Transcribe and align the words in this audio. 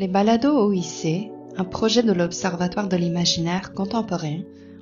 Les 0.00 0.08
balados 0.08 0.66
OIC, 0.66 1.30
un 1.58 1.64
projet 1.64 2.02
de 2.02 2.14
l'Observatoire 2.14 2.88
de 2.88 2.96
l'imaginaire 2.96 3.74
contemporain, 3.74 4.38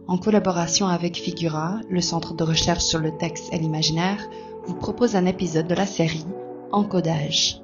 en 0.06 0.16
collaboration 0.16 0.86
avec 0.86 1.16
Figura, 1.16 1.80
le 1.90 2.00
centre 2.00 2.34
de 2.34 2.44
recherche 2.44 2.84
sur 2.84 3.00
le 3.00 3.10
texte 3.18 3.52
et 3.52 3.58
l'imaginaire, 3.58 4.24
vous 4.66 4.76
propose 4.76 5.16
un 5.16 5.26
épisode 5.26 5.66
de 5.66 5.74
la 5.74 5.86
série 5.86 6.24
Encodage. 6.70 7.60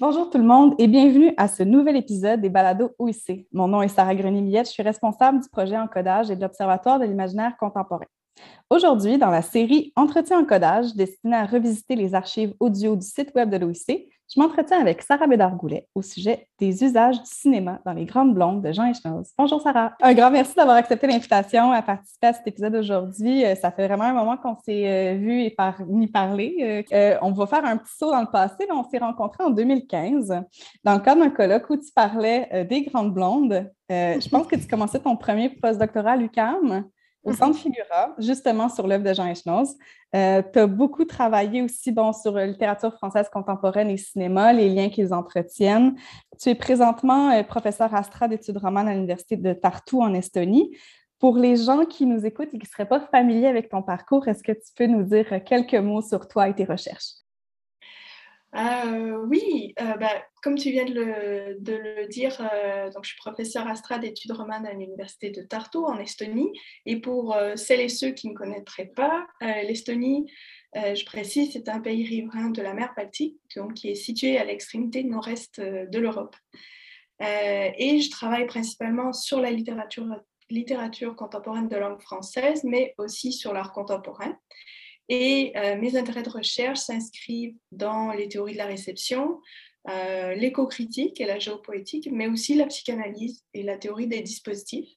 Bonjour 0.00 0.30
tout 0.30 0.38
le 0.38 0.44
monde 0.44 0.74
et 0.78 0.88
bienvenue 0.88 1.34
à 1.36 1.46
ce 1.46 1.62
nouvel 1.62 1.94
épisode 1.94 2.40
des 2.40 2.48
Balados 2.48 2.92
OIC. 2.98 3.46
Mon 3.52 3.68
nom 3.68 3.82
est 3.82 3.88
Sarah 3.88 4.14
Grenier-Millette, 4.14 4.64
je 4.64 4.72
suis 4.72 4.82
responsable 4.82 5.40
du 5.42 5.48
projet 5.50 5.76
Encodage 5.76 6.30
et 6.30 6.36
de 6.36 6.40
l'Observatoire 6.40 6.98
de 6.98 7.04
l'imaginaire 7.04 7.54
contemporain. 7.58 8.06
Aujourd'hui, 8.72 9.18
dans 9.18 9.30
la 9.30 9.42
série 9.42 9.92
Entretien 9.96 10.38
Encodage, 10.38 10.94
destinée 10.94 11.34
à 11.34 11.44
revisiter 11.44 11.96
les 11.96 12.14
archives 12.14 12.54
audio 12.60 12.94
du 12.94 13.04
site 13.04 13.32
web 13.34 13.50
de 13.50 13.56
l'OIC, 13.56 14.08
je 14.32 14.40
m'entretiens 14.40 14.80
avec 14.80 15.02
Sarah 15.02 15.26
Bédard-Goulet 15.26 15.88
au 15.96 16.02
sujet 16.02 16.46
des 16.60 16.84
usages 16.84 17.20
du 17.20 17.28
cinéma 17.28 17.80
dans 17.84 17.92
les 17.92 18.04
grandes 18.04 18.32
blondes 18.32 18.62
de 18.62 18.70
Jean 18.70 18.84
Echenoz. 18.84 19.32
Bonjour 19.36 19.60
Sarah. 19.60 19.96
Un 20.00 20.14
grand 20.14 20.30
merci 20.30 20.54
d'avoir 20.54 20.76
accepté 20.76 21.08
l'invitation 21.08 21.72
à 21.72 21.82
participer 21.82 22.28
à 22.28 22.32
cet 22.32 22.46
épisode 22.46 22.76
aujourd'hui. 22.76 23.44
Euh, 23.44 23.56
ça 23.56 23.72
fait 23.72 23.88
vraiment 23.88 24.04
un 24.04 24.12
moment 24.12 24.36
qu'on 24.36 24.54
s'est 24.64 24.86
euh, 24.86 25.14
vu 25.16 25.42
et 25.42 25.50
par, 25.50 25.82
ni 25.88 26.06
parlé. 26.06 26.84
Euh, 26.92 27.18
on 27.22 27.32
va 27.32 27.48
faire 27.48 27.64
un 27.64 27.76
petit 27.76 27.96
saut 27.98 28.12
dans 28.12 28.20
le 28.20 28.30
passé. 28.30 28.68
on 28.70 28.84
s'est 28.84 28.98
rencontrés 28.98 29.42
en 29.42 29.50
2015 29.50 30.28
dans 30.84 30.94
le 30.94 31.00
cadre 31.00 31.22
d'un 31.22 31.30
colloque 31.30 31.68
où 31.68 31.76
tu 31.76 31.90
parlais 31.92 32.68
des 32.70 32.82
grandes 32.82 33.12
blondes. 33.12 33.68
je 33.88 34.28
pense 34.28 34.46
que 34.46 34.54
tu 34.54 34.68
commençais 34.68 35.00
ton 35.00 35.16
premier 35.16 35.48
postdoctorat 35.48 36.12
à 36.12 36.16
l'UQAM 36.16 36.84
au 37.22 37.32
Centre 37.32 37.58
Figura, 37.58 38.14
justement 38.18 38.68
sur 38.68 38.86
l'œuvre 38.86 39.04
de 39.04 39.12
Jean 39.12 39.26
Echenoz. 39.26 39.76
Euh, 40.16 40.42
tu 40.52 40.58
as 40.58 40.66
beaucoup 40.66 41.04
travaillé 41.04 41.62
aussi 41.62 41.92
bon, 41.92 42.12
sur 42.12 42.32
la 42.32 42.46
littérature 42.46 42.94
française 42.94 43.28
contemporaine 43.30 43.90
et 43.90 43.96
cinéma, 43.96 44.52
les 44.52 44.68
liens 44.68 44.88
qu'ils 44.88 45.12
entretiennent. 45.12 45.94
Tu 46.40 46.48
es 46.48 46.54
présentement 46.54 47.30
euh, 47.30 47.42
professeur 47.42 47.94
Astra 47.94 48.26
d'études 48.26 48.56
romanes 48.56 48.88
à 48.88 48.94
l'Université 48.94 49.36
de 49.36 49.52
Tartu 49.52 49.96
en 49.96 50.14
Estonie. 50.14 50.76
Pour 51.18 51.36
les 51.36 51.56
gens 51.56 51.84
qui 51.84 52.06
nous 52.06 52.24
écoutent 52.24 52.54
et 52.54 52.58
qui 52.58 52.66
ne 52.66 52.70
seraient 52.70 52.88
pas 52.88 53.00
familiers 53.00 53.48
avec 53.48 53.68
ton 53.68 53.82
parcours, 53.82 54.26
est-ce 54.26 54.42
que 54.42 54.52
tu 54.52 54.72
peux 54.74 54.86
nous 54.86 55.02
dire 55.02 55.44
quelques 55.44 55.74
mots 55.74 56.00
sur 56.00 56.26
toi 56.26 56.48
et 56.48 56.54
tes 56.54 56.64
recherches? 56.64 57.20
Euh, 58.56 59.24
oui, 59.28 59.74
euh, 59.80 59.94
bah, 59.96 60.24
comme 60.42 60.56
tu 60.56 60.70
viens 60.70 60.84
de 60.84 60.92
le, 60.92 62.08
dire, 62.08 62.36
euh, 62.52 62.90
donc 62.90 63.04
je 63.04 63.10
suis 63.10 63.18
professeur 63.18 63.68
Astra 63.68 63.98
d'études 63.98 64.32
romanes 64.32 64.66
à 64.66 64.72
l'université 64.72 65.30
de 65.30 65.42
Tartu 65.42 65.78
en 65.78 65.98
Estonie. 65.98 66.50
Et 66.86 67.00
pour 67.00 67.36
celles 67.56 67.80
et 67.80 67.88
ceux 67.88 68.10
qui 68.10 68.28
ne 68.28 68.34
connaîtraient 68.34 68.90
pas, 68.94 69.26
l'Estonie, 69.40 70.30
je 70.74 71.04
précise, 71.04 71.52
c'est 71.52 71.68
un 71.68 71.80
pays 71.80 72.04
riverain 72.04 72.50
de 72.50 72.62
la 72.62 72.74
mer 72.74 72.92
Baltique, 72.96 73.38
donc 73.56 73.74
qui 73.74 73.90
est 73.90 73.94
situé 73.94 74.38
à 74.38 74.44
l'extrémité 74.44 75.04
nord-est 75.04 75.60
de 75.60 75.98
l'Europe. 75.98 76.36
et 77.20 78.00
je 78.00 78.10
travaille 78.10 78.46
principalement 78.46 79.12
sur 79.12 79.40
la 79.40 79.50
littérature 79.50 81.16
contemporaine 81.16 81.68
de 81.68 81.76
langue 81.76 82.00
française, 82.00 82.64
mais 82.64 82.94
aussi 82.98 83.32
sur 83.32 83.52
l'art 83.52 83.72
contemporain. 83.72 84.36
Et 85.12 85.52
euh, 85.56 85.76
mes 85.76 85.96
intérêts 85.96 86.22
de 86.22 86.30
recherche 86.30 86.78
s'inscrivent 86.78 87.56
dans 87.72 88.12
les 88.12 88.28
théories 88.28 88.52
de 88.52 88.58
la 88.58 88.66
réception, 88.66 89.40
euh, 89.88 90.34
l'éco-critique 90.34 91.20
et 91.20 91.26
la 91.26 91.40
géopoétique, 91.40 92.08
mais 92.12 92.28
aussi 92.28 92.54
la 92.54 92.66
psychanalyse 92.66 93.44
et 93.52 93.64
la 93.64 93.76
théorie 93.76 94.06
des 94.06 94.20
dispositifs. 94.20 94.88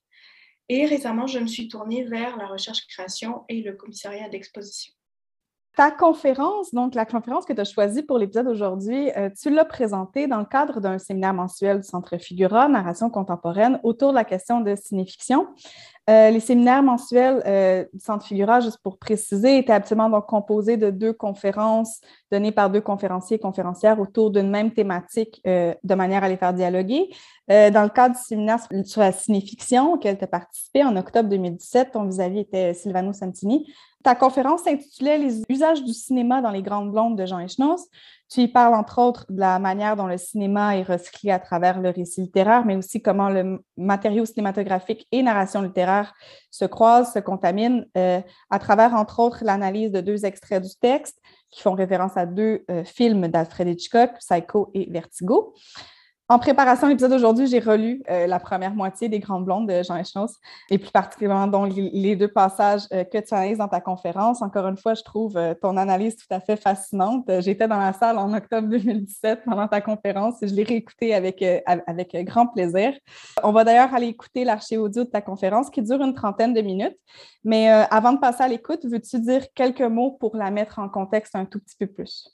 Et 0.70 0.86
récemment, 0.86 1.26
je 1.26 1.40
me 1.40 1.48
suis 1.48 1.68
tournée 1.68 2.04
vers 2.04 2.38
la 2.38 2.46
recherche-création 2.46 3.44
et 3.50 3.62
le 3.62 3.74
commissariat 3.74 4.30
d'exposition. 4.30 4.94
Ta 5.76 5.90
conférence, 5.90 6.72
donc 6.72 6.94
la 6.94 7.04
conférence 7.04 7.46
que 7.46 7.54
tu 7.54 7.60
as 7.60 7.64
choisie 7.64 8.04
pour 8.04 8.20
l'épisode 8.20 8.46
d'aujourd'hui, 8.46 9.10
euh, 9.18 9.32
tu 9.32 9.50
l'as 9.50 9.66
présentée 9.66 10.28
dans 10.28 10.38
le 10.38 10.46
cadre 10.46 10.80
d'un 10.80 11.00
séminaire 11.00 11.34
mensuel 11.34 11.80
du 11.80 11.88
Centre 11.88 12.16
Figura, 12.18 12.70
Narration 12.70 13.10
contemporaine, 13.10 13.80
autour 13.82 14.12
de 14.12 14.16
la 14.16 14.24
question 14.24 14.62
de 14.62 14.76
cinéfiction. 14.76 15.48
Euh, 16.12 16.30
les 16.30 16.42
séminaires 16.42 16.84
mensuels 16.84 17.42
euh, 17.48 17.86
du 17.92 18.00
Centre 18.00 18.24
Figura, 18.24 18.60
juste 18.60 18.78
pour 18.84 19.00
préciser, 19.00 19.58
étaient 19.58 19.74
absolument 19.74 20.12
donc 20.12 20.28
composés 20.28 20.78
de 20.78 20.92
deux 20.92 21.14
conférences 21.14 22.02
données 22.34 22.52
par 22.52 22.70
deux 22.70 22.82
conférenciers 22.82 23.38
et 23.38 23.40
conférencières 23.40 24.00
autour 24.00 24.32
d'une 24.32 24.50
même 24.50 24.72
thématique 24.72 25.42
de 25.46 25.96
manière 25.96 26.24
à 26.24 26.30
les 26.30 26.38
faire 26.38 26.54
dialoguer. 26.54 27.10
dans 27.48 27.84
le 27.84 27.90
cadre 27.90 28.16
du 28.16 28.22
séminaire 28.22 28.60
sur 28.86 29.02
la 29.02 29.12
cinéfiction 29.12 29.94
auquel 29.94 30.18
tu 30.18 30.24
as 30.24 30.28
participé 30.28 30.84
en 30.84 30.96
octobre 30.96 31.30
2017, 31.30 31.92
ton 31.92 32.06
vis-à-vis 32.06 32.40
était 32.40 32.74
Silvano 32.74 33.14
Santini. 33.14 33.68
Ta 34.04 34.16
conférence 34.16 34.64
s'intitulait 34.64 35.18
Les 35.18 35.44
usages 35.48 35.82
du 35.82 35.94
cinéma 35.94 36.42
dans 36.42 36.52
les 36.52 36.62
grandes 36.62 36.92
blondes 36.92 37.18
de 37.18 37.26
Jean 37.26 37.40
Echenoz. 37.40 37.88
Tu 38.30 38.42
y 38.42 38.48
parles 38.50 38.76
entre 38.76 39.00
autres 39.00 39.26
de 39.30 39.40
la 39.40 39.60
manière 39.60 39.96
dont 39.96 40.08
le 40.08 40.18
cinéma 40.18 40.76
est 40.76 40.84
recyclé 40.84 41.32
à 41.32 41.40
travers 41.40 41.80
le 41.80 41.90
récit 41.90 42.22
littéraire, 42.22 42.66
mais 42.66 42.76
aussi 42.76 43.02
comment 43.02 43.30
le 43.30 43.64
matériau 43.78 44.26
cinématographique 44.26 45.08
et 45.12 45.24
narration 45.24 45.62
littéraire 45.62 46.14
se 46.52 46.66
croisent, 46.66 47.14
se 47.14 47.20
contaminent 47.20 47.86
euh, 47.96 48.20
à 48.50 48.60
travers 48.60 48.94
entre 48.94 49.20
autres 49.20 49.46
l'analyse 49.46 49.92
de 49.92 50.02
deux 50.02 50.26
extraits 50.26 50.62
du 50.62 50.76
texte 50.82 51.22
qui 51.54 51.62
font 51.62 51.74
référence 51.74 52.18
à 52.18 52.26
deux 52.26 52.66
euh, 52.70 52.84
films 52.84 53.28
d'Alfred 53.28 53.68
Hitchcock, 53.68 54.12
Psycho 54.20 54.72
et 54.74 54.90
Vertigo. 54.92 55.54
En 56.34 56.40
préparation 56.40 56.88
à 56.88 56.90
l'épisode 56.90 57.12
d'aujourd'hui, 57.12 57.46
j'ai 57.46 57.60
relu 57.60 58.02
euh, 58.10 58.26
la 58.26 58.40
première 58.40 58.74
moitié 58.74 59.08
des 59.08 59.20
Grandes 59.20 59.46
Blondes 59.46 59.70
de 59.70 59.84
Jean 59.84 59.98
Echenoz 59.98 60.40
et 60.72 60.80
plus 60.80 60.90
particulièrement 60.90 61.46
donc, 61.46 61.74
les 61.76 62.16
deux 62.16 62.28
passages 62.28 62.88
euh, 62.92 63.04
que 63.04 63.20
tu 63.20 63.36
analyses 63.36 63.60
dans 63.60 63.68
ta 63.68 63.80
conférence. 63.80 64.42
Encore 64.42 64.68
une 64.68 64.76
fois, 64.76 64.96
je 64.96 65.04
trouve 65.04 65.38
euh, 65.38 65.54
ton 65.54 65.78
analyse 65.78 66.16
tout 66.16 66.26
à 66.32 66.40
fait 66.40 66.56
fascinante. 66.56 67.30
J'étais 67.42 67.68
dans 67.68 67.78
la 67.78 67.94
salle 67.94 68.18
en 68.18 68.34
octobre 68.34 68.68
2017 68.68 69.42
pendant 69.46 69.68
ta 69.68 69.80
conférence 69.80 70.42
et 70.42 70.48
je 70.48 70.56
l'ai 70.56 70.64
réécoutée 70.64 71.14
avec, 71.14 71.46
avec 71.68 72.16
grand 72.26 72.48
plaisir. 72.48 72.98
On 73.44 73.52
va 73.52 73.64
d'ailleurs 73.64 73.94
aller 73.94 74.08
écouter 74.08 74.44
l'archive 74.44 74.82
audio 74.82 75.04
de 75.04 75.10
ta 75.10 75.22
conférence 75.22 75.70
qui 75.70 75.84
dure 75.84 76.02
une 76.02 76.16
trentaine 76.16 76.56
de 76.56 76.62
minutes. 76.62 76.98
Mais 77.44 77.70
avant 77.70 78.12
de 78.12 78.18
passer 78.18 78.42
à 78.42 78.48
l'écoute, 78.48 78.86
veux-tu 78.86 79.20
dire 79.20 79.46
quelques 79.54 79.82
mots 79.82 80.18
pour 80.20 80.36
la 80.36 80.50
mettre 80.50 80.80
en 80.80 80.90
contexte 80.90 81.36
un 81.36 81.46
tout 81.46 81.60
petit 81.60 81.76
peu 81.78 81.86
plus? 81.86 82.28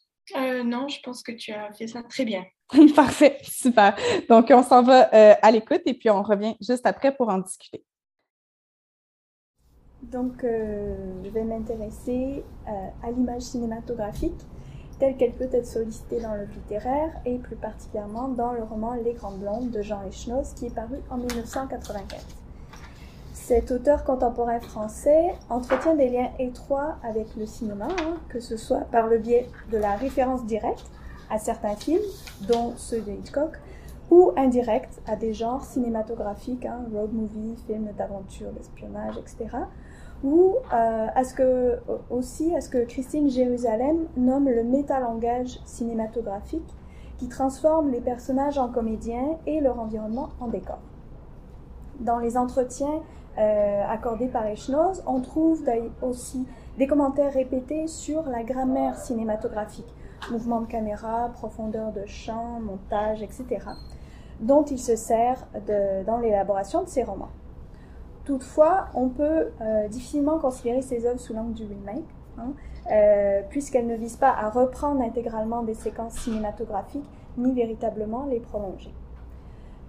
non, 0.63 0.87
je 0.87 1.01
pense 1.03 1.21
que 1.21 1.33
tu 1.33 1.51
as 1.51 1.73
fait 1.73 1.87
ça 1.87 2.01
très 2.03 2.23
bien. 2.23 2.45
Parfait, 2.95 3.37
super. 3.43 3.95
Donc, 4.29 4.47
on 4.51 4.63
s'en 4.63 4.83
va 4.83 5.13
euh, 5.13 5.33
à 5.41 5.51
l'écoute 5.51 5.81
et 5.85 5.93
puis 5.93 6.09
on 6.09 6.21
revient 6.21 6.55
juste 6.61 6.85
après 6.85 7.15
pour 7.15 7.29
en 7.29 7.39
discuter. 7.39 7.83
Donc, 10.03 10.43
euh, 10.43 10.95
je 11.23 11.29
vais 11.29 11.43
m'intéresser 11.43 12.43
euh, 12.67 12.71
à 13.03 13.11
l'image 13.11 13.41
cinématographique 13.41 14.39
telle 14.99 15.17
qu'elle 15.17 15.33
peut 15.33 15.49
être 15.51 15.65
sollicitée 15.65 16.21
dans 16.21 16.35
le 16.35 16.45
littéraire 16.45 17.11
et 17.25 17.37
plus 17.37 17.55
particulièrement 17.55 18.27
dans 18.27 18.51
le 18.51 18.63
roman 18.63 18.93
Les 18.93 19.13
Grandes 19.13 19.39
Blondes 19.39 19.71
de 19.71 19.81
Jean 19.81 20.01
Echenoz 20.05 20.53
qui 20.55 20.67
est 20.67 20.75
paru 20.75 20.97
en 21.09 21.17
1995. 21.17 22.19
Cet 23.33 23.71
auteur 23.71 24.03
contemporain 24.03 24.59
français 24.59 25.33
entretient 25.49 25.95
des 25.95 26.09
liens 26.09 26.29
étroits 26.37 26.97
avec 27.03 27.35
le 27.35 27.45
cinéma, 27.45 27.87
hein, 27.87 28.17
que 28.29 28.39
ce 28.39 28.57
soit 28.57 28.81
par 28.91 29.07
le 29.07 29.17
biais 29.17 29.47
de 29.71 29.77
la 29.77 29.95
référence 29.95 30.45
directe 30.45 30.85
à 31.29 31.37
certains 31.37 31.75
films, 31.75 32.01
dont 32.47 32.73
ceux 32.77 33.01
de 33.01 33.11
Hitchcock, 33.11 33.59
ou 34.11 34.31
indirect 34.37 35.01
à 35.07 35.15
des 35.15 35.33
genres 35.33 35.63
cinématographiques, 35.63 36.65
hein, 36.65 36.79
road 36.93 37.13
movie, 37.13 37.55
films 37.67 37.89
d'aventure, 37.97 38.51
d'espionnage, 38.51 39.15
etc. 39.17 39.57
Ou 40.23 40.55
euh, 40.73 41.07
à 41.13 41.23
ce 41.23 41.33
que, 41.33 41.79
aussi 42.09 42.55
à 42.55 42.61
ce 42.61 42.69
que 42.69 42.83
Christine 42.85 43.29
Jérusalem 43.29 44.07
nomme 44.17 44.49
le 44.49 44.63
métalangage 44.63 45.59
cinématographique, 45.65 46.75
qui 47.17 47.27
transforme 47.27 47.91
les 47.91 47.99
personnages 48.01 48.57
en 48.57 48.69
comédiens 48.69 49.37
et 49.45 49.59
leur 49.59 49.79
environnement 49.79 50.29
en 50.39 50.47
décor. 50.47 50.79
Dans 51.99 52.17
les 52.17 52.37
entretiens 52.37 53.01
euh, 53.37 53.83
accordés 53.87 54.27
par 54.27 54.47
Echnoz, 54.47 55.03
on 55.05 55.19
trouve 55.19 55.63
aussi 56.01 56.47
des 56.77 56.87
commentaires 56.87 57.33
répétés 57.33 57.87
sur 57.87 58.23
la 58.23 58.43
grammaire 58.43 58.97
cinématographique, 58.97 59.93
mouvement 60.31 60.61
de 60.61 60.67
caméra, 60.67 61.29
profondeur 61.33 61.91
de 61.91 62.05
champ, 62.05 62.59
montage, 62.59 63.21
etc., 63.21 63.45
dont 64.39 64.63
il 64.63 64.79
se 64.79 64.95
sert 64.95 65.47
dans 66.05 66.17
l'élaboration 66.17 66.83
de 66.83 66.87
ses 66.87 67.03
romans. 67.03 67.29
Toutefois, 68.25 68.89
on 68.93 69.09
peut 69.09 69.47
euh, 69.59 69.87
difficilement 69.87 70.37
considérer 70.37 70.81
ces 70.81 71.05
œuvres 71.05 71.19
sous 71.19 71.33
l'angle 71.33 71.53
du 71.53 71.65
remake, 71.65 72.05
hein, 72.37 72.53
euh, 72.91 73.41
puisqu'elles 73.49 73.87
ne 73.87 73.95
visent 73.95 74.17
pas 74.17 74.29
à 74.29 74.49
reprendre 74.49 75.01
intégralement 75.01 75.63
des 75.63 75.73
séquences 75.73 76.13
cinématographiques, 76.13 77.09
ni 77.37 77.53
véritablement 77.53 78.25
les 78.25 78.39
prolonger. 78.39 78.93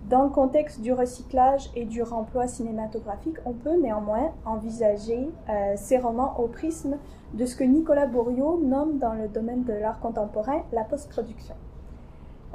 Dans 0.08 0.25
le 0.25 0.31
contexte 0.31 0.81
du 0.81 0.93
recyclage 0.93 1.70
et 1.76 1.85
du 1.85 2.02
remploi 2.02 2.49
cinématographique, 2.49 3.37
on 3.44 3.52
peut 3.52 3.81
néanmoins 3.81 4.32
envisager 4.44 5.29
euh, 5.49 5.75
ces 5.76 5.99
romans 5.99 6.35
au 6.41 6.49
prisme 6.49 6.97
de 7.35 7.47
ce 7.47 7.55
que 7.55 7.64
Nicolas 7.64 8.06
Bourriaud 8.06 8.61
nomme 8.64 8.99
dans 8.99 9.12
le 9.12 9.29
domaine 9.29 9.64
de 9.64 9.75
l'art 9.75 10.00
contemporain 10.00 10.62
la 10.73 10.85
post-production. 10.85 11.55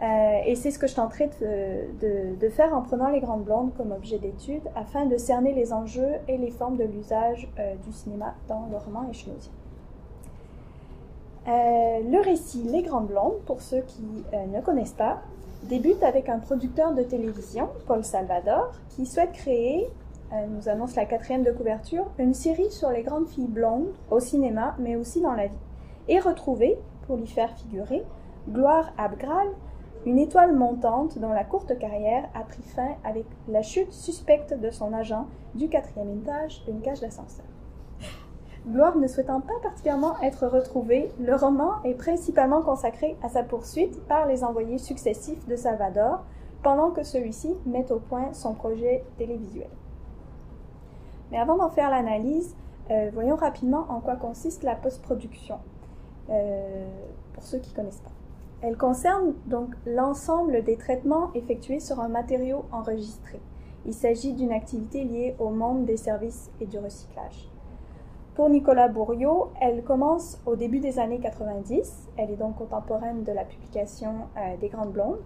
Euh, 0.02 0.40
et 0.46 0.56
c'est 0.56 0.72
ce 0.72 0.80
que 0.80 0.88
je 0.88 0.96
tenterai 0.96 1.30
de, 1.40 2.50
faire 2.50 2.74
en 2.74 2.82
prenant 2.82 3.10
les 3.10 3.22
grandes 3.22 3.44
blondes 3.44 3.74
comme 3.76 3.92
objet 3.92 4.20
d'étude 4.20 4.62
afin 4.76 5.06
de 5.06 5.18
cerner 5.18 5.54
les 5.54 5.72
enjeux 5.72 6.16
et 6.28 6.38
les 6.38 6.52
formes 6.52 6.76
de 6.76 6.84
l'usage 6.84 7.50
euh, 7.60 7.76
du 7.76 7.92
cinéma 7.92 8.36
dans 8.48 8.68
le 8.70 8.78
roman 8.78 9.08
échenousien. 9.10 9.52
Euh, 11.48 12.00
le 12.10 12.22
récit 12.24 12.64
Les 12.64 12.82
Grandes 12.82 13.08
Blondes, 13.08 13.40
pour 13.46 13.62
ceux 13.62 13.82
qui 13.82 14.04
ne 14.34 14.62
connaissent 14.62 14.94
pas, 14.94 15.22
débute 15.68 16.04
avec 16.04 16.30
un 16.30 16.40
producteur 16.40 16.94
de 16.94 17.04
télévision, 17.04 17.70
Paul 17.88 18.04
Salvador, 18.04 18.72
qui 18.90 19.06
souhaite 19.06 19.32
créer, 19.32 19.88
nous 20.50 20.70
annonce 20.70 20.96
la 20.96 21.06
quatrième 21.06 21.44
de 21.44 21.52
couverture, 21.52 22.06
une 22.18 22.34
série 22.34 22.72
sur 22.72 22.90
les 22.90 23.04
grandes 23.04 23.28
filles 23.28 23.48
blondes 23.48 23.94
au 24.12 24.20
cinéma, 24.20 24.76
mais 24.80 24.96
aussi 24.96 25.22
dans 25.22 25.34
la 25.34 25.48
vie, 25.48 25.54
et 26.08 26.20
retrouver, 26.20 26.78
pour 27.08 27.18
l'y 27.18 27.28
faire 27.28 27.52
figurer, 27.58 28.04
Gloire 28.50 28.92
Abgral, 28.98 29.48
une 30.06 30.20
étoile 30.20 30.54
montante 30.54 31.18
dont 31.18 31.34
la 31.34 31.44
courte 31.44 31.78
carrière 31.80 32.30
a 32.36 32.44
pris 32.44 32.62
fin 32.62 32.96
avec 33.04 33.26
la 33.48 33.64
chute 33.64 33.92
suspecte 33.92 34.54
de 34.54 34.70
son 34.70 34.94
agent 34.94 35.26
du 35.56 35.68
quatrième 35.68 36.12
étage 36.12 36.64
d'une 36.66 36.82
cage 36.82 37.00
d'ascenseur. 37.00 37.46
Gloire 38.68 38.98
ne 38.98 39.08
souhaitant 39.08 39.42
pas 39.42 39.54
particulièrement 39.62 40.20
être 40.22 40.48
retrouvée, 40.48 41.12
le 41.20 41.36
roman 41.36 41.84
est 41.84 41.94
principalement 41.94 42.64
consacré 42.64 43.16
à 43.22 43.30
sa 43.30 43.44
poursuite 43.44 44.02
par 44.08 44.26
les 44.26 44.44
envoyés 44.44 44.80
successifs 44.80 45.48
de 45.48 45.56
Salvador, 45.56 46.24
pendant 46.64 46.90
que 46.90 47.04
celui-ci 47.04 47.54
met 47.68 47.92
au 47.92 48.00
point 48.00 48.34
son 48.34 48.56
projet 48.56 49.04
télévisuel. 49.20 49.70
Mais 51.30 51.38
avant 51.38 51.58
d'en 51.58 51.70
faire 51.70 51.92
l'analyse, 51.92 52.56
euh, 52.90 53.12
voyons 53.14 53.36
rapidement 53.36 53.86
en 53.90 54.00
quoi 54.00 54.16
consiste 54.16 54.64
la 54.64 54.76
post-production, 54.76 55.60
euh, 56.32 56.88
pour 57.34 57.44
ceux 57.44 57.60
qui 57.60 57.70
ne 57.70 57.76
connaissent 57.76 58.02
pas. 58.02 58.10
Elle 58.62 58.78
concerne 58.78 59.36
donc 59.46 59.76
l'ensemble 59.86 60.64
des 60.64 60.78
traitements 60.78 61.30
effectués 61.36 61.80
sur 61.80 62.00
un 62.00 62.08
matériau 62.08 62.66
enregistré. 62.72 63.40
Il 63.86 63.94
s'agit 63.94 64.34
d'une 64.34 64.52
activité 64.52 65.04
liée 65.04 65.36
au 65.38 65.52
monde 65.52 65.86
des 65.86 65.98
services 65.98 66.50
et 66.60 66.66
du 66.66 66.80
recyclage. 66.80 67.52
Pour 68.36 68.50
Nicolas 68.50 68.90
Bourriot, 68.90 69.54
elle 69.62 69.82
commence 69.82 70.42
au 70.46 70.58
début 70.58 70.80
des 70.80 71.00
années 71.00 71.22
90, 71.22 72.10
elle 72.18 72.32
est 72.32 72.36
donc 72.36 72.58
contemporaine 72.58 73.24
de 73.24 73.32
la 73.32 73.46
publication 73.46 74.28
euh, 74.36 74.58
des 74.58 74.68
Grandes 74.68 74.92
Blondes, 74.92 75.22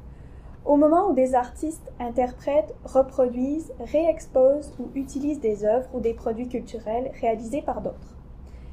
au 0.63 0.75
moment 0.75 1.09
où 1.09 1.13
des 1.13 1.33
artistes 1.33 1.91
interprètent, 1.99 2.75
reproduisent, 2.85 3.73
réexposent 3.79 4.75
ou 4.77 4.91
utilisent 4.93 5.39
des 5.39 5.65
œuvres 5.65 5.89
ou 5.91 6.01
des 6.01 6.13
produits 6.13 6.49
culturels 6.49 7.09
réalisés 7.19 7.63
par 7.63 7.81
d'autres. 7.81 8.15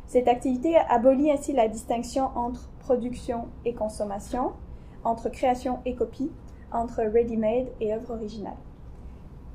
Cette 0.06 0.28
activité 0.28 0.76
abolit 0.90 1.30
ainsi 1.30 1.54
la 1.54 1.68
distinction 1.68 2.28
entre 2.34 2.68
production 2.80 3.46
et 3.64 3.72
consommation, 3.72 4.52
entre 5.02 5.30
création 5.30 5.78
et 5.86 5.94
copie, 5.94 6.30
entre 6.72 7.00
ready-made 7.00 7.68
et 7.80 7.94
œuvre 7.94 8.12
originale. 8.12 8.58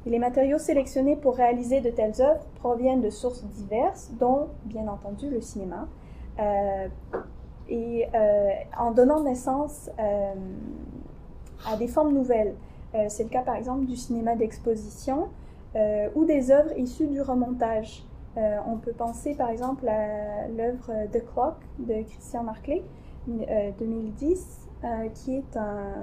Les 0.06 0.20
matériaux 0.20 0.58
sélectionnés 0.58 1.16
pour 1.16 1.36
réaliser 1.36 1.82
de 1.82 1.90
telles 1.90 2.22
œuvres 2.22 2.46
proviennent 2.56 3.02
de 3.02 3.10
sources 3.10 3.44
diverses, 3.44 4.12
dont 4.20 4.48
bien 4.66 4.88
entendu 4.88 5.30
le 5.30 5.42
cinéma, 5.42 5.88
euh, 6.40 6.88
et 7.70 8.08
euh, 8.14 8.50
en 8.78 8.92
donnant 8.92 9.22
naissance 9.22 9.90
euh, 10.00 10.34
à 11.68 11.78
des 11.78 11.88
formes 11.88 12.14
nouvelles. 12.14 12.56
C'est 13.08 13.24
le 13.24 13.30
cas 13.30 13.42
par 13.42 13.56
exemple 13.56 13.86
du 13.86 13.96
cinéma 13.96 14.36
d'exposition 14.36 15.30
ou 16.14 16.26
des 16.26 16.52
œuvres 16.52 16.78
issues 16.78 17.08
du 17.08 17.22
remontage. 17.22 18.04
on 18.36 18.76
peut 18.76 18.92
penser 18.92 19.34
par 19.34 19.50
exemple 19.50 19.88
à 19.88 20.50
l'œuvre 20.50 20.92
The 21.14 21.24
Clock 21.32 21.56
de 21.80 22.04
Christian 22.04 22.44
Marclay, 22.44 22.84
2010, 23.28 24.70
euh, 24.84 24.88
euh, 24.88 25.10
qui 25.10 25.36
est 25.36 25.58
un, 25.58 25.94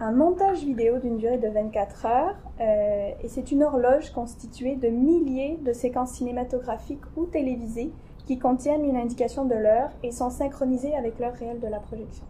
un, 0.00 0.12
montage 0.12 0.64
vidéo 0.64 0.98
d'une 0.98 1.16
durée 1.16 1.38
de 1.38 1.48
24 1.48 2.06
heures. 2.06 2.36
Euh, 2.60 3.10
et 3.22 3.28
c'est 3.28 3.50
une 3.50 3.62
horloge 3.62 4.10
constituée 4.10 4.76
de 4.76 4.88
milliers 4.88 5.58
de 5.62 5.72
séquences 5.72 6.12
cinématographiques 6.12 7.04
ou 7.16 7.26
télévisées 7.26 7.92
qui 8.26 8.38
contiennent 8.38 8.84
une 8.84 8.96
indication 8.96 9.44
de 9.44 9.54
l'heure 9.54 9.90
et 10.02 10.10
sont 10.10 10.30
synchronisées 10.30 10.94
avec 10.94 11.18
l'heure 11.18 11.34
réelle 11.34 11.60
de 11.60 11.68
la 11.68 11.78
projection. 11.78 12.24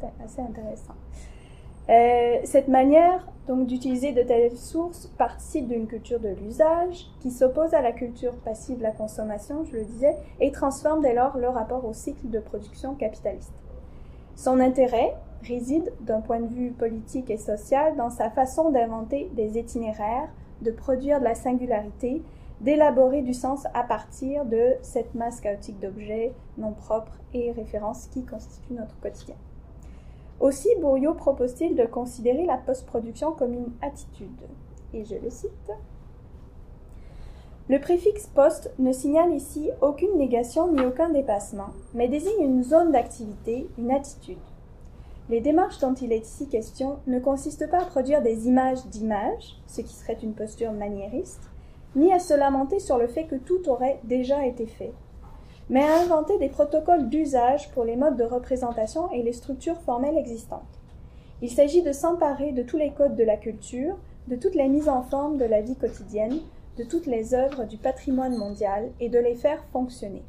C'est 0.00 0.24
assez 0.24 0.40
intéressant. 0.40 0.94
Euh, 1.88 2.38
cette 2.44 2.66
manière 2.66 3.24
donc 3.46 3.66
d'utiliser 3.66 4.10
de 4.10 4.22
telles 4.22 4.56
sources 4.56 5.06
participe 5.18 5.68
d'une 5.68 5.86
culture 5.86 6.18
de 6.18 6.30
l'usage 6.30 7.06
qui 7.20 7.30
s'oppose 7.30 7.74
à 7.74 7.80
la 7.80 7.92
culture 7.92 8.34
passive 8.38 8.78
de 8.78 8.82
la 8.82 8.90
consommation, 8.90 9.64
je 9.64 9.76
le 9.76 9.84
disais, 9.84 10.16
et 10.40 10.50
transforme 10.50 11.00
dès 11.00 11.14
lors 11.14 11.38
le 11.38 11.48
rapport 11.48 11.84
au 11.84 11.92
cycle 11.92 12.28
de 12.28 12.40
production 12.40 12.94
capitaliste. 12.94 13.52
Son 14.34 14.58
intérêt 14.58 15.14
réside 15.42 15.92
d'un 16.00 16.20
point 16.20 16.40
de 16.40 16.46
vue 16.46 16.70
politique 16.70 17.30
et 17.30 17.38
social 17.38 17.96
dans 17.96 18.10
sa 18.10 18.30
façon 18.30 18.70
d'inventer 18.70 19.30
des 19.34 19.58
itinéraires, 19.58 20.28
de 20.62 20.70
produire 20.70 21.18
de 21.18 21.24
la 21.24 21.34
singularité, 21.34 22.22
d'élaborer 22.60 23.22
du 23.22 23.34
sens 23.34 23.66
à 23.74 23.82
partir 23.82 24.44
de 24.44 24.74
cette 24.82 25.14
masse 25.14 25.40
chaotique 25.40 25.78
d'objets 25.80 26.32
non 26.56 26.72
propres 26.72 27.18
et 27.34 27.52
références 27.52 28.06
qui 28.06 28.24
constituent 28.24 28.74
notre 28.74 28.98
quotidien. 29.00 29.36
Aussi, 30.40 30.68
Bourriot 30.80 31.14
propose-t-il 31.14 31.76
de 31.76 31.84
considérer 31.84 32.44
la 32.44 32.56
post-production 32.56 33.32
comme 33.32 33.54
une 33.54 33.72
attitude. 33.82 34.42
Et 34.92 35.04
je 35.04 35.14
le 35.14 35.30
cite. 35.30 35.72
Le 37.68 37.80
préfixe 37.80 38.28
post 38.28 38.72
ne 38.78 38.92
signale 38.92 39.34
ici 39.34 39.70
aucune 39.80 40.16
négation 40.16 40.72
ni 40.72 40.80
aucun 40.82 41.08
dépassement, 41.08 41.70
mais 41.94 42.08
désigne 42.08 42.44
une 42.44 42.62
zone 42.62 42.92
d'activité, 42.92 43.66
une 43.76 43.90
attitude. 43.90 44.36
Les 45.28 45.40
démarches 45.40 45.78
dont 45.80 45.94
il 45.94 46.12
est 46.12 46.24
ici 46.24 46.46
question 46.46 46.98
ne 47.08 47.18
consistent 47.18 47.68
pas 47.68 47.82
à 47.82 47.86
produire 47.86 48.22
des 48.22 48.46
images 48.46 48.86
d'images, 48.86 49.60
ce 49.66 49.80
qui 49.80 49.92
serait 49.92 50.18
une 50.22 50.34
posture 50.34 50.70
maniériste, 50.70 51.50
ni 51.96 52.12
à 52.12 52.20
se 52.20 52.34
lamenter 52.34 52.78
sur 52.78 52.96
le 52.96 53.08
fait 53.08 53.24
que 53.24 53.34
tout 53.34 53.68
aurait 53.68 53.98
déjà 54.04 54.46
été 54.46 54.66
fait, 54.66 54.92
mais 55.68 55.82
à 55.82 56.00
inventer 56.00 56.38
des 56.38 56.48
protocoles 56.48 57.08
d'usage 57.08 57.72
pour 57.72 57.84
les 57.84 57.96
modes 57.96 58.16
de 58.16 58.24
représentation 58.24 59.10
et 59.10 59.22
les 59.22 59.32
structures 59.32 59.80
formelles 59.80 60.16
existantes. 60.16 60.62
Il 61.42 61.50
s'agit 61.50 61.82
de 61.82 61.92
s'emparer 61.92 62.52
de 62.52 62.62
tous 62.62 62.76
les 62.76 62.92
codes 62.92 63.16
de 63.16 63.24
la 63.24 63.36
culture, 63.36 63.98
de 64.28 64.36
toutes 64.36 64.54
les 64.54 64.68
mises 64.68 64.88
en 64.88 65.02
forme 65.02 65.38
de 65.38 65.44
la 65.44 65.60
vie 65.60 65.76
quotidienne, 65.76 66.38
de 66.78 66.84
toutes 66.84 67.06
les 67.06 67.34
œuvres 67.34 67.64
du 67.64 67.78
patrimoine 67.78 68.36
mondial 68.36 68.90
et 69.00 69.08
de 69.08 69.18
les 69.18 69.34
faire 69.34 69.64
fonctionner. 69.72 70.22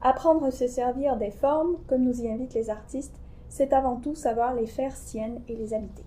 Apprendre 0.00 0.44
à 0.44 0.50
se 0.50 0.66
servir 0.66 1.16
des 1.16 1.30
formes, 1.30 1.76
comme 1.88 2.02
nous 2.02 2.22
y 2.22 2.28
invitent 2.28 2.54
les 2.54 2.70
artistes, 2.70 3.21
c'est 3.52 3.74
avant 3.74 3.96
tout 3.96 4.14
savoir 4.14 4.54
les 4.54 4.66
faire 4.66 4.96
siennes 4.96 5.42
et 5.46 5.54
les 5.54 5.74
habiter. 5.74 6.04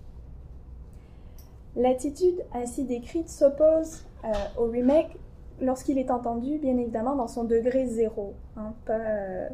L'attitude 1.76 2.44
ainsi 2.52 2.82
décrite 2.82 3.28
s'oppose 3.28 4.04
euh, 4.24 4.32
au 4.58 4.64
remake 4.64 5.16
lorsqu'il 5.60 5.96
est 5.98 6.10
entendu, 6.10 6.58
bien 6.58 6.76
évidemment, 6.76 7.14
dans 7.14 7.28
son 7.28 7.44
degré 7.44 7.86
zéro, 7.86 8.34
hein, 8.56 8.74
pas, 8.84 8.98
euh, 8.98 9.48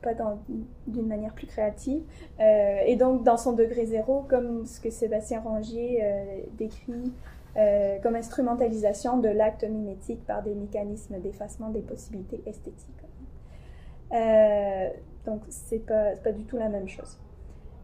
pas 0.00 0.12
d'une 0.86 1.06
manière 1.06 1.34
plus 1.34 1.46
créative. 1.46 2.00
Euh, 2.40 2.78
et 2.86 2.96
donc, 2.96 3.24
dans 3.24 3.36
son 3.36 3.52
degré 3.52 3.84
zéro, 3.84 4.24
comme 4.26 4.64
ce 4.64 4.80
que 4.80 4.88
Sébastien 4.88 5.40
Rangier 5.40 6.02
décrit 6.56 7.12
comme 8.02 8.16
instrumentalisation 8.16 9.18
de 9.18 9.28
l'acte 9.28 9.64
mimétique 9.64 10.24
par 10.26 10.42
des 10.42 10.54
mécanismes 10.54 11.20
d'effacement 11.20 11.68
des 11.68 11.82
possibilités 11.82 12.42
esthétiques. 12.46 13.04
Donc, 15.26 15.42
c'est 15.48 15.78
pas, 15.78 16.16
pas 16.22 16.32
du 16.32 16.44
tout 16.44 16.56
la 16.56 16.68
même 16.68 16.88
chose. 16.88 17.18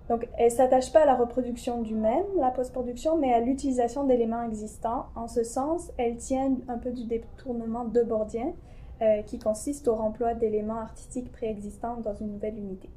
Donc, 0.09 0.29
elle 0.39 0.51
s'attache 0.51 0.93
pas 0.93 1.03
à 1.03 1.07
la 1.07 1.15
reproduction 1.15 1.83
du 1.83 1.95
même, 1.95 2.25
la 2.37 2.51
post-production, 2.51 3.17
mais 3.17 3.33
à 3.33 3.41
l'utilisation 3.41 4.05
d'éléments 4.05 4.43
existants. 4.43 5.07
En 5.15 5.29
ce 5.29 5.45
sens, 5.45 5.93
elle 5.99 6.17
tient 6.17 6.57
un 6.69 6.79
peu 6.79 6.91
du 6.91 7.05
détournement 7.05 7.85
de 7.85 8.03
Bordien, 8.03 8.53
euh, 9.03 9.23
qui 9.23 9.39
consiste 9.39 9.89
au 9.89 9.95
remploi 9.95 10.35
d'éléments 10.35 10.81
artistiques 10.81 11.33
préexistants 11.33 11.97
dans 12.05 12.15
une 12.15 12.33
nouvelle 12.33 12.59
unité. 12.59 12.91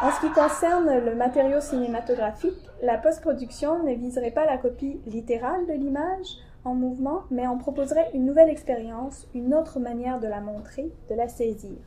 En 0.00 0.10
ce 0.10 0.20
qui 0.20 0.30
concerne 0.32 0.98
le 1.04 1.14
matériau 1.14 1.60
cinématographique, 1.60 2.68
la 2.82 2.96
post-production 2.96 3.82
ne 3.82 3.94
viserait 3.94 4.30
pas 4.30 4.46
la 4.46 4.58
copie 4.58 5.00
littérale 5.06 5.66
de 5.66 5.72
l'image 5.72 6.38
en 6.64 6.74
mouvement, 6.74 7.22
mais 7.30 7.46
en 7.46 7.58
proposerait 7.58 8.10
une 8.14 8.26
nouvelle 8.26 8.48
expérience, 8.48 9.26
une 9.34 9.54
autre 9.54 9.80
manière 9.80 10.20
de 10.20 10.28
la 10.28 10.40
montrer, 10.40 10.92
de 11.08 11.14
la 11.14 11.28
saisir. 11.28 11.78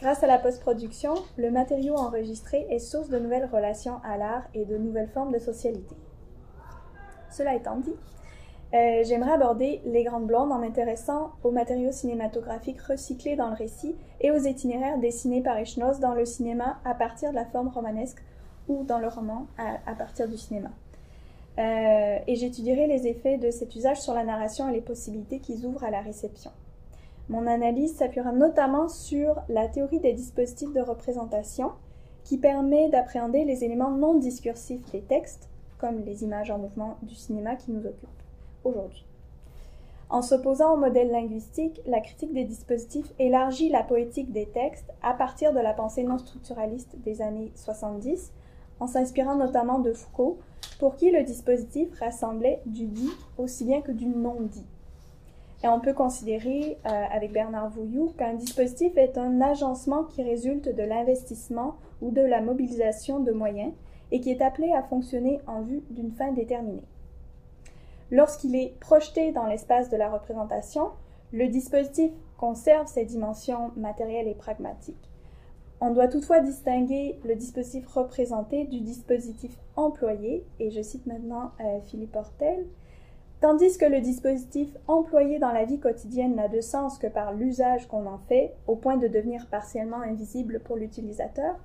Grâce 0.00 0.22
à 0.22 0.26
la 0.26 0.38
post-production, 0.38 1.12
le 1.36 1.50
matériau 1.50 1.94
enregistré 1.94 2.66
est 2.70 2.78
source 2.78 3.10
de 3.10 3.18
nouvelles 3.18 3.50
relations 3.52 4.00
à 4.02 4.16
l'art 4.16 4.44
et 4.54 4.64
de 4.64 4.78
nouvelles 4.78 5.10
formes 5.10 5.30
de 5.30 5.38
socialité. 5.38 5.94
Cela 7.30 7.54
étant 7.54 7.76
dit, 7.76 7.94
euh, 8.72 9.02
j'aimerais 9.04 9.32
aborder 9.32 9.82
Les 9.84 10.02
Grandes 10.04 10.26
Blondes 10.26 10.52
en 10.52 10.58
m'intéressant 10.58 11.32
aux 11.44 11.50
matériaux 11.50 11.92
cinématographiques 11.92 12.80
recyclés 12.80 13.36
dans 13.36 13.48
le 13.48 13.54
récit 13.54 13.94
et 14.22 14.30
aux 14.30 14.38
itinéraires 14.38 14.98
dessinés 14.98 15.42
par 15.42 15.58
Echnoz 15.58 16.00
dans 16.00 16.14
le 16.14 16.24
cinéma 16.24 16.78
à 16.86 16.94
partir 16.94 17.30
de 17.30 17.34
la 17.34 17.44
forme 17.44 17.68
romanesque 17.68 18.24
ou 18.68 18.84
dans 18.84 19.00
le 19.00 19.08
roman 19.08 19.48
à, 19.58 19.94
partir 19.94 20.28
du 20.28 20.38
cinéma. 20.38 20.70
Euh, 21.58 22.18
et 22.26 22.36
j'étudierai 22.36 22.86
les 22.86 23.06
effets 23.06 23.36
de 23.36 23.50
cet 23.50 23.76
usage 23.76 24.00
sur 24.00 24.14
la 24.14 24.24
narration 24.24 24.66
et 24.70 24.72
les 24.72 24.80
possibilités 24.80 25.40
qu'ils 25.40 25.66
ouvrent 25.66 25.84
à 25.84 25.90
la 25.90 26.00
réception. 26.00 26.52
Mon 27.30 27.46
analyse 27.46 27.94
s'appuiera 27.94 28.32
notamment 28.32 28.88
sur 28.88 29.36
la 29.48 29.68
théorie 29.68 30.00
des 30.00 30.14
dispositifs 30.14 30.72
de 30.72 30.80
représentation, 30.80 31.70
qui 32.24 32.38
permet 32.38 32.88
d'appréhender 32.88 33.44
les 33.44 33.62
éléments 33.62 33.92
non 33.92 34.14
discursifs 34.14 34.90
des 34.90 35.02
textes, 35.02 35.48
comme 35.78 36.00
les 36.04 36.24
images 36.24 36.50
en 36.50 36.58
mouvement 36.58 36.96
du 37.02 37.14
cinéma 37.14 37.54
qui 37.54 37.70
nous 37.70 37.86
occupent 37.86 38.08
aujourd'hui. 38.64 39.06
En 40.08 40.22
s'opposant 40.22 40.74
au 40.74 40.76
modèle 40.76 41.12
linguistique, 41.12 41.80
la 41.86 42.00
critique 42.00 42.34
des 42.34 42.42
dispositifs 42.42 43.14
élargit 43.20 43.68
la 43.68 43.84
poétique 43.84 44.32
des 44.32 44.46
textes 44.46 44.92
à 45.00 45.14
partir 45.14 45.52
de 45.52 45.60
la 45.60 45.72
pensée 45.72 46.02
non 46.02 46.18
structuraliste 46.18 46.96
des 47.04 47.22
années 47.22 47.52
70, 47.54 48.32
en 48.80 48.88
s'inspirant 48.88 49.36
notamment 49.36 49.78
de 49.78 49.92
Foucault, 49.92 50.40
pour 50.80 50.96
qui 50.96 51.12
le 51.12 51.22
dispositif 51.22 51.96
rassemblait 52.00 52.60
du 52.66 52.86
dit 52.86 53.12
aussi 53.38 53.64
bien 53.64 53.82
que 53.82 53.92
du 53.92 54.06
non-dit. 54.06 54.66
Et 55.62 55.68
on 55.68 55.80
peut 55.80 55.92
considérer, 55.92 56.78
euh, 56.86 57.04
avec 57.10 57.32
Bernard 57.32 57.70
Vouilloux, 57.70 58.14
qu'un 58.16 58.34
dispositif 58.34 58.96
est 58.96 59.18
un 59.18 59.40
agencement 59.40 60.04
qui 60.04 60.22
résulte 60.22 60.74
de 60.74 60.82
l'investissement 60.82 61.76
ou 62.00 62.10
de 62.10 62.22
la 62.22 62.40
mobilisation 62.40 63.20
de 63.20 63.32
moyens 63.32 63.72
et 64.10 64.20
qui 64.20 64.30
est 64.30 64.42
appelé 64.42 64.72
à 64.72 64.82
fonctionner 64.82 65.40
en 65.46 65.60
vue 65.60 65.82
d'une 65.90 66.12
fin 66.12 66.32
déterminée. 66.32 66.86
Lorsqu'il 68.10 68.56
est 68.56 68.74
projeté 68.80 69.32
dans 69.32 69.46
l'espace 69.46 69.90
de 69.90 69.96
la 69.96 70.10
représentation, 70.10 70.90
le 71.32 71.46
dispositif 71.46 72.10
conserve 72.38 72.86
ses 72.86 73.04
dimensions 73.04 73.70
matérielles 73.76 74.26
et 74.26 74.34
pragmatiques. 74.34 75.10
On 75.80 75.92
doit 75.92 76.08
toutefois 76.08 76.40
distinguer 76.40 77.18
le 77.24 77.36
dispositif 77.36 77.86
représenté 77.86 78.64
du 78.64 78.80
dispositif 78.80 79.56
employé, 79.76 80.44
et 80.58 80.70
je 80.70 80.82
cite 80.82 81.06
maintenant 81.06 81.52
euh, 81.60 81.80
Philippe 81.86 82.16
Hortel, 82.16 82.66
Tandis 83.40 83.78
que 83.78 83.86
le 83.86 84.02
dispositif 84.02 84.68
employé 84.86 85.38
dans 85.38 85.52
la 85.52 85.64
vie 85.64 85.80
quotidienne 85.80 86.34
n'a 86.34 86.48
de 86.48 86.60
sens 86.60 86.98
que 86.98 87.06
par 87.06 87.32
l'usage 87.32 87.88
qu'on 87.88 88.04
en 88.06 88.18
fait, 88.28 88.54
au 88.66 88.76
point 88.76 88.98
de 88.98 89.08
devenir 89.08 89.46
partiellement 89.46 90.02
invisible 90.02 90.60
pour 90.60 90.76
l'utilisateur, 90.76 91.56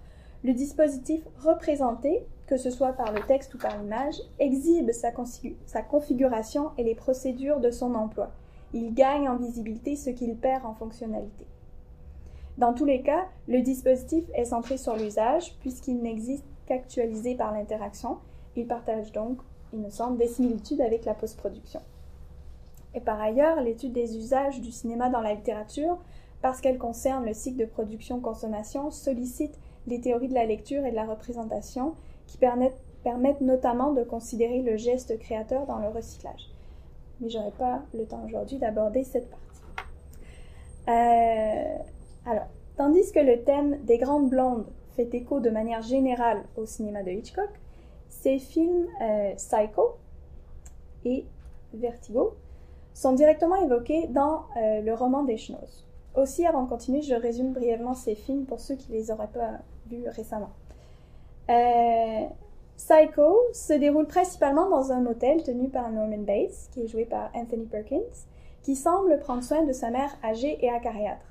le 0.46 0.54
dispositif 0.54 1.22
représenté, 1.38 2.26
que 2.48 2.56
ce 2.56 2.70
soit 2.70 2.94
par 2.94 3.12
le 3.12 3.20
texte 3.22 3.56
ou 3.56 3.58
par 3.58 3.78
l'image, 3.78 4.16
exhibe 4.40 4.92
sa, 4.92 5.82
configuration 5.82 6.70
et 6.78 6.84
les 6.84 6.96
procédures 6.96 7.60
de 7.60 7.72
son 7.72 7.94
emploi. 7.94 8.32
Il 8.74 8.94
gagne 8.94 9.28
en 9.28 9.36
visibilité 9.36 9.98
ce 9.98 10.12
qu'il 10.12 10.38
perd 10.38 10.66
en 10.66 10.76
fonctionnalité. 10.76 11.46
Dans 12.58 12.74
tous 12.74 12.86
les 12.86 13.02
cas, 13.02 13.26
le 13.50 13.62
dispositif 13.62 14.24
est 14.34 14.46
centré 14.46 14.78
sur 14.78 14.96
l'usage 14.96 15.58
puisqu'il 15.60 16.02
n'existe 16.02 16.46
qu'actualisé 16.68 17.36
par 17.36 17.52
l'interaction. 17.52 18.20
Il 18.56 18.66
partage 18.66 19.12
donc 19.12 19.40
il 19.76 19.82
me 19.82 19.90
semble, 19.90 20.18
des 20.18 20.28
similitudes 20.28 20.82
avec 20.82 21.06
la 21.06 21.14
post-production. 21.14 21.82
Et 22.94 23.02
par 23.02 23.20
ailleurs, 23.20 23.62
l'étude 23.62 23.92
des 23.92 24.18
usages 24.18 24.62
du 24.62 24.72
cinéma 24.72 25.10
dans 25.10 25.22
la 25.22 25.34
littérature, 25.34 25.98
parce 26.42 26.62
qu'elle 26.62 26.78
concerne 26.78 27.26
le 27.26 27.34
cycle 27.34 27.60
de 27.60 27.66
production-consommation, 27.66 28.90
sollicite 28.90 29.60
les 29.88 30.00
théories 30.00 30.30
de 30.30 30.34
la 30.34 30.46
lecture 30.46 30.86
et 30.86 30.92
de 30.92 30.96
la 30.96 31.06
représentation 31.06 31.94
qui 32.26 32.38
permettent, 32.38 33.42
notamment 33.42 33.92
de 33.92 34.04
considérer 34.04 34.62
le 34.62 34.78
geste 34.78 35.20
créateur 35.20 35.66
dans 35.66 35.78
le 35.78 35.90
recyclage. 35.90 36.50
Mais 37.20 37.30
je 37.30 37.38
n'aurai 37.38 37.52
pas 37.52 37.82
le 37.94 38.06
temps 38.06 38.24
aujourd'hui 38.26 38.58
d'aborder 38.58 39.04
cette 39.04 39.30
partie. 39.30 39.44
Euh, 40.88 41.78
alors, 42.26 42.48
tandis 42.78 43.12
que 43.12 43.20
le 43.20 43.44
thème 43.44 43.78
des 43.84 43.98
grandes 43.98 44.30
blondes 44.30 44.66
fait 44.96 45.14
écho 45.14 45.40
de 45.40 45.50
manière 45.50 45.82
générale 45.82 46.44
au 46.56 46.66
cinéma 46.66 47.04
de 47.04 47.12
Hitchcock, 47.12 47.50
ces 48.10 48.40
films 48.40 48.88
euh, 49.02 49.36
Psycho 49.36 49.98
et 51.04 51.26
Vertigo 51.74 52.36
sont 52.94 53.14
directement 53.14 53.56
évoqués 53.58 54.08
dans 54.08 54.46
euh, 54.58 54.82
le 54.82 54.94
roman 54.94 55.24
des 55.24 55.38
Schnoz. 55.38 55.86
Aussi, 56.16 56.46
avant 56.46 56.64
de 56.64 56.70
continuer, 56.70 57.02
je 57.02 57.14
résume 57.14 57.52
brièvement 57.52 57.94
ces 57.94 58.16
films 58.16 58.46
pour 58.46 58.60
ceux 58.60 58.76
qui 58.76 58.92
les 58.92 59.12
auraient 59.12 59.28
pas 59.28 59.60
vus 59.90 60.08
récemment. 60.08 60.52
Euh, 61.50 62.26
Psycho 62.78 63.38
se 63.54 63.74
déroule 63.74 64.08
principalement 64.08 64.70
dans 64.70 64.92
un 64.92 65.06
hôtel 65.06 65.44
tenu 65.44 65.70
par 65.70 65.92
Norman 65.92 66.20
Bates, 66.20 66.70
qui 66.72 66.82
est 66.84 66.88
joué 66.88 67.06
par 67.06 67.30
Anthony 67.34 67.66
Perkins, 67.66 68.00
qui 68.64 68.76
semble 68.76 69.20
prendre 69.20 69.44
soin 69.44 69.64
de 69.64 69.74
sa 69.74 69.92
mère 69.92 70.18
âgée 70.24 70.58
et 70.66 70.70
acariâtre. 70.70 71.26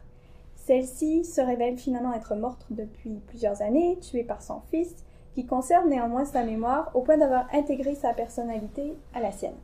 Celle-ci 0.56 1.24
se 1.24 1.40
révèle 1.40 1.76
finalement 1.76 2.14
être 2.14 2.34
morte 2.36 2.66
depuis 2.70 3.20
plusieurs 3.26 3.60
années, 3.60 3.98
tuée 4.00 4.24
par 4.24 4.40
son 4.40 4.60
fils, 4.70 5.03
qui 5.34 5.44
conserve 5.46 5.88
néanmoins 5.88 6.24
sa 6.24 6.44
mémoire 6.44 6.90
au 6.94 7.00
point 7.00 7.18
d'avoir 7.18 7.46
intégré 7.52 7.94
sa 7.94 8.14
personnalité 8.14 8.94
à 9.14 9.20
la 9.20 9.32
sienne. 9.32 9.56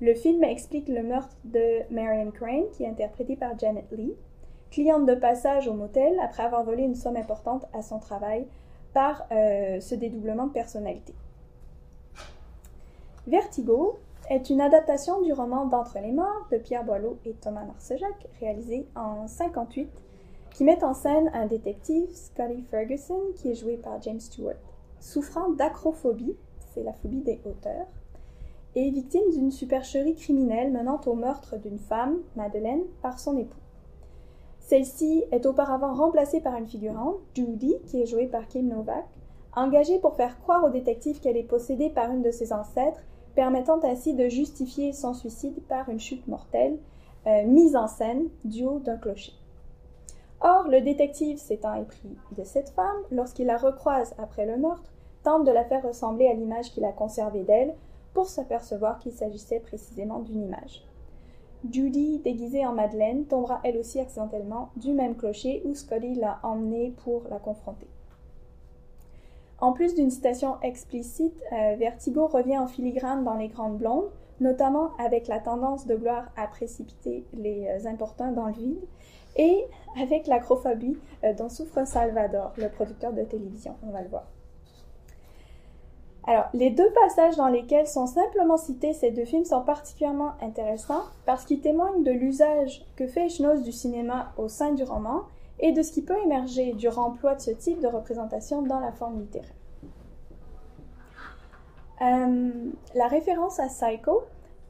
Le 0.00 0.14
film 0.14 0.44
explique 0.44 0.88
le 0.88 1.02
meurtre 1.02 1.36
de 1.44 1.80
Marion 1.90 2.30
Crane, 2.30 2.68
qui 2.72 2.84
est 2.84 2.88
interprétée 2.88 3.36
par 3.36 3.58
Janet 3.58 3.86
Lee, 3.92 4.14
cliente 4.70 5.06
de 5.06 5.14
passage 5.14 5.68
au 5.68 5.74
motel 5.74 6.18
après 6.20 6.42
avoir 6.42 6.64
volé 6.64 6.82
une 6.82 6.94
somme 6.94 7.16
importante 7.16 7.66
à 7.72 7.82
son 7.82 7.98
travail 7.98 8.46
par 8.92 9.26
euh, 9.32 9.80
ce 9.80 9.94
dédoublement 9.94 10.46
de 10.46 10.52
personnalité. 10.52 11.14
Vertigo 13.26 13.98
est 14.28 14.50
une 14.50 14.60
adaptation 14.60 15.22
du 15.22 15.32
roman 15.32 15.66
D'entre 15.66 15.98
les 16.00 16.12
morts 16.12 16.48
de 16.50 16.58
Pierre 16.58 16.84
Boileau 16.84 17.18
et 17.24 17.32
Thomas 17.34 17.64
Marcejac, 17.64 18.26
réalisé 18.40 18.86
en 18.94 19.26
58, 19.26 19.88
qui 20.50 20.64
met 20.64 20.82
en 20.84 20.94
scène 20.94 21.30
un 21.32 21.46
détective, 21.46 22.12
Scotty 22.12 22.62
Ferguson, 22.70 23.20
qui 23.36 23.52
est 23.52 23.54
joué 23.54 23.76
par 23.76 24.02
James 24.02 24.20
Stewart 24.20 24.71
souffrant 25.02 25.50
d'acrophobie, 25.50 26.36
c'est 26.72 26.82
la 26.82 26.92
phobie 26.92 27.22
des 27.22 27.40
hauteurs, 27.44 27.88
et 28.74 28.90
victime 28.90 29.28
d'une 29.32 29.50
supercherie 29.50 30.14
criminelle 30.14 30.72
menant 30.72 31.00
au 31.06 31.14
meurtre 31.14 31.56
d'une 31.58 31.78
femme, 31.78 32.18
Madeleine, 32.36 32.84
par 33.02 33.18
son 33.18 33.36
époux. 33.36 33.58
Celle-ci 34.60 35.24
est 35.32 35.44
auparavant 35.44 35.92
remplacée 35.92 36.40
par 36.40 36.56
une 36.56 36.66
figurante, 36.66 37.16
Judy, 37.34 37.74
qui 37.86 38.00
est 38.00 38.06
jouée 38.06 38.28
par 38.28 38.46
Kim 38.46 38.68
Novak, 38.68 39.04
engagée 39.54 39.98
pour 39.98 40.14
faire 40.14 40.40
croire 40.40 40.64
au 40.64 40.70
détective 40.70 41.20
qu'elle 41.20 41.36
est 41.36 41.42
possédée 41.42 41.90
par 41.90 42.10
une 42.10 42.22
de 42.22 42.30
ses 42.30 42.52
ancêtres, 42.52 43.02
permettant 43.34 43.80
ainsi 43.82 44.14
de 44.14 44.28
justifier 44.28 44.92
son 44.92 45.14
suicide 45.14 45.60
par 45.68 45.88
une 45.88 46.00
chute 46.00 46.26
mortelle, 46.28 46.78
euh, 47.26 47.44
mise 47.44 47.76
en 47.76 47.88
scène 47.88 48.28
du 48.44 48.64
haut 48.64 48.78
d'un 48.78 48.96
clocher. 48.96 49.32
Or, 50.44 50.66
le 50.68 50.80
détective 50.80 51.38
s'étant 51.38 51.74
épris 51.74 52.16
de 52.36 52.42
cette 52.42 52.70
femme, 52.70 52.96
lorsqu'il 53.12 53.46
la 53.46 53.56
recroise 53.56 54.14
après 54.18 54.44
le 54.44 54.56
meurtre, 54.56 54.92
tente 55.22 55.44
de 55.44 55.52
la 55.52 55.64
faire 55.64 55.86
ressembler 55.86 56.26
à 56.26 56.34
l'image 56.34 56.72
qu'il 56.72 56.84
a 56.84 56.92
conservée 56.92 57.44
d'elle 57.44 57.74
pour 58.12 58.26
s'apercevoir 58.26 58.98
qu'il 58.98 59.12
s'agissait 59.12 59.60
précisément 59.60 60.18
d'une 60.18 60.42
image. 60.42 60.84
Judy, 61.70 62.18
déguisée 62.18 62.66
en 62.66 62.72
Madeleine, 62.72 63.24
tombera 63.26 63.60
elle 63.62 63.76
aussi 63.76 64.00
accidentellement 64.00 64.70
du 64.74 64.92
même 64.92 65.14
clocher 65.14 65.62
où 65.64 65.74
Scotty 65.74 66.14
l'a 66.14 66.40
emmenée 66.42 66.92
pour 67.04 67.22
la 67.30 67.38
confronter. 67.38 67.86
En 69.60 69.72
plus 69.72 69.94
d'une 69.94 70.10
citation 70.10 70.60
explicite, 70.62 71.40
euh, 71.52 71.76
Vertigo 71.76 72.26
revient 72.26 72.58
en 72.58 72.66
filigrane 72.66 73.22
dans 73.22 73.34
Les 73.34 73.46
Grandes 73.46 73.78
Blondes, 73.78 74.10
notamment 74.40 74.90
avec 74.98 75.28
la 75.28 75.38
tendance 75.38 75.86
de 75.86 75.94
gloire 75.94 76.24
à 76.36 76.48
précipiter 76.48 77.24
les 77.32 77.68
euh, 77.68 77.88
importuns 77.88 78.32
dans 78.32 78.46
le 78.46 78.52
vide, 78.54 78.84
et 79.36 79.64
avec 80.00 80.26
l'acrophobie 80.26 80.98
euh, 81.24 81.32
dont 81.34 81.48
souffre 81.48 81.86
Salvador, 81.86 82.52
le 82.56 82.68
producteur 82.68 83.12
de 83.12 83.22
télévision, 83.22 83.74
on 83.82 83.90
va 83.90 84.02
le 84.02 84.08
voir. 84.08 84.24
Alors, 86.24 86.44
les 86.54 86.70
deux 86.70 86.88
passages 86.92 87.36
dans 87.36 87.48
lesquels 87.48 87.88
sont 87.88 88.06
simplement 88.06 88.56
cités 88.56 88.92
ces 88.92 89.10
deux 89.10 89.24
films 89.24 89.44
sont 89.44 89.62
particulièrement 89.62 90.32
intéressants 90.40 91.02
parce 91.26 91.44
qu'ils 91.44 91.60
témoignent 91.60 92.04
de 92.04 92.12
l'usage 92.12 92.84
que 92.94 93.08
fait 93.08 93.28
Schnoz 93.28 93.62
du 93.62 93.72
cinéma 93.72 94.32
au 94.36 94.46
sein 94.46 94.72
du 94.72 94.84
roman 94.84 95.22
et 95.58 95.72
de 95.72 95.82
ce 95.82 95.90
qui 95.90 96.02
peut 96.02 96.16
émerger 96.24 96.74
du 96.74 96.88
remploi 96.88 97.34
de 97.34 97.40
ce 97.40 97.50
type 97.50 97.80
de 97.80 97.88
représentation 97.88 98.62
dans 98.62 98.78
la 98.78 98.92
forme 98.92 99.20
littéraire. 99.20 99.50
Euh, 102.02 102.50
la 102.94 103.06
référence 103.08 103.58
à 103.60 103.66
Psycho 103.66 104.22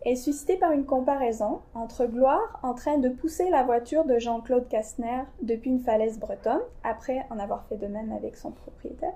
est 0.04 0.16
suscitée 0.16 0.56
par 0.56 0.72
une 0.72 0.84
comparaison 0.84 1.60
entre 1.74 2.06
Gloire 2.06 2.58
en 2.62 2.74
train 2.74 2.98
de 2.98 3.08
pousser 3.08 3.50
la 3.50 3.62
voiture 3.62 4.04
de 4.04 4.18
Jean-Claude 4.18 4.68
Kastner 4.68 5.22
depuis 5.42 5.70
une 5.70 5.80
falaise 5.80 6.18
bretonne, 6.18 6.62
après 6.84 7.24
en 7.30 7.38
avoir 7.38 7.64
fait 7.66 7.76
de 7.76 7.86
même 7.86 8.12
avec 8.12 8.36
son 8.36 8.50
propriétaire, 8.50 9.14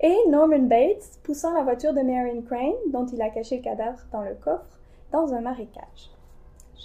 et 0.00 0.16
Norman 0.28 0.64
Bates 0.64 1.18
poussant 1.22 1.52
la 1.54 1.62
voiture 1.62 1.94
de 1.94 2.00
Marion 2.00 2.42
Crane, 2.42 2.72
dont 2.92 3.06
il 3.06 3.22
a 3.22 3.30
caché 3.30 3.58
le 3.58 3.62
cadavre 3.62 4.00
dans 4.10 4.22
le 4.22 4.34
coffre, 4.34 4.78
dans 5.12 5.32
un 5.32 5.40
marécage. 5.40 6.10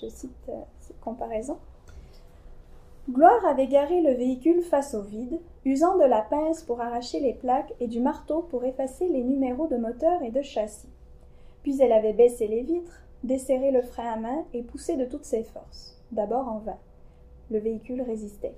Je 0.02 0.08
cite 0.08 0.32
euh, 0.50 0.62
cette 0.80 1.00
comparaison. 1.00 1.58
Gloire 3.10 3.46
avait 3.46 3.68
garé 3.68 4.02
le 4.02 4.14
véhicule 4.14 4.62
face 4.62 4.94
au 4.94 5.02
vide, 5.02 5.40
usant 5.66 5.98
de 5.98 6.04
la 6.04 6.22
pince 6.22 6.62
pour 6.62 6.82
arracher 6.82 7.20
les 7.20 7.34
plaques 7.34 7.74
et 7.80 7.88
du 7.88 8.02
marteau 8.02 8.42
pour 8.42 8.66
effacer 8.66 9.08
les 9.08 9.24
numéros 9.24 9.68
de 9.68 9.78
moteur 9.78 10.22
et 10.24 10.30
de 10.30 10.42
châssis. 10.42 10.90
Puis 11.64 11.82
elle 11.82 11.94
avait 11.94 12.14
baissé 12.14 12.48
les 12.48 12.64
vitres, 12.64 13.02
desserré 13.24 13.72
le 13.72 13.82
frein 13.82 14.12
à 14.12 14.16
main 14.18 14.46
et 14.54 14.64
poussé 14.64 14.96
de 14.96 15.06
toutes 15.06 15.26
ses 15.26 15.44
forces, 15.44 16.00
d'abord 16.12 16.48
en 16.48 16.60
vain. 16.60 16.78
Le 17.50 17.60
véhicule 17.60 18.02
résistait. 18.02 18.56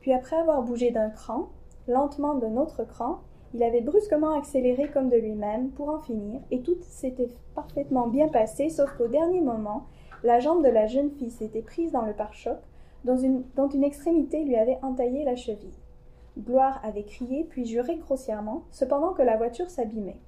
Puis 0.00 0.12
après 0.12 0.36
avoir 0.36 0.62
bougé 0.62 0.90
d'un 0.90 1.10
cran, 1.10 1.48
lentement 1.88 2.34
d'un 2.34 2.56
autre 2.56 2.84
cran, 2.84 3.20
il 3.54 3.62
avait 3.62 3.80
brusquement 3.80 4.36
accéléré 4.36 4.90
comme 4.90 5.08
de 5.08 5.16
lui-même 5.16 5.70
pour 5.70 5.88
en 5.88 5.98
finir, 5.98 6.40
et 6.50 6.60
tout 6.60 6.76
s'était 6.82 7.28
parfaitement 7.54 8.06
bien 8.06 8.28
passé, 8.28 8.68
sauf 8.68 8.92
qu'au 8.96 9.08
dernier 9.08 9.40
moment, 9.40 9.86
la 10.24 10.40
jambe 10.40 10.64
de 10.64 10.70
la 10.70 10.86
jeune 10.86 11.10
fille 11.10 11.30
s'était 11.30 11.62
prise 11.62 11.92
dans 11.92 12.04
le 12.04 12.12
pare-choc, 12.12 12.58
dont 13.04 13.16
une, 13.16 13.44
dont 13.54 13.68
une 13.68 13.84
extrémité 13.84 14.44
lui 14.44 14.56
avait 14.56 14.78
entaillé 14.82 15.24
la 15.24 15.36
cheville. 15.36 15.78
Gloire 16.38 16.80
avait 16.84 17.04
crié 17.04 17.44
puis 17.44 17.64
juré 17.64 17.96
grossièrement, 17.96 18.64
cependant 18.70 19.12
que 19.12 19.22
la 19.22 19.36
voiture 19.36 19.70
s'abîmait. 19.70 20.20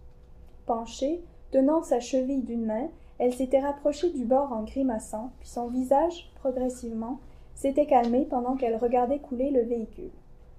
Penchée, 0.65 1.23
tenant 1.50 1.83
sa 1.83 2.00
cheville 2.00 2.43
d'une 2.43 2.65
main, 2.65 2.88
elle 3.19 3.35
s'était 3.35 3.61
rapprochée 3.61 4.11
du 4.11 4.25
bord 4.25 4.53
en 4.53 4.63
grimaçant, 4.63 5.33
puis 5.41 5.49
son 5.49 5.69
visage, 5.69 6.31
progressivement, 6.37 7.19
s'était 7.55 7.87
calmé 7.87 8.27
pendant 8.29 8.55
qu'elle 8.55 8.77
regardait 8.77 9.19
couler 9.19 9.51
le 9.51 9.63
véhicule. 9.63 10.13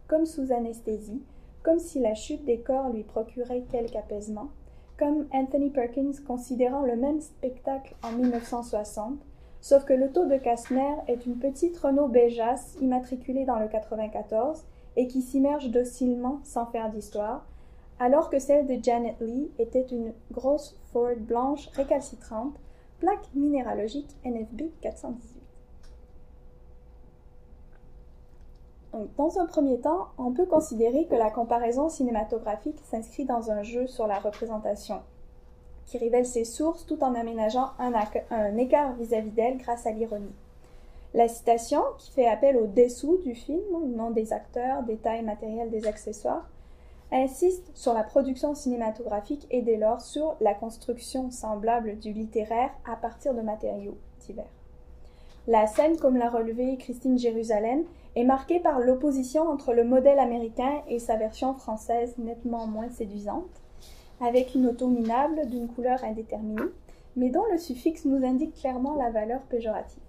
Comme 0.08 0.26
sous 0.26 0.52
anesthésie, 0.52 1.24
comme 1.64 1.80
si 1.80 2.00
la 2.00 2.16
chute 2.16 2.44
des 2.46 2.60
corps 2.60 2.90
lui 2.90 3.04
procurait 3.04 3.64
quelque 3.72 3.96
apaisement, 3.96 4.50
comme 4.98 5.28
Anthony 5.32 5.70
Perkins 5.70 6.12
considérant 6.28 6.82
le 6.82 6.98
même 6.98 7.22
spectacle 7.22 7.96
en 8.04 8.12
1960, 8.12 9.14
sauf 9.62 9.86
que 9.86 9.94
l'auto 9.94 10.26
de 10.26 10.38
Kastner 10.38 10.96
est 11.08 11.26
une 11.26 11.38
petite 11.38 11.78
Renault 11.78 12.10
Béjasse 12.10 12.76
immatriculée 12.82 13.46
dans 13.46 13.60
le 13.60 13.70
94 13.70 14.66
et 14.98 15.08
qui 15.08 15.22
s'immerge 15.22 15.70
docilement 15.70 16.42
sans 16.44 16.66
faire 16.66 16.92
d'histoire, 16.92 17.46
alors 18.00 18.30
que 18.30 18.40
celle 18.40 18.66
de 18.66 18.82
Janet 18.82 19.16
Lee 19.20 19.52
était 19.60 19.86
une 19.92 20.14
grosse 20.32 20.78
Ford 20.92 21.18
blanche 21.18 21.68
récalcitrante, 21.74 22.56
plaque 23.00 23.34
minéralogique 23.36 24.16
NFB 24.26 24.64
418. 24.82 25.40
dans 29.18 29.40
un 29.40 29.46
premier 29.46 29.80
temps, 29.80 30.08
on 30.18 30.32
peut 30.32 30.46
considérer 30.46 31.06
que 31.06 31.16
la 31.16 31.30
comparaison 31.30 31.90
cinématographique 31.90 32.80
s'inscrit 32.90 33.26
dans 33.26 33.52
un 33.52 33.64
jeu 33.64 33.88
sur 33.88 34.08
la 34.08 34.20
représentation, 34.20 35.02
qui 35.86 35.98
révèle 35.98 36.26
ses 36.26 36.46
sources 36.46 36.86
tout 36.86 37.04
en 37.04 37.16
aménageant 37.16 37.70
un, 37.80 38.58
écart 38.58 38.94
vis-à-vis 38.94 39.32
d'elle 39.32 39.58
grâce 39.58 39.86
à 39.86 39.92
l'ironie. 39.92 40.34
La 41.14 41.28
citation, 41.28 41.82
qui 41.98 42.12
fait 42.12 42.28
appel 42.28 42.58
au 42.58 42.68
dessous 42.68 43.18
du 43.24 43.34
film, 43.34 43.62
nom 43.96 44.12
des 44.12 44.32
acteurs, 44.34 44.84
détails 44.84 45.24
matériels 45.24 45.72
des 45.72 45.88
accessoires, 45.88 46.48
insiste 47.12 47.72
sur 47.74 47.94
la 47.94 48.04
production 48.04 48.54
cinématographique 48.54 49.48
et 49.50 49.62
dès 49.62 49.78
lors 49.78 50.02
sur 50.02 50.36
la 50.42 50.54
construction 50.54 51.32
semblable 51.32 51.98
du 51.98 52.14
littéraire 52.14 52.72
à 52.86 52.96
partir 52.96 53.34
de 53.34 53.42
matériaux 53.42 53.98
divers. 54.20 54.46
La 55.48 55.66
scène, 55.66 55.98
comme 55.98 56.18
l'a 56.18 56.30
relevé 56.30 56.78
Christine 56.78 57.18
Jérusalem, 57.18 57.84
est 58.16 58.24
marquée 58.24 58.60
par 58.60 58.80
l'opposition 58.80 59.50
entre 59.50 59.74
le 59.74 59.84
modèle 59.84 60.20
américain 60.20 60.84
et 60.88 61.00
sa 61.00 61.16
version 61.16 61.56
française 61.56 62.14
nettement 62.18 62.68
moins 62.68 62.90
séduisante, 62.90 63.50
avec 64.22 64.54
une 64.54 64.68
auto 64.68 64.88
minable 64.88 65.48
d'une 65.48 65.68
couleur 65.68 66.04
indéterminée, 66.04 66.62
mais 67.16 67.30
dont 67.30 67.46
le 67.52 67.58
suffixe 67.58 68.06
nous 68.06 68.24
indique 68.26 68.56
clairement 68.56 68.96
la 68.96 69.10
valeur 69.10 69.42
péjorative. 69.42 70.04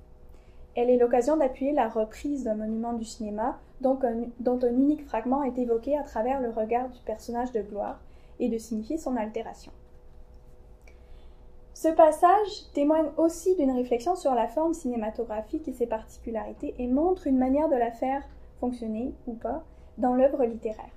Elle 0.77 0.91
est 0.91 0.99
l'occasion 0.99 1.37
d'appuyer 1.37 1.73
la 1.73 1.89
reprise 1.89 2.45
d'un 2.45 2.55
monument 2.55 2.93
du 2.93 3.05
cinéma 3.05 3.59
dont 3.81 3.99
un, 4.03 4.73
unique 4.73 5.07
fragment 5.07 5.43
est 5.43 5.59
évoqué 5.59 5.97
à 5.97 6.03
travers 6.03 6.41
le 6.41 6.51
regard 6.51 6.89
du 6.89 7.01
personnage 7.01 7.53
de 7.53 7.63
gloire 7.63 8.01
et 8.39 8.49
de 8.49 8.59
signifier 8.59 8.99
son 8.99 9.17
altération. 9.17 9.73
Ce 11.75 11.89
passage 11.89 12.71
témoigne 12.75 13.09
aussi 13.17 13.57
d'une 13.57 13.71
réflexion 13.71 14.15
sur 14.15 14.35
la 14.35 14.49
forme 14.49 14.75
cinématographique 14.75 15.67
et 15.67 15.73
ses 15.73 15.87
particularités 15.87 16.75
et 16.79 16.87
montre 16.87 17.27
une 17.27 17.39
manière 17.39 17.69
de 17.69 17.77
la 17.77 17.91
faire 17.91 18.23
fonctionner 18.61 19.15
ou 19.27 19.33
pas 19.33 19.65
dans 19.97 20.15
l'œuvre 20.15 20.45
littéraire. 20.45 20.93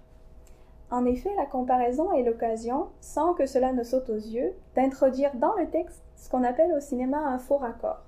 En 0.92 1.06
effet, 1.06 1.32
la 1.38 1.46
comparaison 1.46 2.12
est 2.14 2.24
l'occasion, 2.24 2.88
sans 3.00 3.34
que 3.34 3.46
cela 3.46 3.72
ne 3.74 3.84
saute 3.84 4.10
aux 4.10 4.16
yeux, 4.16 4.54
d'introduire 4.76 5.34
dans 5.36 5.56
le 5.56 5.70
texte 5.70 6.04
ce 6.16 6.30
qu'on 6.30 6.44
appelle 6.44 6.74
au 6.74 6.80
cinéma 6.80 7.18
un 7.18 7.40
faux 7.40 7.58
raccord. 7.58 8.04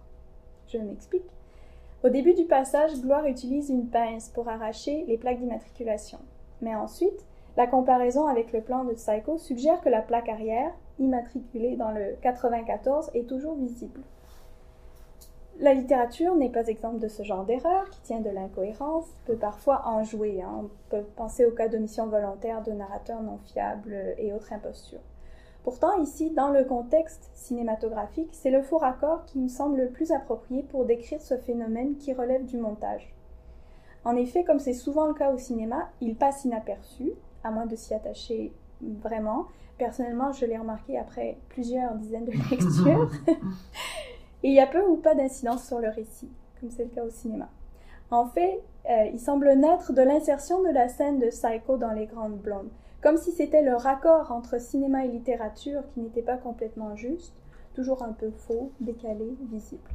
Je 0.67 0.77
m'explique. 0.77 1.34
Au 2.03 2.09
début 2.09 2.33
du 2.33 2.45
passage, 2.45 3.01
Gloire 3.01 3.25
utilise 3.25 3.69
une 3.69 3.87
pince 3.87 4.29
pour 4.29 4.47
arracher 4.47 5.05
les 5.07 5.17
plaques 5.17 5.39
d'immatriculation. 5.39 6.19
Mais 6.61 6.75
ensuite, 6.75 7.25
la 7.57 7.67
comparaison 7.67 8.27
avec 8.27 8.51
le 8.51 8.61
plan 8.61 8.83
de 8.83 8.93
Psycho 8.93 9.37
suggère 9.37 9.81
que 9.81 9.89
la 9.89 10.01
plaque 10.01 10.29
arrière, 10.29 10.71
immatriculée 10.99 11.75
dans 11.75 11.91
le 11.91 12.15
94, 12.21 13.11
est 13.13 13.27
toujours 13.27 13.55
visible. 13.55 14.01
La 15.59 15.73
littérature 15.73 16.35
n'est 16.35 16.49
pas 16.49 16.67
exempte 16.67 16.99
de 16.99 17.07
ce 17.07 17.23
genre 17.23 17.45
d'erreur 17.45 17.89
qui 17.89 18.01
tient 18.01 18.19
de 18.19 18.29
l'incohérence, 18.29 19.05
peut 19.25 19.37
parfois 19.37 19.83
en 19.85 20.03
jouer. 20.03 20.41
Hein. 20.41 20.65
On 20.65 20.69
peut 20.89 21.05
penser 21.15 21.45
au 21.45 21.51
cas 21.51 21.69
d'omission 21.69 22.07
volontaire 22.07 22.61
de 22.61 22.73
narrateurs 22.73 23.21
non 23.21 23.37
fiables 23.37 24.15
et 24.17 24.33
autres 24.33 24.51
impostures. 24.51 24.99
Pourtant, 25.65 25.99
ici, 25.99 26.29
dans 26.29 26.51
le 26.51 26.63
contexte 26.63 27.31
cinématographique, 27.33 28.29
c'est 28.33 28.51
le 28.51 28.61
faux 28.61 28.77
raccord 28.77 29.25
qui 29.25 29.39
me 29.39 29.47
semble 29.47 29.77
le 29.77 29.89
plus 29.89 30.11
approprié 30.11 30.61
pour 30.61 30.85
décrire 30.85 31.19
ce 31.19 31.37
phénomène 31.37 31.97
qui 31.97 32.13
relève 32.13 32.45
du 32.45 32.57
montage. 32.57 33.15
En 34.03 34.15
effet, 34.15 34.43
comme 34.43 34.59
c'est 34.59 34.75
souvent 34.75 35.07
le 35.07 35.15
cas 35.15 35.31
au 35.31 35.39
cinéma, 35.39 35.89
il 36.01 36.15
passe 36.15 36.45
inaperçu, 36.45 37.13
à 37.43 37.49
moins 37.49 37.65
de 37.65 37.75
s'y 37.75 37.95
attacher 37.95 38.53
vraiment. 38.79 39.47
Personnellement, 39.79 40.31
je 40.33 40.45
l'ai 40.45 40.59
remarqué 40.59 40.99
après 40.99 41.39
plusieurs 41.49 41.95
dizaines 41.95 42.25
de 42.25 42.31
lectures. 42.51 43.09
Et 44.43 44.49
il 44.49 44.53
y 44.53 44.59
a 44.59 44.67
peu 44.67 44.85
ou 44.85 44.97
pas 44.97 45.15
d'incidence 45.15 45.65
sur 45.65 45.79
le 45.79 45.89
récit, 45.89 46.29
comme 46.59 46.69
c'est 46.69 46.83
le 46.83 46.91
cas 46.91 47.03
au 47.03 47.09
cinéma. 47.09 47.49
En 48.11 48.27
fait, 48.27 48.61
euh, 48.87 49.05
il 49.11 49.19
semble 49.19 49.51
naître 49.53 49.93
de 49.93 50.03
l'insertion 50.03 50.61
de 50.61 50.69
la 50.69 50.89
scène 50.89 51.17
de 51.17 51.29
Psycho 51.29 51.77
dans 51.77 51.91
Les 51.91 52.05
Grandes 52.05 52.37
Blondes, 52.37 52.69
comme 53.05 53.17
si 53.17 53.31
c'était 53.31 53.61
le 53.61 53.75
raccord 53.75 54.31
entre 54.31 54.59
cinéma 54.59 55.05
et 55.05 55.07
littérature 55.07 55.83
qui 55.93 55.99
n'était 55.99 56.23
pas 56.23 56.37
complètement 56.37 56.95
juste, 56.95 57.35
toujours 57.75 58.01
un 58.01 58.13
peu 58.13 58.31
faux, 58.31 58.71
décalé, 58.79 59.37
visible. 59.51 59.87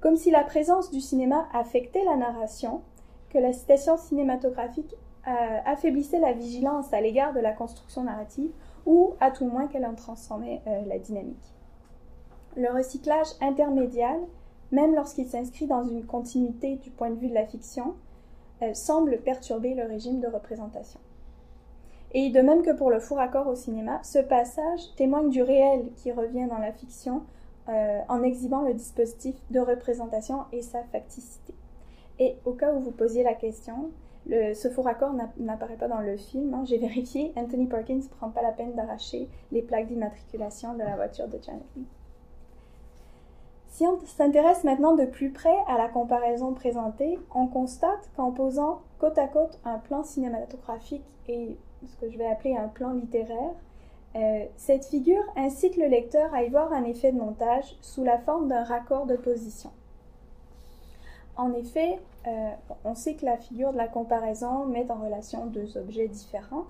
Comme 0.00 0.16
si 0.16 0.32
la 0.32 0.42
présence 0.42 0.90
du 0.90 1.00
cinéma 1.00 1.46
affectait 1.52 2.02
la 2.02 2.16
narration, 2.16 2.82
que 3.30 3.38
la 3.38 3.52
citation 3.52 3.96
cinématographique 3.96 4.96
euh, 5.28 5.58
affaiblissait 5.64 6.18
la 6.18 6.32
vigilance 6.32 6.92
à 6.92 7.00
l'égard 7.00 7.34
de 7.34 7.38
la 7.38 7.52
construction 7.52 8.02
narrative 8.02 8.50
ou 8.84 9.14
à 9.20 9.30
tout 9.30 9.46
moins 9.46 9.68
qu'elle 9.68 9.86
en 9.86 9.94
transformait 9.94 10.60
euh, 10.66 10.82
la 10.86 10.98
dynamique. 10.98 11.54
Le 12.56 12.68
recyclage 12.74 13.28
intermédial, 13.42 14.18
même 14.72 14.96
lorsqu'il 14.96 15.28
s'inscrit 15.28 15.68
dans 15.68 15.84
une 15.84 16.04
continuité 16.04 16.78
du 16.78 16.90
point 16.90 17.10
de 17.10 17.16
vue 17.20 17.28
de 17.28 17.34
la 17.34 17.46
fiction, 17.46 17.94
euh, 18.62 18.74
semble 18.74 19.18
perturber 19.18 19.74
le 19.74 19.84
régime 19.84 20.18
de 20.18 20.26
représentation. 20.26 20.98
Et 22.14 22.30
de 22.30 22.40
même 22.40 22.62
que 22.62 22.70
pour 22.70 22.90
le 22.90 23.00
faux 23.00 23.16
raccord 23.16 23.48
au 23.48 23.56
cinéma, 23.56 24.00
ce 24.02 24.20
passage 24.20 24.94
témoigne 24.96 25.30
du 25.30 25.42
réel 25.42 25.90
qui 25.96 26.12
revient 26.12 26.46
dans 26.46 26.58
la 26.58 26.72
fiction 26.72 27.22
en 27.66 28.22
exhibant 28.22 28.62
le 28.62 28.74
dispositif 28.74 29.34
de 29.50 29.58
représentation 29.58 30.44
et 30.52 30.62
sa 30.62 30.82
facticité. 30.84 31.54
Et 32.18 32.36
au 32.44 32.52
cas 32.52 32.72
où 32.72 32.80
vous 32.80 32.92
posiez 32.92 33.24
la 33.24 33.34
question, 33.34 33.90
ce 34.28 34.70
faux 34.70 34.82
raccord 34.82 35.12
n'apparaît 35.38 35.76
pas 35.76 35.88
dans 35.88 36.00
le 36.00 36.16
film. 36.16 36.54
Hein. 36.54 36.62
J'ai 36.66 36.78
vérifié, 36.78 37.32
Anthony 37.36 37.66
Perkins 37.66 37.96
ne 37.96 38.16
prend 38.16 38.30
pas 38.30 38.42
la 38.42 38.52
peine 38.52 38.74
d'arracher 38.74 39.28
les 39.50 39.62
plaques 39.62 39.88
d'immatriculation 39.88 40.74
de 40.74 40.80
la 40.80 40.94
voiture 40.94 41.26
de 41.26 41.38
Janet. 41.42 41.62
Si 43.68 43.84
on 43.88 43.98
s'intéresse 44.04 44.62
maintenant 44.62 44.94
de 44.94 45.04
plus 45.04 45.30
près 45.30 45.56
à 45.66 45.76
la 45.76 45.88
comparaison 45.88 46.54
présentée, 46.54 47.18
on 47.34 47.48
constate 47.48 48.08
qu'en 48.16 48.30
posant 48.30 48.82
côte 49.00 49.18
à 49.18 49.26
côte 49.26 49.58
un 49.64 49.78
plan 49.78 50.04
cinématographique 50.04 51.02
et 51.26 51.56
ce 51.86 51.96
que 51.96 52.10
je 52.10 52.18
vais 52.18 52.26
appeler 52.26 52.56
un 52.56 52.68
plan 52.68 52.92
littéraire, 52.92 53.54
euh, 54.16 54.44
cette 54.56 54.84
figure 54.84 55.22
incite 55.36 55.76
le 55.76 55.86
lecteur 55.86 56.32
à 56.34 56.44
y 56.44 56.48
voir 56.48 56.72
un 56.72 56.84
effet 56.84 57.10
de 57.10 57.18
montage 57.18 57.76
sous 57.80 58.04
la 58.04 58.18
forme 58.18 58.48
d'un 58.48 58.62
raccord 58.62 59.06
de 59.06 59.16
position. 59.16 59.70
En 61.36 61.52
effet, 61.52 61.98
euh, 62.28 62.50
on 62.84 62.94
sait 62.94 63.14
que 63.14 63.24
la 63.24 63.36
figure 63.36 63.72
de 63.72 63.76
la 63.76 63.88
comparaison 63.88 64.66
met 64.66 64.88
en 64.90 65.02
relation 65.02 65.46
deux 65.46 65.76
objets 65.76 66.06
différents, 66.06 66.66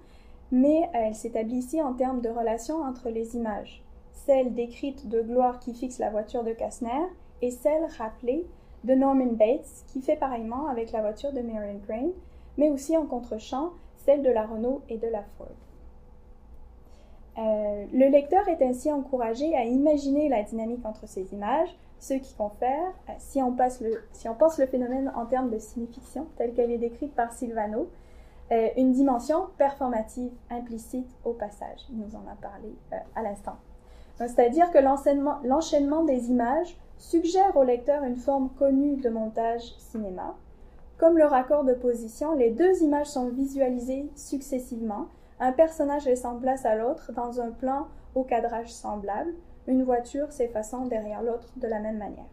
mais 0.51 0.85
euh, 0.85 1.01
elle 1.07 1.15
s'établit 1.15 1.59
ici 1.59 1.83
en 1.83 1.93
termes 1.93 2.23
de 2.23 2.31
relation 2.31 2.83
entre 2.83 3.11
les 3.11 3.37
images, 3.37 3.85
celle 4.13 4.55
décrite 4.55 5.09
de 5.09 5.21
Gloire 5.21 5.59
qui 5.59 5.75
fixe 5.75 5.99
la 5.99 6.09
voiture 6.09 6.45
de 6.45 6.53
Kastner 6.53 7.05
et 7.43 7.51
celle 7.51 7.85
rappelée 7.99 8.47
de 8.85 8.95
Norman 8.95 9.33
Bates 9.33 9.85
qui 9.89 10.01
fait 10.01 10.17
pareillement 10.17 10.69
avec 10.69 10.93
la 10.93 11.03
voiture 11.03 11.33
de 11.33 11.41
Marion 11.41 11.79
Crane, 11.87 12.13
mais 12.57 12.71
aussi 12.71 12.97
en 12.97 13.05
contre-champ 13.05 13.71
celle 14.05 14.23
de 14.23 14.31
la 14.31 14.47
Renault 14.47 14.83
et 14.89 14.99
de 14.99 15.09
la 15.09 15.23
Ford. 15.37 15.49
Euh, 17.37 17.87
le 17.93 18.09
lecteur 18.11 18.49
est 18.49 18.63
ainsi 18.63 18.93
encouragé 18.93 19.57
à 19.57 19.65
imaginer 19.65 20.29
la 20.29 20.43
dynamique 20.43 20.85
entre 20.85 21.09
ces 21.09 21.33
images, 21.35 21.75
ce 21.99 22.15
qui 22.15 22.35
confère, 22.35 22.93
euh, 23.09 23.13
si 23.19 23.43
on, 23.43 23.53
passe 23.53 23.81
le, 23.81 24.03
si 24.13 24.29
on 24.29 24.35
pense 24.35 24.59
le 24.59 24.67
phénomène 24.67 25.13
en 25.17 25.27
termes 25.27 25.51
de 25.51 25.59
signification, 25.59 26.27
telle 26.37 26.55
qu'elle 26.55 26.71
est 26.71 26.79
décrite 26.79 27.15
par 27.15 27.33
Silvano, 27.33 27.89
euh, 28.53 28.69
une 28.77 28.93
dimension 28.93 29.47
performative 29.57 30.31
implicite 30.51 31.09
au 31.25 31.33
passage. 31.33 31.81
Il 31.91 31.99
nous 31.99 32.15
en 32.15 32.31
a 32.31 32.37
parlé 32.41 32.73
à 33.17 33.23
l'instant. 33.23 33.57
C'est-à-dire 34.17 34.71
que 34.71 34.79
l'enchaînement 34.79 36.05
des 36.05 36.31
images 36.31 36.77
suggère 36.99 37.57
au 37.57 37.65
lecteur 37.65 38.05
une 38.05 38.17
forme 38.17 38.51
connue 38.51 38.97
de 38.97 39.09
montage 39.09 39.75
cinéma. 39.79 40.37
Comme 40.99 41.19
le 41.19 41.25
raccord 41.25 41.65
de 41.65 41.75
position, 41.75 42.35
les 42.35 42.51
deux 42.51 42.83
images 42.83 43.09
sont 43.09 43.29
visualisées 43.29 44.09
successivement, 44.15 45.09
un 45.41 45.53
personnage 45.53 46.05
laissant 46.05 46.39
place 46.39 46.65
à 46.65 46.77
l'autre 46.77 47.13
dans 47.13 47.41
un 47.41 47.51
plan 47.51 47.89
au 48.15 48.23
cadrage 48.23 48.73
semblable, 48.73 49.35
une 49.67 49.83
voiture 49.83 50.31
s'effaçant 50.31 50.87
derrière 50.87 51.23
l'autre 51.23 51.49
de 51.57 51.67
la 51.67 51.81
même 51.81 51.99
manière. 51.99 52.29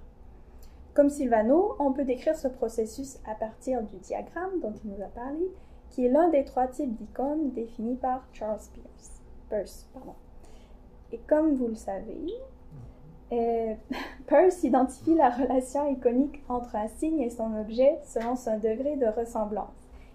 Comme 0.94 1.10
Silvano, 1.10 1.76
on 1.80 1.94
peut 1.94 2.04
décrire 2.04 2.36
ce 2.36 2.50
processus 2.50 3.18
à 3.26 3.34
partir 3.34 3.82
du 3.82 3.98
diagramme 3.98 4.60
dont 4.62 4.74
il 4.84 4.92
nous 4.92 5.02
a 5.02 5.08
parlé, 5.08 5.52
qui 5.90 6.06
est 6.06 6.10
l'un 6.10 6.30
des 6.30 6.44
trois 6.44 6.68
types 6.68 6.96
d'icônes 6.96 7.52
définis 7.52 7.96
par 7.96 8.28
Charles 8.34 8.60
Peirce. 9.50 9.88
Et 11.12 11.20
comme 11.28 11.56
vous 11.56 11.68
le 11.68 11.76
savez, 11.76 12.26
euh, 13.32 13.74
Peirce 14.28 14.64
identifie 14.64 15.16
la 15.16 15.30
relation 15.30 15.90
iconique 15.90 16.42
entre 16.50 16.76
un 16.76 16.88
signe 16.88 17.22
et 17.22 17.30
son 17.30 17.56
objet 17.56 18.00
selon 18.06 18.36
son 18.36 18.58
degré 18.58 18.96
de 18.98 19.08
ressemblance. 19.08 19.70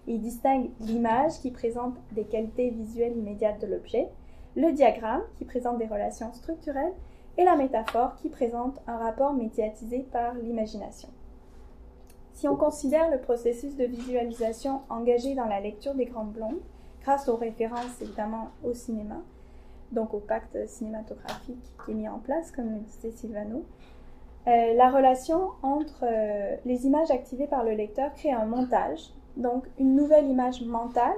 Il 0.07 0.21
distingue 0.21 0.69
l'image 0.79 1.39
qui 1.41 1.51
présente 1.51 1.95
des 2.13 2.23
qualités 2.23 2.69
visuelles 2.69 3.17
immédiates 3.17 3.61
de 3.61 3.67
l'objet, 3.67 4.07
le 4.55 4.71
diagramme 4.71 5.23
qui 5.35 5.45
présente 5.45 5.77
des 5.77 5.87
relations 5.87 6.33
structurelles 6.33 6.93
et 7.37 7.43
la 7.43 7.55
métaphore 7.55 8.15
qui 8.15 8.29
présente 8.29 8.79
un 8.87 8.97
rapport 8.97 9.33
médiatisé 9.33 10.07
par 10.11 10.33
l'imagination. 10.35 11.09
Si 12.33 12.47
on 12.47 12.55
considère 12.55 13.09
le 13.09 13.19
processus 13.19 13.75
de 13.75 13.85
visualisation 13.85 14.81
engagé 14.89 15.35
dans 15.35 15.45
la 15.45 15.59
lecture 15.59 15.95
des 15.95 16.05
grandes 16.05 16.31
blondes, 16.31 16.61
grâce 17.01 17.27
aux 17.29 17.35
références 17.35 18.01
évidemment 18.01 18.49
au 18.63 18.73
cinéma, 18.73 19.21
donc 19.91 20.13
au 20.13 20.19
pacte 20.19 20.57
cinématographique 20.67 21.63
qui 21.85 21.91
est 21.91 21.95
mis 21.95 22.09
en 22.09 22.19
place, 22.19 22.51
comme 22.51 22.73
le 22.73 22.79
disait 22.79 23.11
Silvano, 23.11 23.65
euh, 24.47 24.73
la 24.75 24.89
relation 24.89 25.49
entre 25.61 26.03
euh, 26.03 26.55
les 26.65 26.85
images 26.85 27.11
activées 27.11 27.47
par 27.47 27.65
le 27.65 27.71
lecteur 27.71 28.13
crée 28.13 28.31
un 28.31 28.45
montage, 28.45 29.11
donc 29.35 29.65
une 29.77 29.93
nouvelle 29.95 30.27
image 30.27 30.61
mentale 30.61 31.17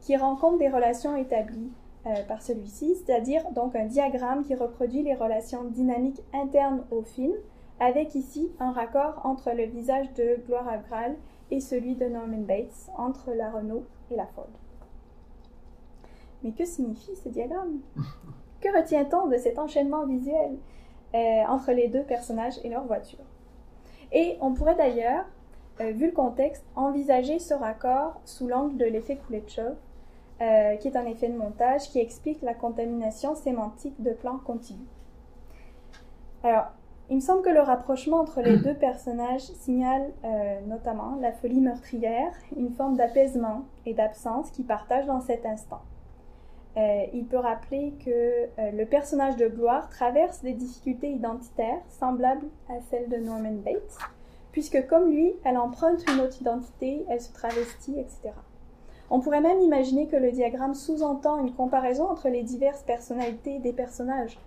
qui 0.00 0.16
rend 0.16 0.34
compte 0.36 0.58
des 0.58 0.68
relations 0.68 1.14
établies 1.14 1.70
euh, 2.06 2.22
par 2.26 2.40
celui-ci, 2.40 2.96
c'est-à-dire 2.96 3.42
donc 3.50 3.76
un 3.76 3.84
diagramme 3.84 4.44
qui 4.44 4.54
reproduit 4.54 5.02
les 5.02 5.14
relations 5.14 5.64
dynamiques 5.64 6.22
internes 6.32 6.82
au 6.90 7.02
film, 7.02 7.34
avec 7.80 8.14
ici 8.14 8.50
un 8.60 8.72
raccord 8.72 9.20
entre 9.24 9.50
le 9.52 9.64
visage 9.64 10.10
de 10.14 10.38
Gloire 10.46 10.82
Graal 10.88 11.16
et 11.50 11.60
celui 11.60 11.96
de 11.96 12.06
Norman 12.06 12.42
Bates, 12.46 12.90
entre 12.96 13.32
la 13.32 13.50
Renault 13.50 13.84
et 14.10 14.16
la 14.16 14.26
Ford. 14.26 14.48
Mais 16.42 16.52
que 16.52 16.64
signifie 16.64 17.16
ce 17.16 17.28
diagramme 17.28 17.80
Que 18.60 18.76
retient-on 18.76 19.26
de 19.28 19.36
cet 19.36 19.58
enchaînement 19.58 20.06
visuel 20.06 20.58
euh, 21.14 21.42
entre 21.48 21.72
les 21.72 21.88
deux 21.88 22.02
personnages 22.02 22.58
et 22.62 22.68
leur 22.68 22.84
voiture? 22.84 23.24
Et 24.12 24.36
on 24.40 24.52
pourrait 24.52 24.74
d'ailleurs, 24.74 25.24
euh, 25.80 25.92
vu 25.92 26.06
le 26.06 26.12
contexte, 26.12 26.64
envisager 26.76 27.38
ce 27.38 27.54
raccord 27.54 28.20
sous 28.24 28.48
l'angle 28.48 28.76
de 28.76 28.84
l'effet 28.84 29.16
Kuleshov, 29.16 29.76
euh, 30.42 30.76
qui 30.76 30.88
est 30.88 30.96
un 30.96 31.06
effet 31.06 31.28
de 31.28 31.36
montage 31.36 31.88
qui 31.88 32.00
explique 32.00 32.42
la 32.42 32.54
contamination 32.54 33.34
sémantique 33.34 34.00
de 34.02 34.12
plans 34.12 34.38
continus. 34.38 34.88
Alors, 36.42 36.66
il 37.08 37.16
me 37.16 37.20
semble 37.20 37.42
que 37.42 37.50
le 37.50 37.60
rapprochement 37.60 38.18
entre 38.18 38.40
les 38.40 38.56
deux 38.58 38.74
personnages 38.74 39.40
signale 39.40 40.12
notamment 40.66 41.16
la 41.20 41.32
folie 41.32 41.60
meurtrière, 41.60 42.32
une 42.56 42.70
forme 42.70 42.96
d'apaisement 42.96 43.64
et 43.84 43.94
d'absence 43.94 44.50
qu'ils 44.52 44.64
partagent 44.64 45.06
dans 45.06 45.20
cet 45.20 45.44
instant. 45.44 45.80
Euh, 46.76 47.04
il 47.12 47.26
peut 47.26 47.38
rappeler 47.38 47.94
que 48.04 48.46
le 48.72 48.84
personnage 48.84 49.36
de 49.36 49.48
Gloire 49.48 49.88
traverse 49.90 50.40
des 50.42 50.52
difficultés 50.52 51.10
identitaires 51.10 51.80
semblables 51.88 52.46
à 52.68 52.80
celles 52.90 53.08
de 53.08 53.16
Norman 53.16 53.56
Bates, 53.64 53.98
puisque 54.52 54.86
comme 54.86 55.10
lui, 55.10 55.32
elle 55.44 55.58
emprunte 55.58 56.04
une 56.08 56.20
autre 56.20 56.40
identité, 56.40 57.04
elle 57.08 57.20
se 57.20 57.32
travestit, 57.32 57.98
etc. 57.98 58.30
On 59.12 59.18
pourrait 59.18 59.40
même 59.40 59.60
imaginer 59.60 60.06
que 60.06 60.16
le 60.16 60.30
diagramme 60.30 60.74
sous-entend 60.74 61.38
une 61.38 61.52
comparaison 61.52 62.08
entre 62.08 62.28
les 62.28 62.44
diverses 62.44 62.82
personnalités 62.82 63.58
des 63.58 63.72
personnages. 63.72 64.38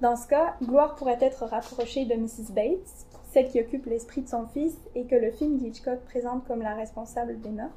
Dans 0.00 0.14
ce 0.14 0.28
cas, 0.28 0.54
Gloire 0.62 0.94
pourrait 0.94 1.18
être 1.20 1.44
rapprochée 1.44 2.04
de 2.04 2.14
Mrs. 2.14 2.52
Bates, 2.52 3.06
celle 3.32 3.48
qui 3.48 3.60
occupe 3.60 3.86
l'esprit 3.86 4.22
de 4.22 4.28
son 4.28 4.46
fils 4.46 4.76
et 4.94 5.06
que 5.06 5.16
le 5.16 5.32
film 5.32 5.56
d'Hitchcock 5.56 5.98
présente 6.04 6.46
comme 6.46 6.62
la 6.62 6.74
responsable 6.74 7.40
des 7.40 7.50
meurtres. 7.50 7.74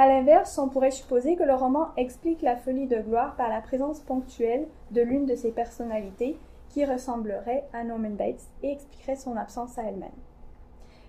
À 0.00 0.06
l'inverse, 0.06 0.56
on 0.58 0.68
pourrait 0.68 0.92
supposer 0.92 1.34
que 1.34 1.42
le 1.42 1.56
roman 1.56 1.88
explique 1.96 2.40
la 2.40 2.54
folie 2.54 2.86
de 2.86 3.00
Gloire 3.00 3.34
par 3.34 3.48
la 3.48 3.60
présence 3.60 3.98
ponctuelle 3.98 4.68
de 4.92 5.02
l'une 5.02 5.26
de 5.26 5.34
ses 5.34 5.50
personnalités 5.50 6.38
qui 6.68 6.84
ressemblerait 6.84 7.64
à 7.72 7.82
Norman 7.82 8.10
Bates 8.10 8.46
et 8.62 8.70
expliquerait 8.70 9.16
son 9.16 9.36
absence 9.36 9.76
à 9.76 9.82
elle-même. 9.82 10.12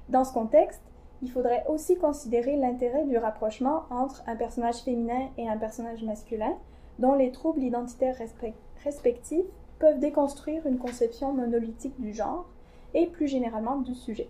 Dans 0.09 0.23
ce 0.23 0.33
contexte, 0.33 0.81
il 1.21 1.29
faudrait 1.29 1.65
aussi 1.69 1.97
considérer 1.97 2.55
l'intérêt 2.55 3.03
du 3.03 3.19
rapprochement 3.19 3.83
entre 3.91 4.23
un 4.25 4.35
personnage 4.35 4.81
féminin 4.81 5.29
et 5.37 5.47
un 5.47 5.57
personnage 5.57 6.01
masculin, 6.03 6.55
dont 6.97 7.13
les 7.13 7.31
troubles 7.31 7.61
identitaires 7.61 8.17
respectifs 8.83 9.45
peuvent 9.77 9.99
déconstruire 9.99 10.65
une 10.65 10.79
conception 10.79 11.31
monolithique 11.31 12.01
du 12.01 12.11
genre 12.11 12.47
et 12.95 13.05
plus 13.05 13.27
généralement 13.27 13.75
du 13.75 13.93
sujet. 13.93 14.29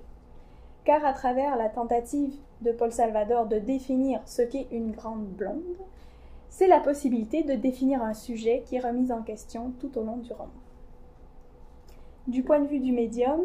Car 0.83 1.05
à 1.05 1.13
travers 1.13 1.55
la 1.55 1.69
tentative 1.69 2.35
de 2.61 2.71
Paul 2.71 2.91
Salvador 2.91 3.47
de 3.47 3.59
définir 3.59 4.21
ce 4.25 4.41
qu'est 4.41 4.67
une 4.71 4.91
grande 4.91 5.25
blonde, 5.25 5.77
c'est 6.49 6.67
la 6.67 6.79
possibilité 6.79 7.43
de 7.43 7.53
définir 7.53 8.03
un 8.03 8.13
sujet 8.13 8.63
qui 8.65 8.75
est 8.75 8.79
remis 8.79 9.11
en 9.11 9.21
question 9.21 9.71
tout 9.79 9.97
au 9.97 10.03
long 10.03 10.17
du 10.17 10.33
roman. 10.33 10.49
Du 12.27 12.43
point 12.43 12.59
de 12.59 12.67
vue 12.67 12.79
du 12.79 12.91
médium, 12.91 13.41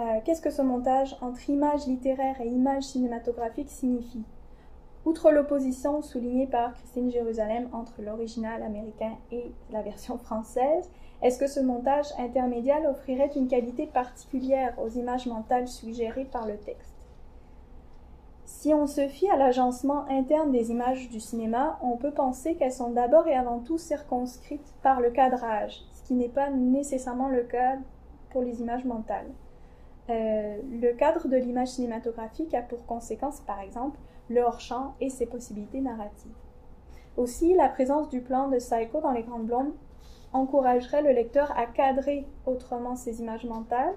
euh, 0.00 0.20
qu'est-ce 0.24 0.42
que 0.42 0.50
ce 0.50 0.62
montage 0.62 1.16
entre 1.20 1.50
image 1.50 1.86
littéraire 1.86 2.40
et 2.40 2.48
image 2.48 2.84
cinématographique 2.84 3.70
signifie? 3.70 4.24
Outre 5.04 5.30
l'opposition 5.30 6.00
soulignée 6.00 6.46
par 6.46 6.72
Christine 6.74 7.10
Jérusalem 7.10 7.68
entre 7.72 8.00
l'original 8.00 8.62
américain 8.62 9.12
et 9.30 9.52
la 9.70 9.82
version 9.82 10.16
française, 10.16 10.88
est-ce 11.22 11.38
que 11.38 11.46
ce 11.46 11.60
montage 11.60 12.06
intermédiaire 12.18 12.88
offrirait 12.88 13.30
une 13.36 13.48
qualité 13.48 13.86
particulière 13.86 14.74
aux 14.82 14.88
images 14.88 15.26
mentales 15.26 15.68
suggérées 15.68 16.24
par 16.24 16.46
le 16.46 16.56
texte? 16.56 16.93
Si 18.44 18.74
on 18.74 18.86
se 18.86 19.08
fie 19.08 19.28
à 19.30 19.36
l'agencement 19.36 20.04
interne 20.08 20.52
des 20.52 20.70
images 20.70 21.08
du 21.08 21.18
cinéma, 21.18 21.78
on 21.82 21.96
peut 21.96 22.10
penser 22.10 22.56
qu'elles 22.56 22.72
sont 22.72 22.90
d'abord 22.90 23.26
et 23.26 23.34
avant 23.34 23.60
tout 23.60 23.78
circonscrites 23.78 24.74
par 24.82 25.00
le 25.00 25.10
cadrage, 25.10 25.82
ce 25.92 26.02
qui 26.02 26.14
n'est 26.14 26.28
pas 26.28 26.50
nécessairement 26.50 27.28
le 27.28 27.42
cas 27.42 27.78
pour 28.30 28.42
les 28.42 28.60
images 28.60 28.84
mentales. 28.84 29.30
Euh, 30.10 30.58
le 30.70 30.92
cadre 30.92 31.28
de 31.28 31.36
l'image 31.36 31.68
cinématographique 31.68 32.52
a 32.52 32.60
pour 32.60 32.84
conséquence, 32.84 33.40
par 33.40 33.60
exemple, 33.60 33.98
le 34.28 34.42
hors-champ 34.42 34.94
et 35.00 35.08
ses 35.08 35.26
possibilités 35.26 35.80
narratives. 35.80 36.34
Aussi, 37.16 37.54
la 37.54 37.68
présence 37.68 38.10
du 38.10 38.20
plan 38.20 38.48
de 38.48 38.56
Psycho 38.56 39.00
dans 39.00 39.12
Les 39.12 39.22
Grandes 39.22 39.46
Blondes 39.46 39.72
encouragerait 40.34 41.02
le 41.02 41.12
lecteur 41.12 41.56
à 41.56 41.64
cadrer 41.64 42.26
autrement 42.44 42.96
ses 42.96 43.20
images 43.20 43.44
mentales, 43.44 43.94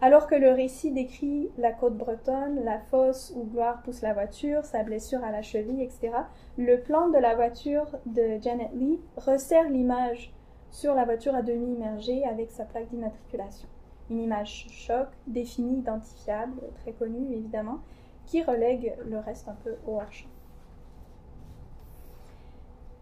alors 0.00 0.26
que 0.26 0.34
le 0.34 0.50
récit 0.50 0.92
décrit 0.92 1.50
la 1.56 1.72
côte 1.72 1.96
bretonne, 1.96 2.62
la 2.64 2.78
fosse 2.78 3.32
où 3.34 3.44
Gloire 3.44 3.82
pousse 3.82 4.02
la 4.02 4.12
voiture, 4.12 4.64
sa 4.64 4.82
blessure 4.82 5.24
à 5.24 5.30
la 5.30 5.42
cheville, 5.42 5.82
etc. 5.82 6.10
Le 6.58 6.80
plan 6.80 7.08
de 7.08 7.18
la 7.18 7.34
voiture 7.34 7.86
de 8.04 8.38
Janet 8.42 8.70
Lee 8.74 9.00
resserre 9.16 9.70
l'image 9.70 10.32
sur 10.70 10.94
la 10.94 11.04
voiture 11.04 11.34
à 11.34 11.42
demi 11.42 11.72
immergée 11.72 12.24
avec 12.24 12.50
sa 12.50 12.64
plaque 12.64 12.88
d'immatriculation 12.88 13.68
une 14.10 14.22
image 14.22 14.66
choc, 14.70 15.08
définie, 15.26 15.78
identifiable, 15.78 16.60
très 16.82 16.92
connue 16.92 17.34
évidemment, 17.34 17.80
qui 18.26 18.42
relègue 18.42 18.94
le 19.04 19.18
reste 19.18 19.48
un 19.48 19.56
peu 19.64 19.76
au 19.86 19.96
hors-champ. 19.96 20.28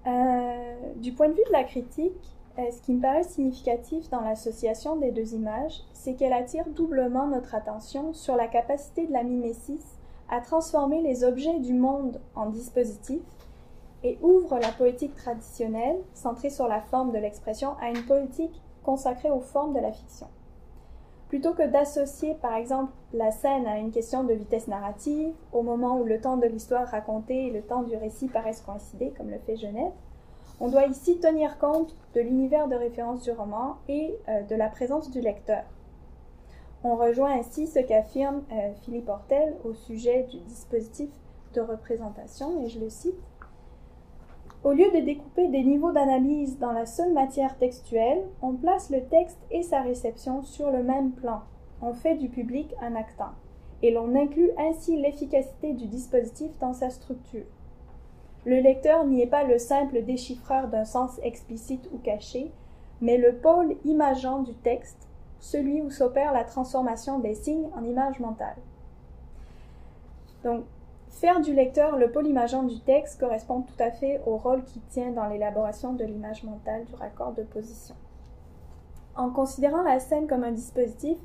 Euh, 0.06 0.92
du 0.96 1.12
point 1.12 1.28
de 1.28 1.34
vue 1.34 1.44
de 1.46 1.52
la 1.52 1.64
critique, 1.64 2.36
ce 2.56 2.80
qui 2.82 2.92
me 2.92 3.00
paraît 3.00 3.24
significatif 3.24 4.08
dans 4.10 4.20
l'association 4.20 4.96
des 4.96 5.10
deux 5.10 5.34
images, 5.34 5.82
c'est 5.92 6.14
qu'elle 6.14 6.32
attire 6.32 6.66
doublement 6.68 7.26
notre 7.26 7.54
attention 7.54 8.12
sur 8.12 8.36
la 8.36 8.46
capacité 8.46 9.06
de 9.06 9.12
la 9.12 9.24
mimésis 9.24 9.84
à 10.30 10.40
transformer 10.40 11.02
les 11.02 11.24
objets 11.24 11.58
du 11.58 11.74
monde 11.74 12.20
en 12.34 12.50
dispositifs 12.50 13.22
et 14.04 14.18
ouvre 14.22 14.58
la 14.58 14.70
poétique 14.70 15.16
traditionnelle, 15.16 15.96
centrée 16.12 16.50
sur 16.50 16.68
la 16.68 16.80
forme 16.80 17.10
de 17.10 17.18
l'expression, 17.18 17.74
à 17.80 17.88
une 17.88 18.04
poétique 18.04 18.60
consacrée 18.82 19.30
aux 19.30 19.40
formes 19.40 19.74
de 19.74 19.80
la 19.80 19.92
fiction. 19.92 20.28
Plutôt 21.28 21.54
que 21.54 21.66
d'associer 21.66 22.34
par 22.34 22.54
exemple 22.54 22.92
la 23.12 23.32
scène 23.32 23.66
à 23.66 23.78
une 23.78 23.90
question 23.90 24.22
de 24.22 24.34
vitesse 24.34 24.68
narrative, 24.68 25.32
au 25.52 25.62
moment 25.62 25.98
où 25.98 26.04
le 26.04 26.20
temps 26.20 26.36
de 26.36 26.46
l'histoire 26.46 26.86
racontée 26.86 27.46
et 27.46 27.50
le 27.50 27.62
temps 27.62 27.82
du 27.82 27.96
récit 27.96 28.28
paraissent 28.28 28.60
coïncider, 28.60 29.12
comme 29.16 29.30
le 29.30 29.38
fait 29.38 29.56
Genève, 29.56 29.92
on 30.60 30.68
doit 30.68 30.86
ici 30.86 31.18
tenir 31.18 31.58
compte 31.58 31.96
de 32.14 32.20
l'univers 32.20 32.68
de 32.68 32.76
référence 32.76 33.22
du 33.22 33.30
roman 33.30 33.76
et 33.88 34.14
euh, 34.28 34.42
de 34.42 34.54
la 34.54 34.68
présence 34.68 35.10
du 35.10 35.20
lecteur. 35.20 35.64
On 36.84 36.96
rejoint 36.96 37.38
ainsi 37.38 37.66
ce 37.66 37.78
qu'affirme 37.78 38.42
euh, 38.52 38.72
Philippe 38.82 39.08
Hortel 39.08 39.56
au 39.64 39.72
sujet 39.72 40.26
du 40.30 40.38
dispositif 40.40 41.08
de 41.54 41.60
représentation, 41.60 42.62
et 42.62 42.68
je 42.68 42.78
le 42.78 42.90
cite. 42.90 43.14
Au 44.64 44.72
lieu 44.72 44.90
de 44.90 45.04
découper 45.04 45.48
des 45.48 45.62
niveaux 45.62 45.92
d'analyse 45.92 46.58
dans 46.58 46.72
la 46.72 46.86
seule 46.86 47.12
matière 47.12 47.56
textuelle, 47.58 48.24
on 48.40 48.52
place 48.52 48.90
le 48.90 49.04
texte 49.04 49.38
et 49.50 49.62
sa 49.62 49.82
réception 49.82 50.42
sur 50.42 50.70
le 50.70 50.82
même 50.82 51.12
plan. 51.12 51.42
On 51.82 51.92
fait 51.92 52.16
du 52.16 52.28
public 52.28 52.74
un 52.80 52.94
actant. 52.94 53.32
Et 53.82 53.90
l'on 53.90 54.14
inclut 54.14 54.50
ainsi 54.56 54.96
l'efficacité 54.96 55.74
du 55.74 55.86
dispositif 55.86 56.58
dans 56.60 56.72
sa 56.72 56.88
structure. 56.88 57.44
Le 58.44 58.60
lecteur 58.60 59.04
n'y 59.04 59.22
est 59.22 59.26
pas 59.26 59.44
le 59.44 59.58
simple 59.58 60.02
déchiffreur 60.02 60.68
d'un 60.68 60.84
sens 60.84 61.18
explicite 61.22 61.88
ou 61.92 61.98
caché, 61.98 62.50
mais 63.00 63.16
le 63.16 63.36
pôle 63.36 63.76
imageant 63.84 64.42
du 64.42 64.54
texte, 64.54 65.08
celui 65.40 65.80
où 65.82 65.90
s'opère 65.90 66.32
la 66.32 66.44
transformation 66.44 67.18
des 67.18 67.34
signes 67.34 67.68
en 67.76 67.84
images 67.84 68.20
mentales. 68.20 68.56
Donc, 70.42 70.64
Faire 71.14 71.40
du 71.40 71.54
lecteur 71.54 71.96
le 71.96 72.10
polymageant 72.10 72.64
du 72.64 72.80
texte 72.80 73.20
correspond 73.20 73.62
tout 73.62 73.80
à 73.80 73.92
fait 73.92 74.20
au 74.26 74.36
rôle 74.36 74.64
qu'il 74.64 74.82
tient 74.90 75.12
dans 75.12 75.26
l'élaboration 75.26 75.92
de 75.92 76.04
l'image 76.04 76.42
mentale 76.42 76.84
du 76.86 76.94
raccord 76.96 77.32
de 77.32 77.44
position. 77.44 77.94
En 79.14 79.30
considérant 79.30 79.82
la 79.82 80.00
scène 80.00 80.26
comme 80.26 80.42
un 80.42 80.50
dispositif, 80.50 81.16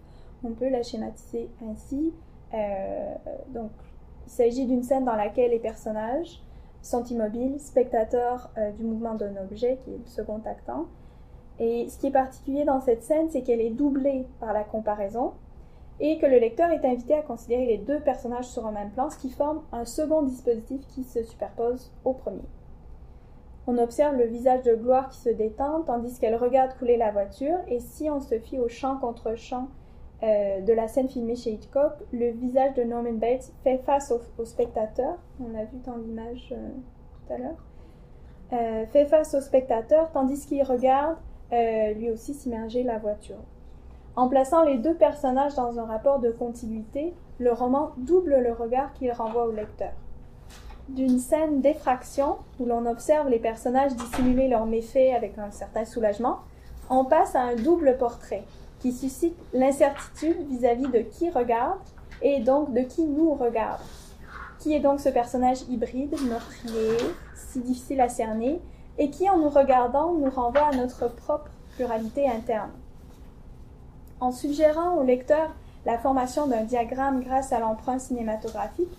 on 0.44 0.52
peut 0.52 0.70
la 0.70 0.84
schématiser 0.84 1.50
ainsi. 1.68 2.14
Euh, 2.54 3.16
donc, 3.48 3.72
il 4.28 4.32
s'agit 4.32 4.68
d'une 4.68 4.84
scène 4.84 5.06
dans 5.06 5.16
laquelle 5.16 5.50
les 5.50 5.60
personnages 5.60 6.40
sont 6.82 7.04
immobiles, 7.06 7.60
spectateurs 7.60 8.50
euh, 8.58 8.72
du 8.72 8.84
mouvement 8.84 9.16
d'un 9.16 9.36
objet, 9.38 9.78
qui 9.84 9.92
est 9.92 9.98
le 9.98 10.06
second 10.06 10.42
actant. 10.46 10.86
Et 11.60 11.90
ce 11.90 11.98
qui 11.98 12.08
est 12.08 12.12
particulier 12.12 12.64
dans 12.64 12.80
cette 12.80 13.04
scène, 13.04 13.30
c'est 13.30 13.42
qu'elle 13.42 13.62
est 13.62 13.70
doublée 13.70 14.26
par 14.40 14.54
la 14.54 14.64
comparaison 14.64 15.34
et 16.00 16.18
que 16.18 16.26
le 16.26 16.40
lecteur 16.40 16.72
est 16.72 16.86
invité 16.86 17.14
à 17.14 17.22
considérer 17.22 17.66
les 17.66 17.78
deux 17.78 18.00
personnages 18.00 18.48
sur 18.48 18.66
un 18.66 18.72
même 18.72 18.92
plan, 18.92 19.10
ce 19.10 19.18
qui 19.18 19.30
forme 19.30 19.62
un 19.74 19.84
second 19.84 20.22
dispositif 20.22 20.88
qui 20.88 21.04
se 21.04 21.24
superpose 21.24 21.92
au 22.06 22.14
premier. 22.14 22.48
On 23.68 23.78
observe 23.78 24.16
le 24.16 24.26
visage 24.26 24.64
de 24.64 24.74
Gloire 24.74 25.10
qui 25.10 25.20
se 25.20 25.30
détend 25.30 25.82
tandis 25.82 26.18
qu'elle 26.18 26.36
regarde 26.36 26.74
couler 26.78 26.96
la 26.96 27.12
voiture, 27.12 27.58
et 27.68 27.80
si 27.82 28.10
on 28.10 28.22
se 28.22 28.40
fie 28.40 28.58
au 28.58 28.70
champ 28.70 28.98
contre 28.98 29.36
champ 29.36 29.68
euh, 30.22 30.60
de 30.60 30.74
la 30.74 30.90
scène 30.90 31.08
filmée 31.08 31.38
chez 31.38 31.52
Hitchcock, 31.52 31.94
le 32.12 32.32
visage 32.32 32.74
de 32.74 32.84
Norman 32.84 33.14
Bates 33.14 33.54
fait 33.64 33.78
face 33.86 34.12
au, 34.12 34.46
spectateur, 34.46 35.18
on 35.42 35.48
l'a 35.54 35.64
vu 35.64 35.78
dans 35.86 35.96
l'image 35.96 36.50
euh, 36.52 36.70
tout 37.28 37.34
à 37.34 37.38
l'heure, 37.38 37.64
euh, 38.52 38.86
fait 38.88 39.06
face 39.06 39.34
au 39.34 39.40
spectateur 39.40 40.12
tandis 40.12 40.46
qu'il 40.46 40.64
regarde 40.64 41.16
lui 41.96 42.12
aussi 42.12 42.36
s'immerger 42.36 42.84
la 42.84 43.00
voiture. 43.00 43.40
En 44.16 44.28
plaçant 44.28 44.62
les 44.64 44.78
deux 44.78 44.94
personnages 44.94 45.56
dans 45.56 45.80
un 45.80 45.86
rapport 45.86 46.20
de 46.20 46.30
continuité, 46.30 47.16
le 47.40 47.52
roman 47.54 47.92
double 47.98 48.42
le 48.44 48.52
regard 48.52 48.94
qu'il 48.94 49.12
renvoie 49.12 49.46
au 49.46 49.52
lecteur. 49.52 49.94
D'une 50.90 51.18
scène 51.18 51.62
d'effraction, 51.62 52.36
où 52.60 52.66
l'on 52.66 52.86
observe 52.86 53.30
les 53.30 53.40
personnages 53.40 53.96
dissimuler 53.96 54.48
leurs 54.48 54.68
méfaits 54.68 55.16
avec 55.16 55.40
un 55.40 55.50
certain 55.50 55.86
soulagement, 55.86 56.40
on 56.90 57.06
passe 57.06 57.36
à 57.36 57.42
un 57.42 57.56
double 57.56 57.98
portrait, 57.98 58.44
qui 58.80 58.92
suscite 58.92 59.36
l'incertitude 59.54 60.38
vis-à-vis 60.50 60.88
de 60.88 61.00
qui 61.00 61.30
regarde 61.30 61.80
et 62.22 62.40
donc 62.40 62.74
de 62.74 62.82
qui 62.82 63.04
nous 63.04 63.34
regarde. 63.34 63.82
Qui 64.60 64.74
est 64.74 64.80
donc 64.80 65.00
ce 65.00 65.10
personnage 65.10 65.62
hybride, 65.70 66.16
meurtrier, 66.28 66.98
si 67.36 67.60
difficile 67.60 68.02
à 68.02 68.10
cerner, 68.10 68.60
et 68.98 69.10
qui, 69.10 69.30
en 69.30 69.38
nous 69.38 69.50
regardant, 69.50 70.14
nous 70.14 70.30
renvoie 70.30 70.68
à 70.68 70.76
notre 70.76 71.08
propre 71.08 71.50
pluralité 71.76 72.28
interne. 72.28 72.72
En 74.20 74.32
suggérant 74.32 74.98
au 74.98 75.04
lecteur 75.04 75.56
la 75.86 75.98
formation 75.98 76.48
d'un 76.48 76.64
diagramme 76.64 77.24
grâce 77.24 77.54
à 77.54 77.60
l'emprunt 77.60 78.00
cinématographique, 78.00 78.92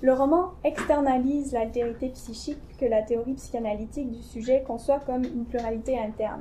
le 0.00 0.14
roman 0.14 0.52
externalise 0.64 1.52
l'altérité 1.52 2.08
psychique 2.08 2.58
que 2.80 2.86
la 2.86 3.02
théorie 3.02 3.34
psychanalytique 3.34 4.10
du 4.10 4.22
sujet 4.22 4.64
conçoit 4.66 4.98
comme 5.00 5.24
une 5.24 5.44
pluralité 5.44 5.98
interne. 5.98 6.40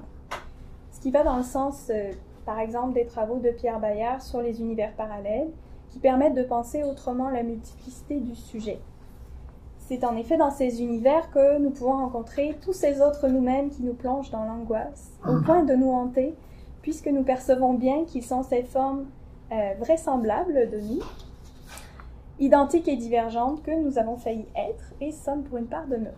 Ce 0.93 1.01
qui 1.01 1.11
va 1.11 1.23
dans 1.23 1.37
le 1.37 1.43
sens, 1.43 1.87
euh, 1.89 2.11
par 2.45 2.59
exemple, 2.59 2.93
des 2.93 3.05
travaux 3.05 3.39
de 3.39 3.49
Pierre 3.49 3.79
Bayard 3.79 4.21
sur 4.21 4.41
les 4.41 4.61
univers 4.61 4.93
parallèles, 4.93 5.49
qui 5.89 5.99
permettent 5.99 6.35
de 6.35 6.43
penser 6.43 6.83
autrement 6.83 7.29
la 7.29 7.43
multiplicité 7.43 8.17
du 8.17 8.35
sujet. 8.35 8.79
C'est 9.79 10.05
en 10.05 10.15
effet 10.15 10.37
dans 10.37 10.51
ces 10.51 10.81
univers 10.81 11.29
que 11.31 11.57
nous 11.59 11.71
pouvons 11.71 11.97
rencontrer 11.97 12.57
tous 12.61 12.71
ces 12.71 13.01
autres 13.01 13.27
nous-mêmes 13.27 13.69
qui 13.69 13.83
nous 13.83 13.93
plongent 13.93 14.31
dans 14.31 14.45
l'angoisse, 14.45 15.11
au 15.27 15.41
point 15.41 15.63
de 15.63 15.73
nous 15.73 15.91
hanter 15.91 16.33
puisque 16.81 17.07
nous 17.07 17.23
percevons 17.23 17.73
bien 17.73 18.05
qu'ils 18.05 18.23
sont 18.23 18.43
ces 18.43 18.63
formes 18.63 19.05
euh, 19.51 19.73
vraisemblables 19.79 20.69
de 20.69 20.79
nous, 20.79 21.01
identiques 22.39 22.87
et 22.87 22.95
divergentes 22.95 23.61
que 23.63 23.71
nous 23.71 23.97
avons 23.99 24.17
failli 24.17 24.45
être 24.55 24.93
et 24.99 25.11
sommes 25.11 25.43
pour 25.43 25.57
une 25.57 25.67
part 25.67 25.87
demeurées. 25.87 26.15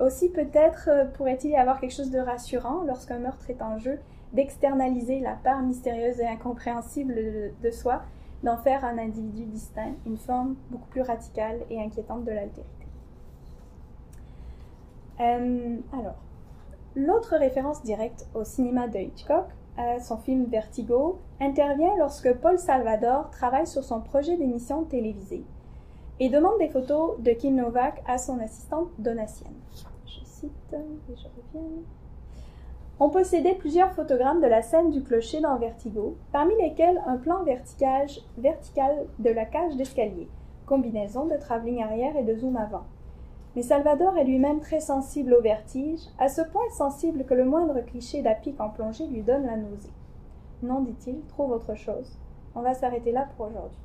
Aussi 0.00 0.28
peut-être 0.30 0.88
euh, 0.88 1.04
pourrait-il 1.04 1.50
y 1.50 1.56
avoir 1.56 1.80
quelque 1.80 1.94
chose 1.94 2.10
de 2.10 2.18
rassurant 2.18 2.82
lorsqu'un 2.86 3.18
meurtre 3.18 3.48
est 3.50 3.62
en 3.62 3.78
jeu, 3.78 3.98
d'externaliser 4.34 5.20
la 5.20 5.34
part 5.34 5.62
mystérieuse 5.62 6.20
et 6.20 6.26
incompréhensible 6.26 7.14
de, 7.62 7.70
soi, 7.70 8.02
d'en 8.42 8.56
faire 8.58 8.84
un 8.84 8.98
individu 8.98 9.44
distinct, 9.44 9.94
une 10.06 10.18
forme 10.18 10.56
beaucoup 10.70 10.88
plus 10.88 11.02
radicale 11.02 11.60
et 11.70 11.80
inquiétante 11.80 12.24
de 12.24 12.30
l'altérité. 12.30 12.86
Euh, 15.20 15.76
alors, 15.92 16.16
l'autre 16.96 17.36
référence 17.36 17.82
directe 17.82 18.26
au 18.34 18.44
cinéma 18.44 18.88
de 18.88 18.98
Hitchcock 18.98 19.46
son 20.00 20.16
film 20.18 20.44
Vertigo, 20.46 21.18
intervient 21.40 21.96
lorsque 21.98 22.32
Paul 22.34 22.58
Salvador 22.58 23.30
travaille 23.30 23.66
sur 23.66 23.82
son 23.82 24.00
projet 24.00 24.36
d'émission 24.36 24.84
télévisée 24.84 25.44
et 26.20 26.28
demande 26.28 26.58
des 26.58 26.68
photos 26.68 27.20
de 27.20 27.32
Kim 27.32 27.56
Novak 27.56 28.02
à 28.06 28.18
son 28.18 28.38
assistante 28.38 28.88
Donatienne. 28.98 29.54
Je 30.06 30.24
cite 30.24 30.52
et 30.72 31.16
je 31.16 31.26
reviens. 31.56 31.82
On 33.00 33.10
possédait 33.10 33.54
plusieurs 33.54 33.92
photogrammes 33.92 34.40
de 34.40 34.46
la 34.46 34.62
scène 34.62 34.90
du 34.90 35.02
clocher 35.02 35.40
dans 35.40 35.56
Vertigo, 35.58 36.16
parmi 36.30 36.54
lesquels 36.62 37.02
un 37.06 37.16
plan 37.16 37.42
vertical, 37.42 38.06
de 39.18 39.30
la 39.30 39.44
cage 39.44 39.76
d'escalier, 39.76 40.28
combinaison 40.64 41.26
de 41.26 41.36
travelling 41.36 41.82
arrière 41.82 42.16
et 42.16 42.22
de 42.22 42.36
zoom 42.36 42.56
avant. 42.56 42.84
Mais 43.56 43.62
Salvador 43.62 44.16
est 44.16 44.24
lui-même 44.24 44.60
très 44.60 44.78
sensible 44.78 45.34
au 45.34 45.42
vertige, 45.42 46.00
à 46.18 46.28
ce 46.28 46.42
point 46.42 46.68
sensible 46.76 47.24
que 47.24 47.34
le 47.34 47.44
moindre 47.44 47.80
cliché 47.80 48.22
d'Apic 48.22 48.60
en 48.60 48.70
plongée 48.70 49.06
lui 49.06 49.22
donne 49.22 49.46
la 49.46 49.56
nausée. 49.56 49.92
Non, 50.62 50.80
dit-il, 50.80 51.20
trouve 51.26 51.50
autre 51.50 51.74
chose. 51.74 52.16
On 52.54 52.62
va 52.62 52.74
s'arrêter 52.74 53.10
là 53.10 53.26
pour 53.36 53.46
aujourd'hui. 53.46 53.78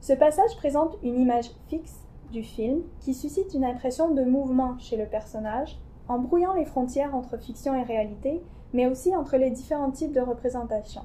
Ce 0.00 0.12
passage 0.12 0.56
présente 0.56 0.96
une 1.02 1.18
image 1.18 1.50
fixe 1.68 2.00
du 2.30 2.42
film 2.42 2.82
qui 3.00 3.14
suscite 3.14 3.54
une 3.54 3.64
impression 3.64 4.10
de 4.10 4.22
mouvement 4.22 4.78
chez 4.78 4.96
le 4.96 5.06
personnage, 5.06 5.78
en 6.08 6.18
brouillant 6.18 6.54
les 6.54 6.64
frontières 6.64 7.14
entre 7.14 7.38
fiction 7.38 7.74
et 7.74 7.82
réalité, 7.82 8.42
mais 8.72 8.86
aussi 8.86 9.14
entre 9.14 9.36
les 9.36 9.50
différents 9.50 9.90
types 9.90 10.12
de 10.12 10.20
représentations. 10.20 11.04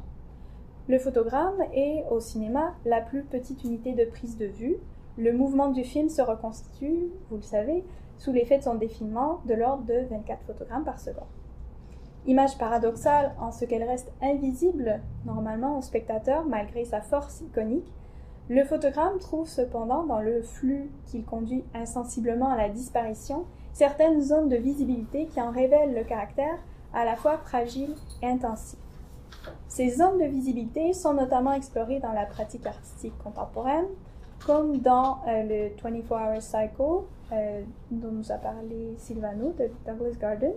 Le 0.87 0.99
photogramme 0.99 1.61
est, 1.73 2.03
au 2.09 2.19
cinéma, 2.19 2.73
la 2.85 3.01
plus 3.01 3.23
petite 3.23 3.63
unité 3.63 3.93
de 3.93 4.05
prise 4.05 4.37
de 4.37 4.45
vue, 4.45 4.77
le 5.17 5.31
mouvement 5.31 5.69
du 5.69 5.83
film 5.83 6.09
se 6.09 6.21
reconstitue, 6.21 7.11
vous 7.29 7.37
le 7.37 7.43
savez, 7.43 7.85
sous 8.17 8.31
l'effet 8.31 8.57
de 8.57 8.63
son 8.63 8.75
défilement 8.75 9.41
de 9.45 9.53
l'ordre 9.53 9.83
de 9.83 10.05
24 10.09 10.41
photogrammes 10.45 10.83
par 10.83 10.99
seconde. 10.99 11.27
Image 12.25 12.57
paradoxale 12.57 13.33
en 13.39 13.51
ce 13.51 13.65
qu'elle 13.65 13.83
reste 13.83 14.11
invisible 14.21 15.01
normalement 15.25 15.77
au 15.77 15.81
spectateur 15.81 16.45
malgré 16.45 16.85
sa 16.85 17.01
force 17.01 17.41
iconique, 17.41 17.91
le 18.49 18.63
photogramme 18.65 19.19
trouve 19.19 19.47
cependant 19.47 20.03
dans 20.03 20.19
le 20.19 20.41
flux 20.41 20.89
qu'il 21.05 21.23
conduit 21.23 21.63
insensiblement 21.73 22.49
à 22.49 22.57
la 22.57 22.69
disparition 22.69 23.45
certaines 23.73 24.21
zones 24.21 24.49
de 24.49 24.55
visibilité 24.55 25.25
qui 25.25 25.41
en 25.41 25.51
révèlent 25.51 25.93
le 25.93 26.03
caractère 26.03 26.57
à 26.93 27.05
la 27.05 27.15
fois 27.15 27.37
fragile 27.37 27.95
et 28.21 28.27
intensif. 28.27 28.79
Ces 29.67 29.89
zones 29.89 30.19
de 30.19 30.25
visibilité 30.25 30.93
sont 30.93 31.13
notamment 31.13 31.53
explorées 31.53 31.99
dans 31.99 32.13
la 32.13 32.25
pratique 32.25 32.65
artistique 32.65 33.17
contemporaine, 33.23 33.87
comme 34.45 34.77
dans 34.77 35.19
euh, 35.27 35.43
le 35.43 35.81
24 35.81 36.11
Hour 36.11 36.41
Cycle, 36.41 37.05
euh, 37.31 37.61
dont 37.89 38.11
nous 38.11 38.31
a 38.31 38.35
parlé 38.35 38.93
Silvano 38.97 39.53
de 39.53 39.71
Douglas 39.87 40.15
Garden, 40.19 40.53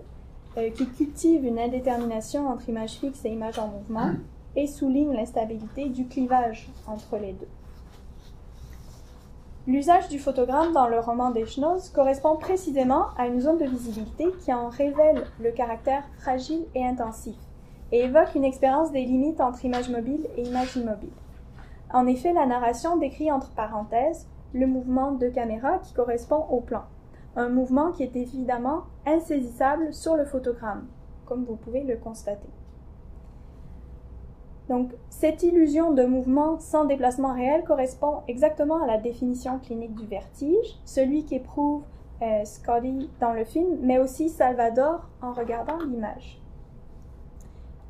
euh, 0.59 0.71
qui 0.71 0.87
cultive 0.87 1.45
une 1.45 1.59
indétermination 1.59 2.47
entre 2.49 2.69
images 2.69 2.99
fixes 2.99 3.25
et 3.25 3.31
images 3.31 3.59
en 3.59 3.69
mouvement 3.69 4.13
et 4.55 4.67
souligne 4.67 5.13
l'instabilité 5.13 5.89
du 5.89 6.07
clivage 6.07 6.69
entre 6.87 7.17
les 7.19 7.33
deux. 7.33 7.49
L'usage 9.69 10.09
du 10.09 10.21
photogramme 10.21 10.73
dans 10.73 10.87
le 10.87 11.01
roman 11.01 11.31
des 11.31 11.45
Schnoz 11.45 11.89
correspond 11.89 12.37
précisément 12.37 13.07
à 13.19 13.27
une 13.27 13.41
zone 13.41 13.59
de 13.59 13.65
visibilité 13.65 14.27
qui 14.45 14.53
en 14.53 14.69
révèle 14.69 15.25
le 15.41 15.51
caractère 15.51 16.05
fragile 16.19 16.65
et 16.77 16.87
intensif 16.87 17.35
et 17.91 18.05
évoque 18.05 18.37
une 18.37 18.45
expérience 18.45 18.93
des 18.93 19.05
limites 19.05 19.41
entre 19.41 19.65
images 19.65 19.89
mobiles 19.89 20.29
et 20.37 20.43
images 20.43 20.77
immobiles. 20.77 21.11
En 21.93 22.07
effet, 22.07 22.33
la 22.33 22.47
narration 22.47 22.97
décrit 22.97 23.33
entre 23.33 23.51
parenthèses 23.51 24.29
le 24.55 24.69
mouvement 24.69 25.11
de 25.11 25.29
caméra 25.29 25.79
qui 25.79 25.95
correspond 25.95 26.47
au 26.49 26.61
plan, 26.61 26.85
un 27.35 27.49
mouvement 27.49 27.91
qui 27.91 28.05
est 28.05 28.15
évidemment 28.15 28.85
insaisissable 29.05 29.93
sur 29.93 30.15
le 30.15 30.27
photogramme, 30.27 30.87
comme 31.25 31.45
vous 31.45 31.57
pouvez 31.57 31.83
le 31.83 31.97
constater. 31.97 32.49
Donc, 34.69 34.91
cette 35.11 35.43
illusion 35.45 35.93
de 35.93 36.05
mouvement 36.05 36.59
sans 36.59 36.85
déplacement 36.87 37.35
réel 37.35 37.63
correspond 37.65 38.23
exactement 38.27 38.83
à 38.83 38.87
la 38.87 38.99
définition 38.99 39.59
clinique 39.61 39.95
du 39.95 40.07
vertige, 40.07 40.79
celui 40.85 41.25
qu'éprouve 41.25 41.83
euh, 42.23 42.45
Scotty 42.45 43.09
dans 43.21 43.33
le 43.33 43.45
film, 43.45 43.79
mais 43.83 43.99
aussi 43.99 44.29
Salvador 44.29 45.09
en 45.23 45.33
regardant 45.33 45.79
l'image. 45.79 46.41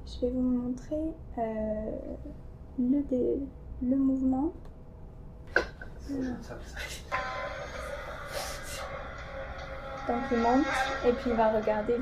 Je 0.05 0.21
vais 0.21 0.33
vous 0.33 0.41
montrer 0.41 1.15
euh, 1.39 1.91
le, 2.79 3.97
mouvement. 3.97 4.53
Donc 10.09 10.23
il 10.31 10.39
monte 10.39 10.67
et 11.07 11.13
puis 11.13 11.31
il 11.31 11.37
va 11.37 11.53
regarder 11.53 11.97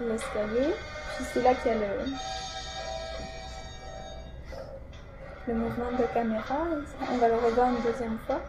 l'escalier. 0.00 0.74
Puis 1.16 1.24
c'est 1.32 1.42
là 1.42 1.54
qu'il 1.54 1.72
y 1.72 1.74
a 1.74 1.78
le, 1.78 2.12
le 5.48 5.54
mouvement 5.54 5.90
de 5.98 6.04
caméra. 6.12 6.66
On 7.12 7.16
va 7.18 7.28
le 7.28 7.34
revoir 7.34 7.70
une 7.70 7.82
deuxième 7.82 8.18
fois. 8.26 8.40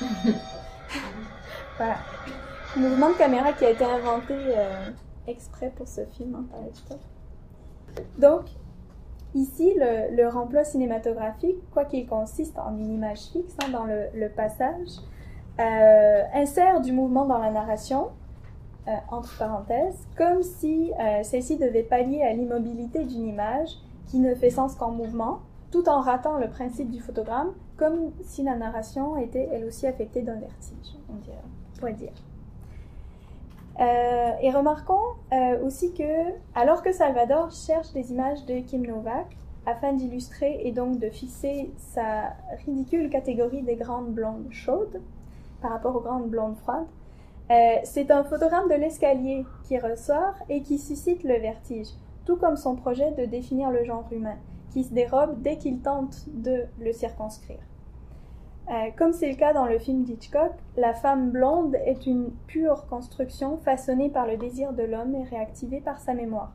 voilà. 1.76 1.96
Le 2.76 2.82
mouvement 2.82 3.10
de 3.10 3.14
caméra 3.14 3.52
qui 3.52 3.64
a 3.64 3.70
été 3.70 3.84
inventé 3.84 4.34
euh, 4.34 4.90
exprès 5.26 5.72
pour 5.74 5.88
ce 5.88 6.04
film, 6.04 6.34
hein, 6.34 6.44
par 6.50 6.60
exemple. 6.66 7.04
Donc, 8.18 8.44
ici, 9.34 9.74
le, 9.76 10.28
remploi 10.28 10.64
cinématographique, 10.64 11.56
quoi 11.72 11.86
qu'il 11.86 12.06
consiste 12.06 12.58
en 12.58 12.76
une 12.76 12.92
image 12.92 13.20
fixe 13.32 13.54
hein, 13.64 13.70
dans 13.70 13.84
le, 13.84 14.28
passage, 14.28 14.88
euh, 15.58 16.22
insère 16.34 16.82
du 16.82 16.92
mouvement 16.92 17.24
dans 17.24 17.38
la 17.38 17.50
narration 17.50 18.10
euh, 18.88 18.92
entre 19.10 19.36
parenthèses, 19.38 20.06
comme 20.16 20.42
si 20.42 20.92
euh, 21.00 21.22
celle-ci 21.22 21.56
devait 21.56 21.82
pallier 21.82 22.22
à 22.22 22.32
l'immobilité 22.32 23.04
d'une 23.04 23.26
image 23.26 23.70
qui 24.06 24.18
ne 24.18 24.34
fait 24.34 24.50
sens 24.50 24.74
qu'en 24.76 24.90
mouvement, 24.90 25.40
tout 25.70 25.88
en 25.88 26.00
ratant 26.00 26.38
le 26.38 26.48
principe 26.48 26.90
du 26.90 27.00
photogramme, 27.00 27.52
comme 27.76 28.12
si 28.22 28.42
la 28.42 28.54
narration 28.54 29.16
était 29.16 29.48
elle 29.52 29.64
aussi 29.64 29.86
affectée 29.86 30.22
d'un 30.22 30.36
vertige, 30.36 30.94
on 31.10 31.78
pourrait 31.78 31.94
dire. 31.94 32.12
Euh, 33.80 34.30
et 34.40 34.50
remarquons 34.50 35.02
aussi 35.64 35.92
que, 35.92 36.32
alors 36.54 36.82
que 36.82 36.92
Salvador 36.92 37.50
cherche 37.50 37.92
des 37.92 38.12
images 38.12 38.46
de 38.46 38.60
Kim 38.60 38.86
Novak, 38.86 39.36
afin 39.66 39.92
d'illustrer 39.92 40.60
et 40.62 40.70
donc 40.70 41.00
de 41.00 41.10
fixer 41.10 41.72
sa 41.76 42.34
ridicule 42.64 43.10
catégorie 43.10 43.62
des 43.62 43.74
grandes 43.74 44.12
blondes 44.14 44.46
chaudes 44.52 45.02
par 45.60 45.72
rapport 45.72 45.96
aux 45.96 46.00
grandes 46.00 46.30
blondes 46.30 46.56
froides, 46.56 46.86
euh, 47.50 47.76
c'est 47.84 48.10
un 48.10 48.24
photogramme 48.24 48.68
de 48.68 48.74
l'escalier 48.74 49.44
qui 49.64 49.78
ressort 49.78 50.34
et 50.48 50.62
qui 50.62 50.78
suscite 50.78 51.22
le 51.22 51.38
vertige, 51.38 51.88
tout 52.24 52.36
comme 52.36 52.56
son 52.56 52.74
projet 52.74 53.12
de 53.12 53.24
définir 53.24 53.70
le 53.70 53.84
genre 53.84 54.08
humain, 54.10 54.36
qui 54.70 54.82
se 54.82 54.92
dérobe 54.92 55.40
dès 55.42 55.56
qu'il 55.56 55.80
tente 55.80 56.24
de 56.28 56.64
le 56.80 56.92
circonscrire. 56.92 57.60
Euh, 58.68 58.90
comme 58.98 59.12
c'est 59.12 59.30
le 59.30 59.36
cas 59.36 59.52
dans 59.52 59.66
le 59.66 59.78
film 59.78 60.02
d'Hitchcock, 60.02 60.50
la 60.76 60.92
femme 60.92 61.30
blonde 61.30 61.76
est 61.84 62.04
une 62.06 62.32
pure 62.48 62.86
construction 62.86 63.58
façonnée 63.58 64.10
par 64.10 64.26
le 64.26 64.36
désir 64.36 64.72
de 64.72 64.82
l'homme 64.82 65.14
et 65.14 65.22
réactivée 65.22 65.80
par 65.80 66.00
sa 66.00 66.14
mémoire. 66.14 66.52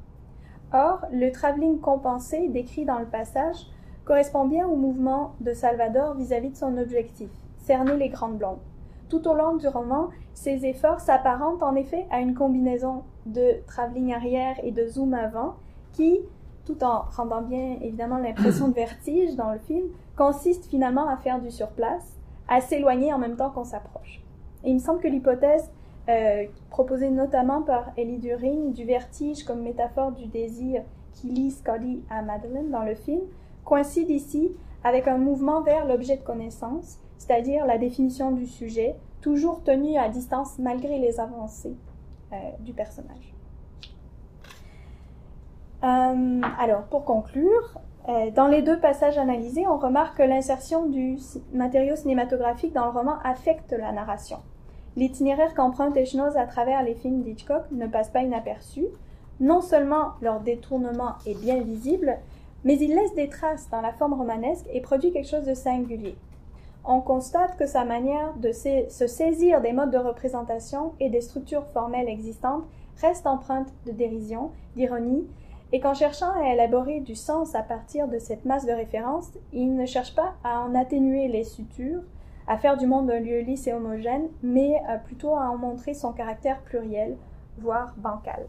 Or, 0.74 1.06
le 1.14 1.32
travelling 1.32 1.80
compensé 1.80 2.50
décrit 2.50 2.84
dans 2.84 3.00
le 3.00 3.06
passage 3.06 3.68
correspond 4.04 4.46
bien 4.46 4.68
au 4.68 4.76
mouvement 4.76 5.36
de 5.40 5.54
Salvador 5.54 6.16
vis-à-vis 6.16 6.50
-vis 6.50 6.52
de 6.52 6.58
son 6.58 6.78
objectif, 6.78 7.30
cerner 7.60 7.96
les 7.96 8.10
grandes 8.10 8.38
blondes. 8.38 8.60
Tout 9.08 9.26
au 9.28 9.34
long 9.34 9.56
du 9.56 9.68
roman, 9.70 10.10
ces 10.34 10.66
efforts 10.66 11.00
s'apparentent 11.00 11.64
en 11.64 11.76
effet 11.76 12.06
à 12.10 12.20
une 12.20 12.34
combinaison 12.34 13.04
de 13.26 13.62
travelling 13.68 14.14
arrière 14.14 14.56
et 14.64 14.72
de 14.72 14.88
zoom 14.88 15.14
avant 15.14 15.56
qui, 15.94 16.20
tout 16.66 16.84
en 16.84 17.04
rendant 17.16 17.42
bien 17.42 17.78
évidemment 17.82 18.18
l'impression 18.18 18.70
de 18.70 18.74
vertige 18.74 19.36
dans 19.36 19.52
le 19.52 19.60
film, 19.60 19.88
consiste 20.16 20.66
finalement 20.66 21.08
à 21.08 21.18
faire 21.18 21.40
du 21.40 21.52
surplace, 21.52 22.18
à 22.48 22.62
s'éloigner 22.62 23.14
en 23.14 23.18
même 23.18 23.36
temps 23.36 23.50
qu'on 23.50 23.64
s'approche. 23.64 24.22
Et 24.64 24.70
il 24.70 24.76
me 24.76 24.80
semble 24.80 25.00
que 25.00 25.08
l'hypothèse 25.08 25.72
euh, 26.10 26.46
proposée 26.70 27.10
notamment 27.10 27.62
par 27.62 27.92
Ellie 27.98 28.18
During 28.18 28.74
du 28.74 28.86
vertige 28.86 29.44
comme 29.44 29.62
métaphore 29.62 30.12
du 30.12 30.26
désir 30.26 30.82
qui 31.14 31.28
lie 31.28 31.52
Scotty 31.52 32.04
à 32.10 32.22
Madeleine 32.22 32.72
dans 32.72 32.84
le 32.84 32.96
film 32.96 33.22
coïncide 33.64 34.10
ici 34.10 34.52
avec 34.84 35.08
un 35.08 35.18
mouvement 35.18 35.62
vers 35.62 35.86
l'objet 35.86 36.18
de 36.18 36.24
connaissance, 36.24 36.98
c'est-à-dire 37.18 37.66
la 37.66 37.78
définition 37.78 38.32
du 38.32 38.48
sujet, 38.48 38.96
toujours 39.22 39.64
tenu 39.64 39.98
à 39.98 40.10
distance 40.10 40.60
malgré 40.60 40.98
les 40.98 41.20
avancées 41.20 41.76
euh, 42.34 42.36
du 42.60 42.74
personnage. 42.74 43.34
Euh, 45.84 46.42
alors, 46.60 46.84
pour 46.84 47.06
conclure, 47.06 47.80
euh, 48.10 48.32
dans 48.32 48.48
les 48.48 48.62
deux 48.62 48.80
passages 48.80 49.18
analysés, 49.18 49.68
on 49.68 49.78
remarque 49.78 50.18
que 50.18 50.24
l'insertion 50.24 50.86
du 50.86 51.18
matériau 51.54 51.96
cinématographique 51.96 52.74
dans 52.74 52.86
le 52.86 52.92
roman 52.92 53.18
affecte 53.24 53.72
la 53.72 53.92
narration. 53.92 54.38
L'itinéraire 54.96 55.54
qu'emprunte 55.54 55.96
Echnoz 55.96 56.36
à 56.36 56.46
travers 56.46 56.84
les 56.84 56.96
films 56.96 57.22
d'Hitchcock 57.22 57.64
ne 57.72 57.88
passe 57.88 58.10
pas 58.10 58.24
inaperçu. 58.24 58.86
Non 59.40 59.62
seulement 59.62 60.14
leur 60.22 60.42
détournement 60.42 61.14
est 61.26 61.40
bien 61.40 61.62
visible, 61.62 62.18
mais 62.64 62.78
il 62.78 62.96
laisse 62.96 63.16
des 63.16 63.30
traces 63.30 63.70
dans 63.70 63.82
la 63.82 63.94
forme 63.94 64.14
romanesque 64.14 64.66
et 64.72 64.82
produit 64.82 65.12
quelque 65.12 65.30
chose 65.30 65.46
de 65.46 65.54
singulier. 65.54 66.16
On 66.84 67.00
constate 67.00 67.58
que 67.58 67.68
sa 67.68 67.86
manière 67.86 68.34
de 68.38 68.52
se 68.52 69.08
saisir 69.08 69.62
des 69.62 69.72
modes 69.72 69.92
de 69.92 69.98
représentation 69.98 70.94
et 71.00 71.10
des 71.10 71.22
structures 71.22 71.68
formelles 71.68 72.10
existantes 72.10 72.66
reste 73.02 73.28
empreinte 73.28 73.72
de 73.86 73.92
dérision, 73.92 74.52
d'ironie, 74.76 75.28
et 75.74 75.80
qu'en 75.80 75.94
cherchant 75.94 76.32
à 76.32 76.54
élaborer 76.54 77.00
du 77.00 77.16
sens 77.16 77.56
à 77.56 77.62
partir 77.62 78.08
de 78.08 78.20
cette 78.20 78.46
masse 78.46 78.66
de 78.66 78.74
références, 78.74 79.30
il 79.54 79.76
ne 79.76 79.86
cherche 79.86 80.16
pas 80.16 80.34
à 80.44 80.60
en 80.62 80.76
atténuer 80.76 81.28
les 81.28 81.44
sutures, 81.44 82.02
à 82.48 82.58
faire 82.58 82.78
du 82.78 82.88
monde 82.88 83.10
un 83.10 83.20
lieu 83.20 83.40
lisse 83.40 83.68
et 83.68 83.74
homogène, 83.74 84.28
mais 84.44 84.82
euh, 84.90 84.98
plutôt 84.98 85.36
à 85.36 85.50
en 85.50 85.58
montrer 85.58 85.94
son 85.94 86.12
caractère 86.12 86.62
pluriel, 86.62 87.16
voire 87.60 87.94
bancal. 87.98 88.48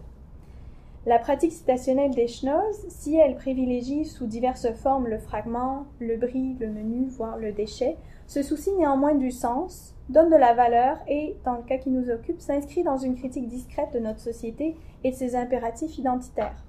La 1.05 1.19
pratique 1.19 1.53
citationnelle 1.53 2.15
des 2.15 2.29
schnoz, 2.29 2.87
si 2.89 3.17
elle 3.17 3.37
privilégie 3.37 4.05
sous 4.05 4.27
diverses 4.27 4.73
formes 4.73 5.09
le 5.09 5.19
fragment, 5.19 5.85
le 5.99 6.17
bris, 6.17 6.57
le 6.61 6.69
menu, 6.69 7.07
voire 7.09 7.39
le 7.39 7.53
déchet, 7.53 7.97
se 8.33 8.43
soucie 8.43 8.73
néanmoins 8.73 9.15
du 9.15 9.31
sens, 9.31 9.95
donne 10.09 10.31
de 10.31 10.37
la 10.37 10.55
valeur 10.55 10.99
et, 11.07 11.37
dans 11.45 11.57
le 11.57 11.63
cas 11.63 11.79
qui 11.79 11.91
nous 11.91 12.11
occupe, 12.11 12.41
s'inscrit 12.41 12.83
dans 12.83 12.97
une 12.97 13.15
critique 13.15 13.49
discrète 13.49 13.93
de 13.93 13.99
notre 13.99 14.21
société 14.21 14.77
et 15.05 15.11
de 15.11 15.17
ses 15.17 15.37
impératifs 15.37 15.99
identitaires 15.99 16.65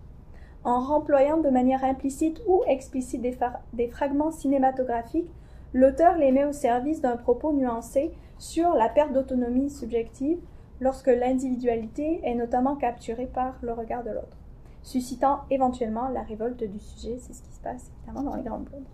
en 0.63 0.79
remployant 0.79 1.37
de 1.37 1.49
manière 1.49 1.83
implicite 1.83 2.41
ou 2.47 2.63
explicite 2.67 3.21
des, 3.21 3.87
fragments 3.87 4.31
cinématographiques, 4.31 5.29
l'auteur 5.73 6.17
les 6.17 6.31
met 6.31 6.45
au 6.45 6.53
service 6.53 7.01
d'un 7.01 7.17
propos 7.17 7.51
nuancé 7.51 8.11
sur 8.37 8.73
la 8.73 8.89
perte 8.89 9.13
d'autonomie 9.13 9.69
subjective 9.69 10.39
lorsque 10.79 11.07
l'individualité 11.07 12.21
est 12.23 12.35
notamment 12.35 12.75
capturée 12.75 13.27
par 13.27 13.57
le 13.61 13.73
regard 13.73 14.03
de 14.03 14.11
l'autre, 14.11 14.37
suscitant 14.83 15.41
éventuellement 15.49 16.07
la 16.09 16.21
révolte 16.21 16.63
du 16.63 16.79
sujet, 16.79 17.17
c'est 17.19 17.33
ce 17.33 17.41
qui 17.41 17.51
se 17.51 17.61
passe 17.61 17.91
évidemment 17.97 18.29
dans 18.29 18.35
les 18.35 18.43
grandes 18.43 18.65
blondes. 18.65 18.87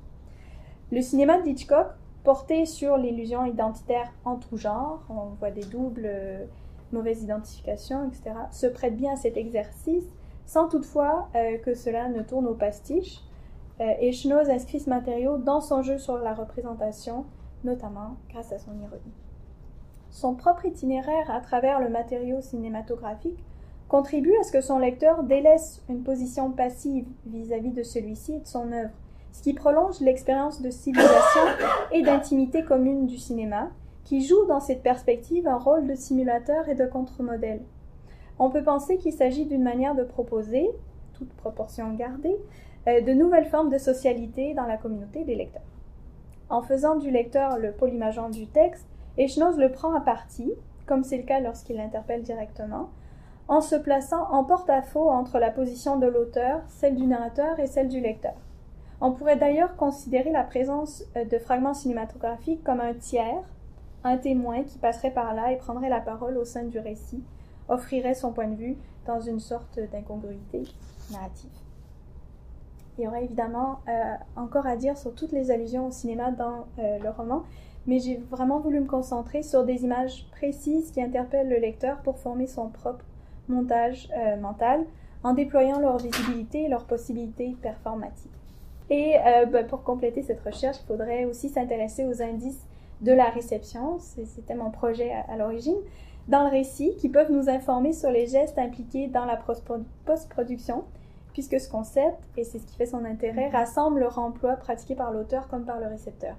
Le 0.91 1.01
cinéma 1.01 1.39
d'Hitchcock, 1.39 1.87
porté 2.23 2.65
sur 2.65 2.97
l'illusion 2.97 3.45
identitaire 3.45 4.11
en 4.25 4.35
tout 4.35 4.57
genre, 4.57 5.01
on 5.09 5.35
voit 5.39 5.51
des 5.51 5.63
doubles, 5.63 6.05
euh, 6.05 6.45
mauvaises 6.91 7.23
identifications, 7.23 8.07
etc., 8.07 8.35
se 8.51 8.67
prête 8.67 8.95
bien 8.95 9.13
à 9.13 9.15
cet 9.15 9.37
exercice 9.37 10.05
sans 10.49 10.67
toutefois 10.67 11.29
euh, 11.35 11.59
que 11.59 11.75
cela 11.75 12.09
ne 12.09 12.23
tourne 12.23 12.47
au 12.47 12.55
pastiche. 12.55 13.21
Euh, 13.79 13.93
et 13.99 14.11
Schnoz 14.11 14.49
inscrit 14.49 14.79
ce 14.79 14.89
matériau 14.89 15.37
dans 15.37 15.61
son 15.61 15.83
jeu 15.83 15.99
sur 15.99 16.17
la 16.17 16.33
représentation, 16.33 17.25
notamment 17.63 18.17
grâce 18.29 18.51
à 18.51 18.57
son 18.57 18.71
ironie. 18.73 19.13
Son 20.09 20.33
propre 20.33 20.65
itinéraire 20.65 21.29
à 21.29 21.39
travers 21.39 21.79
le 21.79 21.89
matériau 21.89 22.41
cinématographique 22.41 23.43
contribue 23.87 24.35
à 24.39 24.43
ce 24.43 24.51
que 24.51 24.61
son 24.61 24.79
lecteur 24.79 25.23
délaisse 25.23 25.83
une 25.87 26.01
position 26.01 26.51
passive 26.51 27.05
vis-à-vis 27.27 27.71
de 27.71 27.83
celui-ci 27.83 28.33
et 28.33 28.39
de 28.39 28.47
son 28.47 28.71
œuvre, 28.71 28.93
ce 29.31 29.41
qui 29.41 29.53
prolonge 29.53 29.99
l'expérience 29.99 30.61
de 30.61 30.69
civilisation 30.69 31.41
et 31.91 32.01
d'intimité 32.01 32.63
commune 32.63 33.07
du 33.07 33.17
cinéma, 33.17 33.69
qui 34.03 34.25
joue 34.25 34.45
dans 34.45 34.59
cette 34.59 34.83
perspective 34.83 35.47
un 35.47 35.57
rôle 35.57 35.87
de 35.87 35.95
simulateur 35.95 36.67
et 36.67 36.75
de 36.75 36.85
contre-modèle 36.85 37.61
on 38.39 38.49
peut 38.49 38.63
penser 38.63 38.97
qu'il 38.97 39.11
s'agit 39.11 39.45
d'une 39.45 39.63
manière 39.63 39.95
de 39.95 40.03
proposer, 40.03 40.69
toute 41.13 41.31
proportion 41.33 41.93
gardée, 41.93 42.37
euh, 42.87 43.01
de 43.01 43.11
nouvelles 43.11 43.45
formes 43.45 43.69
de 43.69 43.77
socialité 43.77 44.53
dans 44.53 44.65
la 44.65 44.77
communauté 44.77 45.25
des 45.25 45.35
lecteurs. 45.35 45.61
En 46.49 46.61
faisant 46.61 46.95
du 46.95 47.11
lecteur 47.11 47.59
le 47.59 47.73
polymageant 47.73 48.29
du 48.29 48.47
texte, 48.47 48.87
Echnoz 49.17 49.57
le 49.57 49.71
prend 49.71 49.93
à 49.93 49.99
partie, 49.99 50.53
comme 50.85 51.03
c'est 51.03 51.17
le 51.17 51.23
cas 51.23 51.41
lorsqu'il 51.41 51.75
l'interpelle 51.75 52.23
directement, 52.23 52.89
en 53.49 53.61
se 53.61 53.75
plaçant 53.75 54.31
en 54.31 54.43
porte-à-faux 54.45 55.09
entre 55.09 55.37
la 55.37 55.51
position 55.51 55.97
de 55.97 56.07
l'auteur, 56.07 56.61
celle 56.67 56.95
du 56.95 57.05
narrateur 57.05 57.59
et 57.59 57.67
celle 57.67 57.89
du 57.89 57.99
lecteur. 57.99 58.35
On 59.01 59.11
pourrait 59.11 59.37
d'ailleurs 59.37 59.77
considérer 59.77 60.29
la 60.29 60.43
présence 60.43 61.05
euh, 61.15 61.23
de 61.23 61.39
fragments 61.39 61.73
cinématographiques 61.73 62.63
comme 62.63 62.81
un 62.81 62.93
tiers, 62.93 63.43
un 64.03 64.17
témoin 64.17 64.63
qui 64.63 64.77
passerait 64.77 65.11
par 65.11 65.33
là 65.33 65.53
et 65.53 65.57
prendrait 65.57 65.89
la 65.89 66.01
parole 66.01 66.37
au 66.37 66.43
sein 66.43 66.63
du 66.63 66.79
récit, 66.79 67.23
offrirait 67.69 68.13
son 68.13 68.33
point 68.33 68.47
de 68.47 68.55
vue 68.55 68.77
dans 69.05 69.21
une 69.21 69.39
sorte 69.39 69.79
d'incongruité 69.91 70.63
narrative. 71.11 71.49
Il 72.97 73.05
y 73.05 73.07
aurait 73.07 73.23
évidemment 73.23 73.79
euh, 73.87 74.15
encore 74.35 74.67
à 74.67 74.75
dire 74.75 74.97
sur 74.97 75.15
toutes 75.15 75.31
les 75.31 75.49
allusions 75.49 75.87
au 75.87 75.91
cinéma 75.91 76.31
dans 76.31 76.67
euh, 76.79 76.99
le 76.99 77.09
roman, 77.09 77.43
mais 77.87 77.99
j'ai 77.99 78.17
vraiment 78.29 78.59
voulu 78.59 78.81
me 78.81 78.85
concentrer 78.85 79.43
sur 79.43 79.63
des 79.63 79.85
images 79.85 80.27
précises 80.31 80.91
qui 80.91 81.01
interpellent 81.01 81.47
le 81.47 81.59
lecteur 81.59 81.99
pour 82.01 82.17
former 82.17 82.47
son 82.47 82.67
propre 82.67 83.05
montage 83.47 84.09
mental 84.39 84.85
en 85.23 85.33
déployant 85.33 85.79
leur 85.79 85.97
visibilité 85.97 86.65
et 86.65 86.67
leurs 86.67 86.85
possibilités 86.85 87.55
performatives. 87.61 88.38
Et 88.89 89.15
ben, 89.51 89.67
pour 89.67 89.83
compléter 89.83 90.23
cette 90.23 90.41
recherche, 90.41 90.77
il 90.83 90.87
faudrait 90.87 91.25
aussi 91.25 91.49
s'intéresser 91.49 92.05
aux 92.05 92.21
indices 92.21 92.65
de 93.01 93.11
la 93.11 93.29
réception, 93.29 93.99
c'était 93.99 94.55
mon 94.55 94.71
projet 94.71 95.11
à 95.27 95.37
l'origine, 95.37 95.77
dans 96.27 96.43
le 96.43 96.49
récit 96.49 96.95
qui 96.97 97.09
peuvent 97.09 97.31
nous 97.31 97.49
informer 97.49 97.93
sur 97.93 98.11
les 98.11 98.27
gestes 98.27 98.59
impliqués 98.59 99.07
dans 99.07 99.25
la 99.25 99.37
post-production, 100.05 100.83
puisque 101.33 101.59
ce 101.59 101.69
concept, 101.69 102.17
et 102.37 102.43
c'est 102.43 102.59
ce 102.59 102.65
qui 102.65 102.75
fait 102.75 102.85
son 102.85 103.05
intérêt, 103.05 103.49
rassemble 103.49 104.01
le 104.01 104.07
remploi 104.07 104.55
pratiqué 104.55 104.95
par 104.95 105.11
l'auteur 105.11 105.47
comme 105.47 105.65
par 105.65 105.79
le 105.79 105.87
récepteur. 105.87 106.35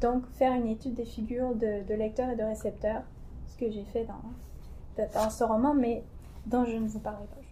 donc 0.00 0.26
faire 0.32 0.52
une 0.52 0.66
étude 0.66 0.94
des 0.94 1.04
figures 1.04 1.54
de, 1.54 1.86
de 1.86 1.94
lecteurs 1.94 2.30
et 2.30 2.36
de 2.36 2.42
récepteurs, 2.42 3.02
ce 3.46 3.56
que 3.56 3.70
j'ai 3.70 3.84
fait 3.84 4.04
dans, 4.04 5.04
dans 5.14 5.30
ce 5.30 5.44
roman, 5.44 5.74
mais 5.74 6.02
dont 6.46 6.64
je 6.64 6.76
ne 6.76 6.88
vous 6.88 6.98
parlerai 6.98 7.26
pas. 7.26 7.49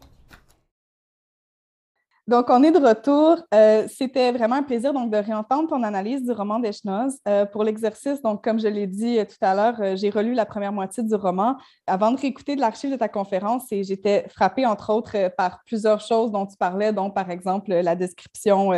Donc, 2.29 2.51
on 2.51 2.62
est 2.62 2.70
de 2.70 2.79
retour. 2.79 3.43
Euh, 3.55 3.89
c'était 3.89 4.33
vraiment 4.33 4.57
un 4.57 4.62
plaisir 4.62 4.93
donc, 4.93 5.11
de 5.11 5.16
réentendre 5.16 5.66
ton 5.66 5.83
analyse 5.83 6.22
du 6.22 6.31
roman 6.33 6.59
d'Echnoz. 6.59 7.16
Euh, 7.26 7.47
pour 7.47 7.64
l'exercice, 7.64 8.20
donc, 8.20 8.45
comme 8.45 8.61
je 8.61 8.68
l'ai 8.68 8.87
dit 8.87 9.18
euh, 9.18 9.24
tout 9.24 9.39
à 9.41 9.55
l'heure, 9.55 9.97
j'ai 9.97 10.11
relu 10.11 10.35
la 10.35 10.45
première 10.45 10.70
moitié 10.70 11.03
du 11.03 11.14
roman 11.14 11.57
avant 11.87 12.12
de 12.12 12.20
réécouter 12.20 12.55
de 12.55 12.61
l'archive 12.61 12.91
de 12.91 12.97
ta 12.97 13.09
conférence 13.09 13.72
et 13.72 13.83
j'étais 13.83 14.29
frappée, 14.29 14.66
entre 14.66 14.93
autres, 14.93 15.35
par 15.39 15.62
plusieurs 15.64 16.03
choses 16.03 16.31
dont 16.31 16.45
tu 16.45 16.59
parlais, 16.59 16.93
dont, 16.93 17.11
par 17.11 17.31
exemple, 17.31 17.70
la 17.70 17.97
description 17.97 18.72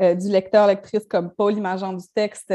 du 0.00 0.28
lecteur-lectrice 0.28 1.06
comme 1.08 1.30
Paul 1.30 1.56
imageant 1.56 1.92
du 1.92 2.04
texte, 2.12 2.52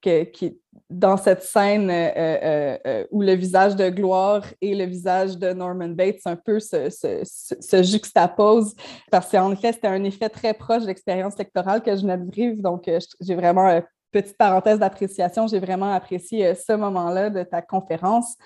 qui, 0.00 0.58
dans 0.90 1.16
cette 1.16 1.42
scène 1.42 1.90
euh, 1.90 2.10
euh, 2.16 2.78
euh, 2.86 3.04
où 3.10 3.22
le 3.22 3.32
visage 3.32 3.76
de 3.76 3.88
Gloire 3.88 4.44
et 4.60 4.74
le 4.74 4.84
visage 4.84 5.38
de 5.38 5.52
Norman 5.52 5.88
Bates 5.88 6.20
un 6.26 6.36
peu 6.36 6.60
se, 6.60 6.88
se, 6.90 7.82
juxtaposent, 7.82 8.74
parce 9.10 9.30
qu'en 9.30 9.52
effet, 9.52 9.72
c'était 9.72 9.88
un 9.88 10.04
effet 10.04 10.28
très 10.28 10.54
proche 10.54 10.82
de 10.82 10.88
l'expérience 10.88 11.34
électorale 11.34 11.82
que 11.82 11.94
je 11.94 12.02
venais 12.02 12.18
de 12.18 12.30
vivre. 12.30 12.62
Donc, 12.62 12.90
j'ai 13.20 13.34
vraiment, 13.34 13.80
petite 14.12 14.36
parenthèse 14.36 14.78
d'appréciation, 14.78 15.46
j'ai 15.46 15.58
vraiment 15.58 15.92
apprécié 15.92 16.54
ce 16.54 16.72
moment-là 16.72 17.30
de 17.30 17.42
ta 17.42 17.62
conférence. 17.62 18.36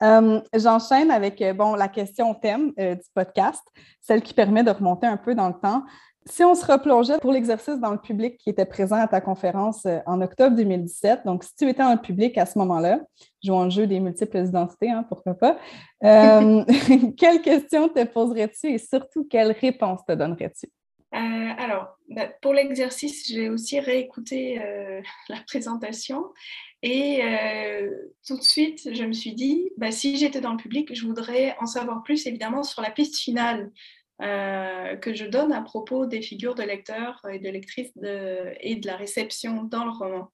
J'enchaîne 0.00 1.10
avec 1.10 1.44
bon, 1.54 1.74
la 1.74 1.88
question 1.88 2.34
thème 2.34 2.72
du 2.78 3.08
podcast, 3.14 3.62
celle 4.00 4.22
qui 4.22 4.32
permet 4.32 4.64
de 4.64 4.70
remonter 4.70 5.06
un 5.06 5.18
peu 5.18 5.34
dans 5.34 5.48
le 5.48 5.60
temps. 5.60 5.84
Si 6.30 6.44
on 6.44 6.54
se 6.54 6.64
replongeait 6.64 7.18
pour 7.18 7.32
l'exercice 7.32 7.80
dans 7.80 7.90
le 7.90 7.98
public 7.98 8.38
qui 8.38 8.50
était 8.50 8.64
présent 8.64 8.96
à 8.96 9.08
ta 9.08 9.20
conférence 9.20 9.84
euh, 9.86 9.98
en 10.06 10.20
octobre 10.20 10.54
2017, 10.54 11.22
donc 11.24 11.42
si 11.42 11.56
tu 11.56 11.68
étais 11.68 11.82
dans 11.82 11.92
le 11.92 12.00
public 12.00 12.38
à 12.38 12.46
ce 12.46 12.56
moment-là, 12.60 13.00
jouant 13.42 13.64
le 13.64 13.70
jeu 13.70 13.88
des 13.88 13.98
multiples 13.98 14.38
identités, 14.38 14.90
hein, 14.90 15.04
pourquoi 15.08 15.34
pas, 15.34 15.58
euh, 16.04 16.64
quelles 17.16 17.42
questions 17.42 17.88
te 17.88 18.04
poserais-tu 18.04 18.68
et 18.68 18.78
surtout 18.78 19.26
quelles 19.28 19.50
réponses 19.50 20.04
te 20.06 20.12
donnerais-tu? 20.12 20.68
Euh, 21.12 21.18
alors, 21.58 21.96
bah, 22.08 22.28
pour 22.40 22.54
l'exercice, 22.54 23.26
j'ai 23.26 23.48
aussi 23.48 23.80
réécouté 23.80 24.62
la 25.28 25.38
présentation 25.48 26.26
et 26.82 27.22
tout 28.26 28.38
de 28.38 28.42
suite, 28.42 28.88
je 28.94 29.04
me 29.04 29.12
suis 29.12 29.34
dit, 29.34 29.68
bah, 29.76 29.90
si 29.90 30.16
j'étais 30.16 30.40
dans 30.40 30.52
le 30.52 30.56
public, 30.56 30.94
je 30.94 31.04
voudrais 31.04 31.56
en 31.60 31.66
savoir 31.66 32.04
plus 32.04 32.24
évidemment 32.28 32.62
sur 32.62 32.82
la 32.82 32.90
piste 32.90 33.18
finale 33.18 33.70
euh, 34.22 34.96
que 34.96 35.14
je 35.14 35.24
donne 35.24 35.52
à 35.52 35.62
propos 35.62 36.06
des 36.06 36.20
figures 36.20 36.54
de 36.54 36.62
lecteurs 36.62 37.20
et 37.30 37.38
de 37.38 37.48
lectrices 37.48 37.92
et 38.60 38.76
de 38.76 38.86
la 38.86 38.96
réception 38.96 39.64
dans 39.64 39.84
le 39.84 39.90
roman. 39.90 40.30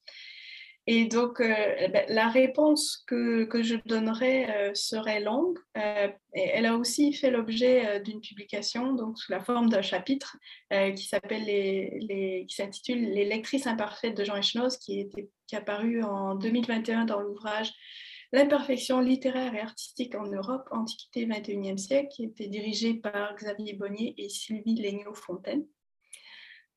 Et 0.89 1.07
donc, 1.07 1.41
euh, 1.41 1.55
eh 1.79 1.89
ben, 1.89 2.05
la 2.09 2.29
réponse 2.29 3.05
que, 3.09 3.45
que 3.45 3.63
je 3.63 3.75
donnerai 3.87 4.51
euh, 4.51 4.75
serait 4.75 5.21
longue. 5.21 5.59
elle 5.75 6.67
a 6.67 6.77
aussi 6.77 7.13
fait 7.13 7.31
l'objet 7.31 8.01
d'une 8.01 8.21
publication, 8.21 8.93
donc 8.93 9.19
sous 9.19 9.33
la 9.33 9.41
forme 9.41 9.69
d'un 9.69 9.83
chapitre 9.83 10.37
qui 10.71 11.05
s'appelle 11.05 11.45
les, 11.45 12.45
qui 12.49 12.55
s'intitule 12.55 13.11
Les 13.11 13.25
lectrices 13.25 13.67
imparfaites 13.67 14.17
de 14.17 14.25
Jean 14.25 14.37
Echnoz, 14.37 14.79
qui, 14.79 15.09
qui 15.47 15.55
est 15.55 15.59
apparu 15.59 16.03
en 16.03 16.35
2021 16.35 17.05
dans 17.05 17.21
l'ouvrage 17.21 17.73
L'imperfection 18.33 19.01
littéraire 19.01 19.55
et 19.55 19.61
artistique 19.61 20.15
en 20.15 20.27
Europe, 20.27 20.69
Antiquité 20.71 21.27
21e 21.27 21.79
siècle, 21.79 22.09
qui 22.09 22.25
était 22.25 22.49
dirigée 22.49 22.95
par 22.95 23.35
Xavier 23.37 23.75
Bonnier 23.75 24.15
et 24.19 24.29
Sylvie 24.29 24.75
Legnaud-Fontaine. 24.75 25.65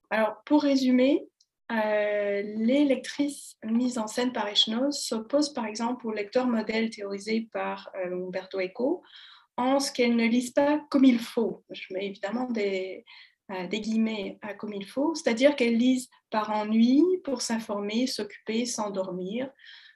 Alors, 0.10 0.41
pour 0.45 0.64
résumer, 0.64 1.28
euh, 1.72 2.41
les 2.41 2.86
lectrices 2.86 3.58
mises 3.64 3.97
en 3.97 4.08
scène 4.08 4.32
par 4.32 4.47
Echnoz 4.47 4.91
s'opposent 4.91 5.54
par 5.54 5.66
exemple 5.66 6.08
aux 6.08 6.12
lecteurs 6.12 6.47
modèles 6.47 6.89
théorisés 6.89 7.47
par 7.52 7.91
euh, 7.95 8.26
Umberto 8.26 8.60
Eco 8.60 9.04
en 9.58 9.80
ce 9.80 9.91
qu'elles 9.91 10.16
ne 10.16 10.26
lisent 10.26 10.52
pas 10.52 10.80
comme 10.89 11.06
il 11.06 11.20
faut. 11.20 11.64
Je 11.70 11.93
mets 11.93 12.08
évidemment 12.08 12.45
des, 12.45 13.06
euh, 13.52 13.68
des 13.68 13.82
guillemets 13.82 14.38
à 14.41 14.54
comme 14.54 14.74
il 14.74 14.86
faut, 14.86 15.16
c'est-à-dire 15.16 15.56
qu'elles 15.56 15.78
lisent 15.78 16.10
par 16.30 16.52
ennui, 16.52 17.04
pour 17.24 17.41
s'informer, 17.41 18.06
s'occuper, 18.06 18.66
s'endormir, 18.66 19.45
euh, 19.45 19.50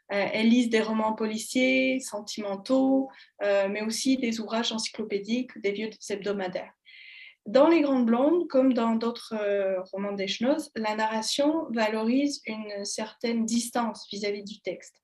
elles 0.09 0.49
lisent 0.49 0.69
des 0.69 0.81
romans 0.81 1.13
policiers, 1.13 1.99
sentimentaux, 1.99 3.09
euh, 3.43 3.67
mais 3.69 3.81
aussi 3.81 4.17
des 4.17 4.39
ouvrages 4.39 4.71
encyclopédiques, 4.71 5.57
des 5.59 5.71
vieux 5.71 5.89
hebdomadaires. 6.09 6.73
Dans 7.45 7.67
Les 7.67 7.81
Grandes 7.81 8.05
Blondes, 8.05 8.47
comme 8.47 8.73
dans 8.73 8.95
d'autres 8.95 9.33
euh, 9.33 9.81
romans 9.91 10.13
d'Echnoz, 10.13 10.71
la 10.75 10.95
narration 10.95 11.67
valorise 11.71 12.41
une 12.45 12.85
certaine 12.85 13.45
distance 13.45 14.07
vis-à-vis 14.11 14.43
du 14.43 14.61
texte. 14.61 14.95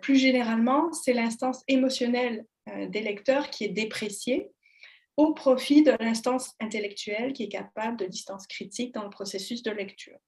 plus 0.00 0.16
généralement, 0.16 0.92
c'est 0.92 1.12
l'instance 1.12 1.62
émotionnelle 1.68 2.44
des 2.88 3.00
lecteurs 3.00 3.48
qui 3.50 3.64
est 3.64 3.68
dépréciée 3.68 4.50
au 5.16 5.34
profit 5.34 5.82
de 5.82 5.92
l'instance 6.00 6.54
intellectuelle 6.60 7.32
qui 7.32 7.44
est 7.44 7.48
capable 7.48 7.96
de 7.96 8.06
distance 8.06 8.46
critique 8.46 8.94
dans 8.94 9.04
le 9.04 9.10
processus 9.10 9.62
de 9.62 9.70
lecture. 9.70 10.18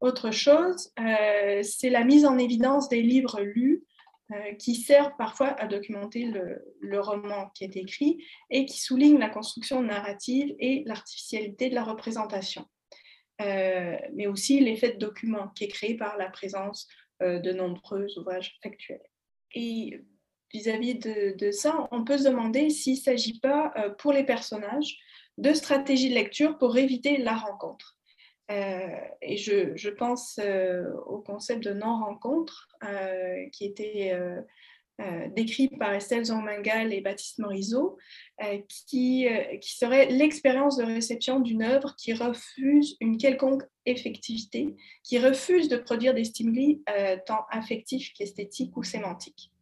Autre 0.00 0.30
chose, 0.30 0.92
euh, 1.00 1.62
c'est 1.62 1.88
la 1.88 2.04
mise 2.04 2.26
en 2.26 2.36
évidence 2.36 2.88
des 2.88 3.00
livres 3.00 3.40
lus 3.40 3.82
euh, 4.30 4.54
qui 4.54 4.74
servent 4.74 5.16
parfois 5.16 5.48
à 5.60 5.66
documenter 5.66 6.26
le, 6.26 7.00
roman 7.00 7.50
qui 7.54 7.64
est 7.64 7.76
écrit 7.76 8.22
et 8.50 8.66
qui 8.66 8.78
soulignent 8.78 9.18
la 9.18 9.30
construction 9.30 9.82
narrative 9.82 10.54
et 10.58 10.82
l'artificialité 10.86 11.70
de 11.70 11.74
la 11.74 11.84
représentation, 11.84 12.66
euh, 13.40 13.96
mais 14.12 14.26
aussi 14.26 14.60
l'effet 14.60 14.92
de 14.92 14.98
document 14.98 15.48
qui 15.48 15.64
est 15.64 15.68
créé 15.68 15.96
par 15.96 16.16
la 16.16 16.28
présence 16.28 16.86
de 17.20 17.50
nombreux 17.52 18.06
ouvrages 18.18 18.58
factuels. 18.62 19.00
Et 19.54 20.02
vis-à-vis 20.52 20.96
de, 20.96 21.34
de, 21.38 21.50
ça, 21.50 21.88
on 21.90 22.04
peut 22.04 22.18
se 22.18 22.24
demander 22.24 22.68
s'il 22.68 22.94
ne 22.94 23.00
s'agit 23.00 23.40
pas 23.40 23.72
pour 23.96 24.12
les 24.12 24.24
personnages 24.24 24.98
de 25.38 25.54
stratégies 25.54 26.10
de 26.10 26.14
lecture 26.14 26.58
pour 26.58 26.76
éviter 26.76 27.16
la 27.16 27.34
rencontre. 27.34 27.95
Euh, 28.50 29.00
et 29.22 29.36
je, 29.36 29.88
pense 29.90 30.38
euh, 30.42 30.92
au 31.06 31.18
concept 31.18 31.64
de 31.64 31.72
non-rencontre 31.72 32.68
euh, 32.84 33.48
qui 33.52 33.64
était 33.64 34.16
décrit 35.34 35.68
par 35.68 35.92
Estelle 35.92 36.24
Zongmangal 36.24 36.90
et 36.94 37.02
Baptiste 37.02 37.38
Morisot, 37.38 37.98
qui, 38.66 39.28
qui 39.60 39.76
serait 39.76 40.06
l'expérience 40.06 40.78
de 40.78 40.84
réception 40.84 41.38
d'une 41.40 41.62
œuvre 41.62 41.94
qui 41.98 42.14
refuse 42.14 42.96
une 43.02 43.18
quelconque 43.18 43.62
effectivité, 43.84 44.74
qui 45.02 45.18
refuse 45.18 45.68
de 45.68 45.76
produire 45.76 46.14
des 46.14 46.24
stimuli 46.24 46.82
tant 47.26 47.44
affectifs 47.50 48.14
qu'esthétiques 48.14 48.74
ou 48.74 48.84
sémantiques. 48.84 49.52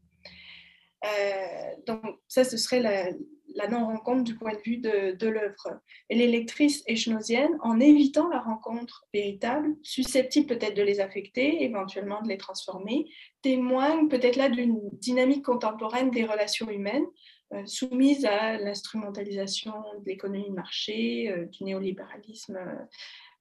donc 1.84 2.04
ça, 2.28 2.44
ce 2.44 2.56
serait 2.56 2.80
la, 2.80 3.08
la 3.54 3.68
non-rencontre 3.68 4.24
du 4.24 4.36
point 4.36 4.52
de 4.52 4.60
vue 4.64 4.78
de, 4.78 5.28
l'œuvre. 5.28 5.80
Et 6.10 6.16
les 6.16 6.26
lectrices 6.26 6.82
échnosiennes, 6.86 7.56
en 7.62 7.80
évitant 7.80 8.28
la 8.28 8.40
rencontre 8.40 9.06
véritable, 9.12 9.74
susceptible 9.82 10.46
peut-être 10.46 10.76
de 10.76 10.82
les 10.82 11.00
affecter, 11.00 11.62
éventuellement 11.62 12.20
de 12.22 12.28
les 12.28 12.36
transformer, 12.36 13.06
témoignent 13.42 14.08
peut-être 14.08 14.36
là 14.36 14.48
d'une 14.48 14.80
dynamique 14.92 15.44
contemporaine 15.44 16.10
des 16.10 16.24
relations 16.24 16.68
humaines, 16.68 17.06
euh, 17.52 17.64
soumise 17.66 18.24
à 18.24 18.56
l'instrumentalisation 18.58 19.74
de 20.00 20.06
l'économie 20.06 20.48
de 20.48 20.54
marché, 20.54 21.30
euh, 21.30 21.46
du 21.46 21.64
néolibéralisme, 21.64 22.58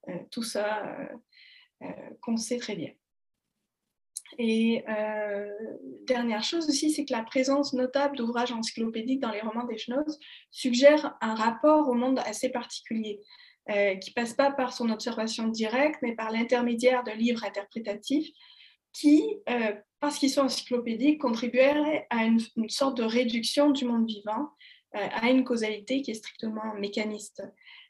euh, 0.09 0.14
tout 0.32 0.43
ça 0.43 1.07
qu'on 2.22 2.38
sait 2.38 2.59
très 2.59 2.78
bien. 2.78 2.91
Et 4.38 4.84
euh, 4.90 5.50
dernière 6.06 6.44
chose 6.44 6.68
aussi, 6.68 6.92
c'est 6.92 7.06
que 7.06 7.14
la 7.14 7.24
présence 7.24 7.74
notable 7.74 8.18
d'ouvrages 8.18 8.52
encyclopédiques 8.52 9.20
dans 9.20 9.32
les 9.32 9.42
romans 9.42 9.66
d'Echnoz 9.66 10.20
suggère 10.52 11.16
un 11.22 11.36
rapport 11.36 11.88
au 11.88 11.94
monde 11.94 12.20
assez 12.26 12.50
particulier, 12.50 13.20
euh, 13.70 13.96
qui 13.96 14.12
passe 14.12 14.34
pas 14.34 14.52
par 14.52 14.74
son 14.74 14.90
observation 14.90 15.48
directe, 15.48 16.00
mais 16.02 16.16
par 16.16 16.32
l'intermédiaire 16.32 17.04
de 17.04 17.12
livres 17.12 17.44
interprétatifs 17.46 18.30
qui, 18.92 19.24
euh, 19.50 19.74
parce 20.00 20.20
qu'ils 20.20 20.30
sont 20.30 20.42
encyclopédiques, 20.42 21.22
contribueraient 21.22 22.06
à 22.10 22.26
une, 22.26 22.40
sorte 22.68 22.98
de 22.98 23.04
réduction 23.04 23.72
du 23.72 23.86
monde 23.86 24.06
vivant, 24.08 24.50
euh, 24.96 25.08
à 25.12 25.30
une 25.30 25.44
causalité 25.44 26.02
qui 26.02 26.12
est 26.12 26.16
strictement 26.16 26.74
mécaniste. 26.76 27.42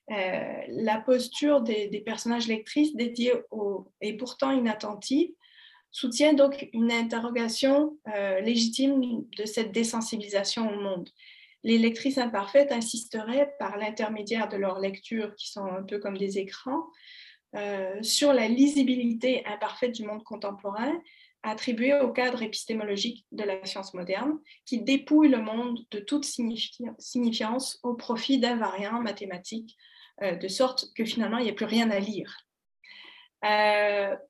la 0.08 1.00
posture 1.00 1.62
des, 1.62 1.88
des, 1.88 2.02
personnages 2.02 2.48
lectrices 2.48 2.94
dédiés 2.96 3.34
au, 3.52 3.88
et 4.02 4.16
pourtant 4.18 4.52
inattentive 4.52 5.32
soutient 5.94 6.34
donc 6.34 6.68
une 6.74 6.92
interrogation 6.92 7.98
euh, 8.14 8.42
légitime 8.42 9.26
de 9.38 9.46
cette 9.46 9.72
désensibilisation 9.72 10.70
au 10.70 10.82
monde. 10.82 11.10
Les 11.64 11.78
lectrices 11.78 12.18
imparfaites 12.18 12.74
insisteraient, 12.74 13.54
par 13.60 13.78
l'intermédiaire 13.78 14.50
de 14.50 14.58
leurs 14.58 14.80
lectures, 14.80 15.34
qui 15.36 15.52
sont 15.52 15.66
un 15.66 15.84
peu 15.84 16.00
comme 16.00 16.18
des 16.18 16.40
écrans, 16.40 16.88
euh, 17.56 18.02
sur 18.02 18.34
la 18.34 18.48
lisibilité 18.48 19.46
imparfaite 19.46 19.94
du 19.94 20.04
monde 20.04 20.24
contemporain, 20.24 21.00
attribuée 21.44 21.94
au 22.00 22.12
cadre 22.12 22.42
épistémologique 22.42 23.26
de 23.32 23.44
la 23.44 23.64
science 23.64 23.94
moderne, 23.94 24.40
qui 24.66 24.82
dépouille 24.82 25.30
le 25.30 25.42
monde 25.42 25.80
de 25.92 26.00
toute 26.00 26.26
signifiance 26.26 27.80
au 27.84 27.94
profit 27.94 28.40
d'invariants 28.40 29.02
mathématiques, 29.02 29.78
euh, 30.24 30.36
de 30.36 30.48
sorte 30.48 30.92
que 30.96 31.06
finalement, 31.06 31.38
il 31.38 31.44
n'y 31.44 31.52
a 31.52 31.54
plus 31.54 31.66
rien 31.66 31.92
à 31.92 32.00
lire. 32.00 32.36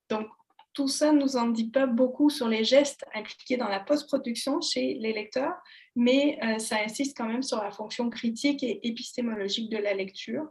donc, 0.09 0.27
tout 0.73 0.87
ça 0.87 1.11
ne 1.11 1.19
nous 1.19 1.37
en 1.37 1.47
dit 1.47 1.69
pas 1.69 1.85
beaucoup 1.85 2.29
sur 2.29 2.47
les 2.47 2.63
gestes 2.63 3.05
impliqués 3.13 3.57
dans 3.57 3.67
la 3.67 3.79
post-production 3.79 4.59
chez 4.61 4.95
les 4.95 5.13
lecteurs, 5.13 5.53
mais 5.95 6.39
euh, 6.43 6.59
ça 6.59 6.77
insiste 6.83 7.15
quand 7.15 7.27
même 7.27 7.43
sur 7.43 7.61
la 7.61 7.71
fonction 7.71 8.09
critique 8.09 8.63
et 8.63 8.85
épistémologique 8.87 9.69
de 9.69 9.77
la 9.77 9.93
lecture, 9.93 10.47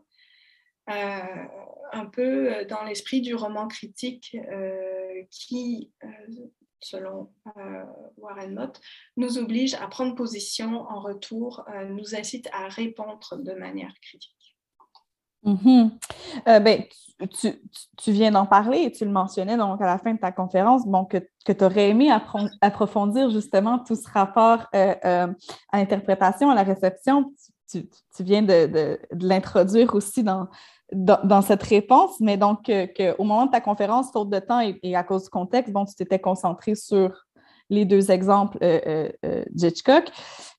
euh, 0.91 1.45
un 1.93 2.07
peu 2.07 2.55
euh, 2.55 2.65
dans 2.65 2.85
l'esprit 2.85 3.21
du 3.21 3.35
roman 3.35 3.69
critique 3.69 4.37
qui, 5.31 5.91
selon 6.81 7.33
Warren 8.17 8.55
Mott, 8.55 8.81
nous 9.17 9.39
oblige 9.39 9.75
à 9.75 9.87
prendre 9.89 10.15
position 10.15 10.83
en 10.83 11.01
retour, 11.01 11.65
nous 11.89 12.15
incite 12.15 12.49
à 12.53 12.69
répondre 12.69 13.37
de 13.37 13.53
manière 13.53 13.95
critique. 14.01 14.42
Mm-hmm. 15.45 15.91
ben, 16.61 16.85
tu, 17.29 18.13
viens 18.13 18.31
d'en 18.31 18.47
parler 18.47 18.83
et 18.85 18.93
tu 18.93 19.05
le 19.05 19.11
mentionnais 19.11 19.57
donc 19.57 19.81
à 19.81 19.87
la 19.87 19.99
fin 19.99 20.15
de 20.15 20.19
ta 20.19 20.33
conférence, 20.33 20.87
bon, 20.87 21.05
que, 21.05 21.19
tu 21.45 21.65
aurais 21.65 21.91
aimé 21.91 22.11
approfondir 22.61 23.31
justement 23.31 23.79
tout 23.79 23.95
ce 23.95 24.09
rapport 24.11 24.67
euh, 24.75 24.95
euh, 25.05 25.27
à 25.73 25.79
l'interprétation, 25.79 26.51
à 26.51 26.55
la 26.55 26.63
réception. 26.63 27.33
Tu, 27.71 27.89
viens 28.21 28.43
de, 28.43 28.99
l'introduire 29.13 29.95
aussi 29.95 30.23
dans, 30.23 30.47
dans, 30.93 31.41
cette 31.41 31.63
réponse, 31.63 32.21
mais 32.21 32.37
donc 32.37 32.65
qu'au 32.67 33.25
moment 33.25 33.47
de 33.47 33.51
ta 33.51 33.63
conférence, 33.63 34.13
faute 34.13 34.29
de 34.29 34.39
temps 34.41 34.61
et, 34.61 34.79
et, 34.83 34.95
à 34.95 35.03
cause 35.03 35.25
du 35.25 35.31
contexte, 35.31 35.73
bon, 35.73 35.87
tu 35.87 35.95
t'étais 35.95 36.19
concentré 36.19 36.75
sur 36.75 37.25
les 37.73 37.87
deux 37.87 38.11
exemples 38.11 38.59
euh, 38.63 38.81
euh, 38.87 39.09
euh, 39.25 39.45
d'Hitchcock. 39.51 40.05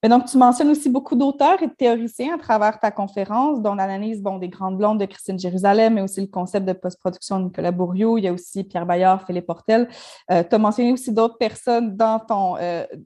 Mais 0.01 0.09
donc, 0.09 0.25
tu 0.25 0.37
mentionnes 0.37 0.69
aussi 0.69 0.89
beaucoup 0.89 1.15
d'auteurs 1.15 1.61
et 1.61 1.67
de 1.67 1.73
théoriciens 1.73 2.35
à 2.35 2.37
travers 2.37 2.79
ta 2.79 2.91
conférence, 2.91 3.61
dont 3.61 3.75
l'analyse 3.75 4.21
des 4.41 4.49
Grandes 4.49 4.77
Blondes 4.77 4.99
de 4.99 5.05
Christine 5.05 5.39
Jérusalem, 5.39 5.93
mais 5.93 6.01
aussi 6.01 6.19
le 6.19 6.27
concept 6.27 6.65
de 6.65 6.73
post-production 6.73 7.39
de 7.39 7.45
Nicolas 7.45 7.71
Bourriot. 7.71 8.17
Il 8.17 8.25
y 8.25 8.27
a 8.27 8.33
aussi 8.33 8.65
Pierre 8.65 8.85
Bayard, 8.85 9.25
Philippe 9.25 9.45
Portel. 9.45 9.87
tu 10.27 10.33
as 10.33 10.57
mentionné 10.57 10.91
aussi 10.91 11.13
d'autres 11.13 11.37
personnes 11.37 11.95
dans, 11.95 12.19
ton, 12.19 12.55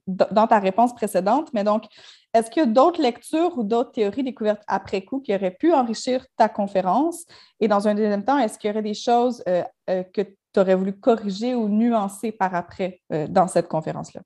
dans 0.07 0.47
ta 0.47 0.57
réponse 0.57 0.95
précédente. 0.95 1.49
Mais 1.53 1.63
donc, 1.63 1.83
est-ce 2.33 2.49
qu'il 2.49 2.61
y 2.61 2.65
a 2.65 2.69
d'autres 2.69 3.01
lectures 3.01 3.55
ou 3.59 3.63
d'autres 3.63 3.91
théories 3.91 4.23
découvertes 4.23 4.63
après 4.67 5.03
coup 5.03 5.19
qui 5.19 5.35
auraient 5.35 5.51
pu 5.51 5.71
enrichir 5.73 6.25
ta 6.35 6.49
conférence? 6.49 7.25
Et 7.59 7.67
dans 7.67 7.87
un 7.87 7.93
deuxième 7.93 8.25
temps, 8.25 8.39
est-ce 8.39 8.57
qu'il 8.57 8.69
y 8.69 8.71
aurait 8.71 8.81
des 8.81 8.95
choses 8.95 9.43
que 9.85 10.21
tu 10.57 10.61
aurais 10.61 10.75
voulu 10.75 10.93
corriger 10.93 11.53
ou 11.53 11.69
nuancer 11.69 12.31
par 12.31 12.55
après 12.55 13.01
euh, 13.13 13.27
dans 13.27 13.47
cette 13.47 13.67
conférence-là? 13.67 14.21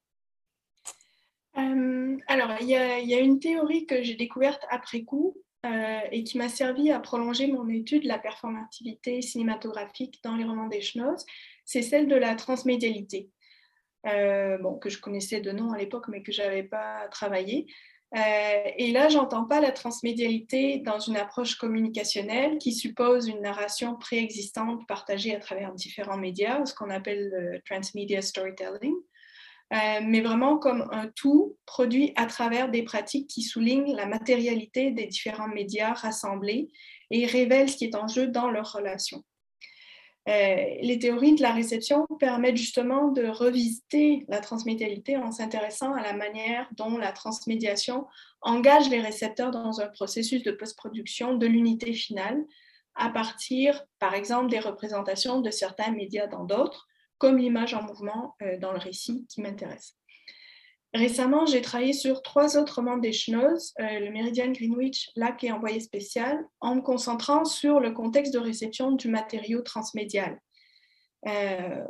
Euh, 1.57 2.17
alors, 2.27 2.51
il 2.61 2.69
y, 2.69 2.75
a 3.13 3.19
une 3.19 3.39
théorie 3.39 3.85
que 3.85 4.01
j'ai 4.01 4.15
découverte 4.15 4.61
après 4.69 5.03
coup 5.03 5.35
euh, 5.65 5.99
et 6.09 6.23
qui 6.23 6.37
m'a 6.37 6.47
servi 6.47 6.89
à 6.89 7.01
prolonger 7.01 7.47
mon 7.47 7.67
étude 7.67 8.03
de 8.03 8.07
la 8.07 8.17
performativité 8.17 9.21
cinématographique 9.21 10.19
dans 10.23 10.37
les 10.37 10.45
romans 10.45 10.67
des 10.67 10.79
Schnoz, 10.79 11.25
c'est 11.65 11.81
celle 11.81 12.07
de 12.07 12.15
la 12.15 12.35
transmédialité. 12.35 13.29
bon, 14.05 14.79
que 14.79 14.89
je 14.89 15.01
connaissais 15.01 15.41
de 15.41 15.51
nom 15.51 15.73
à 15.73 15.77
l'époque, 15.77 16.07
mais 16.07 16.23
que 16.23 16.31
je 16.31 16.41
n'avais 16.41 16.63
pas 16.63 17.09
travaillé. 17.09 17.67
Euh, 18.13 18.63
et 18.77 18.91
là, 18.91 19.07
j'entends 19.07 19.45
pas 19.45 19.61
la 19.61 19.71
transmédialité 19.71 20.79
dans 20.79 20.99
une 20.99 21.15
approche 21.15 21.55
communicationnelle 21.55 22.57
qui 22.57 22.73
suppose 22.73 23.27
une 23.27 23.41
narration 23.41 23.95
préexistante 23.95 24.85
partagée 24.85 25.33
à 25.33 25.39
travers 25.39 25.73
différents 25.73 26.17
médias, 26.17 26.65
ce 26.65 26.75
qu'on 26.75 26.89
appelle 26.89 27.29
le 27.29 27.61
transmedia 27.61 28.21
storytelling, 28.21 28.93
euh, 29.73 30.01
mais 30.03 30.19
vraiment 30.19 30.57
comme 30.57 30.89
un 30.91 31.07
tout 31.07 31.57
produit 31.65 32.11
à 32.17 32.25
travers 32.25 32.69
des 32.69 32.83
pratiques 32.83 33.29
qui 33.29 33.43
soulignent 33.43 33.95
la 33.95 34.07
matérialité 34.07 34.91
des 34.91 35.05
différents 35.05 35.47
médias 35.47 35.93
rassemblés 35.93 36.69
et 37.11 37.25
révèlent 37.25 37.69
ce 37.69 37.77
qui 37.77 37.85
est 37.85 37.95
en 37.95 38.09
jeu 38.09 38.27
dans 38.27 38.51
leurs 38.51 38.73
relations. 38.73 39.23
Euh, 40.29 40.75
les 40.81 40.99
théories 40.99 41.35
de 41.35 41.41
la 41.41 41.51
réception 41.51 42.05
permettent 42.19 42.57
justement 42.57 43.07
de 43.07 43.25
revisiter 43.25 44.23
la 44.27 44.39
transmédialité 44.39 45.17
en 45.17 45.31
s'intéressant 45.31 45.93
à 45.93 46.03
la 46.03 46.13
manière 46.13 46.67
dont 46.73 46.97
la 46.97 47.11
transmédiation 47.11 48.05
engage 48.41 48.89
les 48.89 49.01
récepteurs 49.01 49.49
dans 49.49 49.81
un 49.81 49.87
processus 49.87 50.43
de 50.43 50.51
post-production 50.51 51.35
de 51.35 51.47
l'unité 51.47 51.93
finale 51.93 52.43
à 52.93 53.09
partir, 53.09 53.83
par 53.99 54.13
exemple, 54.13 54.51
des 54.51 54.59
représentations 54.59 55.41
de 55.41 55.49
certains 55.49 55.91
médias 55.91 56.27
dans 56.27 56.43
d'autres, 56.43 56.87
comme 57.17 57.37
l'image 57.37 57.73
en 57.73 57.81
mouvement 57.81 58.35
euh, 58.41 58.59
dans 58.59 58.73
le 58.73 58.79
récit 58.79 59.25
qui 59.27 59.41
m'intéresse. 59.41 59.95
Récemment, 60.93 61.45
j'ai 61.45 61.61
travaillé 61.61 61.93
sur 61.93 62.21
trois 62.21 62.57
autres 62.57 62.75
romans 62.75 62.97
des 62.97 63.13
Schnoz, 63.13 63.73
euh, 63.79 63.99
le 63.99 64.11
Meridian 64.11 64.51
Greenwich, 64.51 65.09
Lac 65.15 65.41
et 65.43 65.51
Envoyé 65.51 65.79
spécial, 65.79 66.43
en 66.59 66.75
me 66.75 66.81
concentrant 66.81 67.45
sur 67.45 67.79
le 67.79 67.91
contexte 67.91 68.33
de 68.33 68.39
réception 68.39 68.91
du 68.91 69.07
matériau 69.07 69.61
transmédial, 69.61 70.37
euh, 71.27 71.85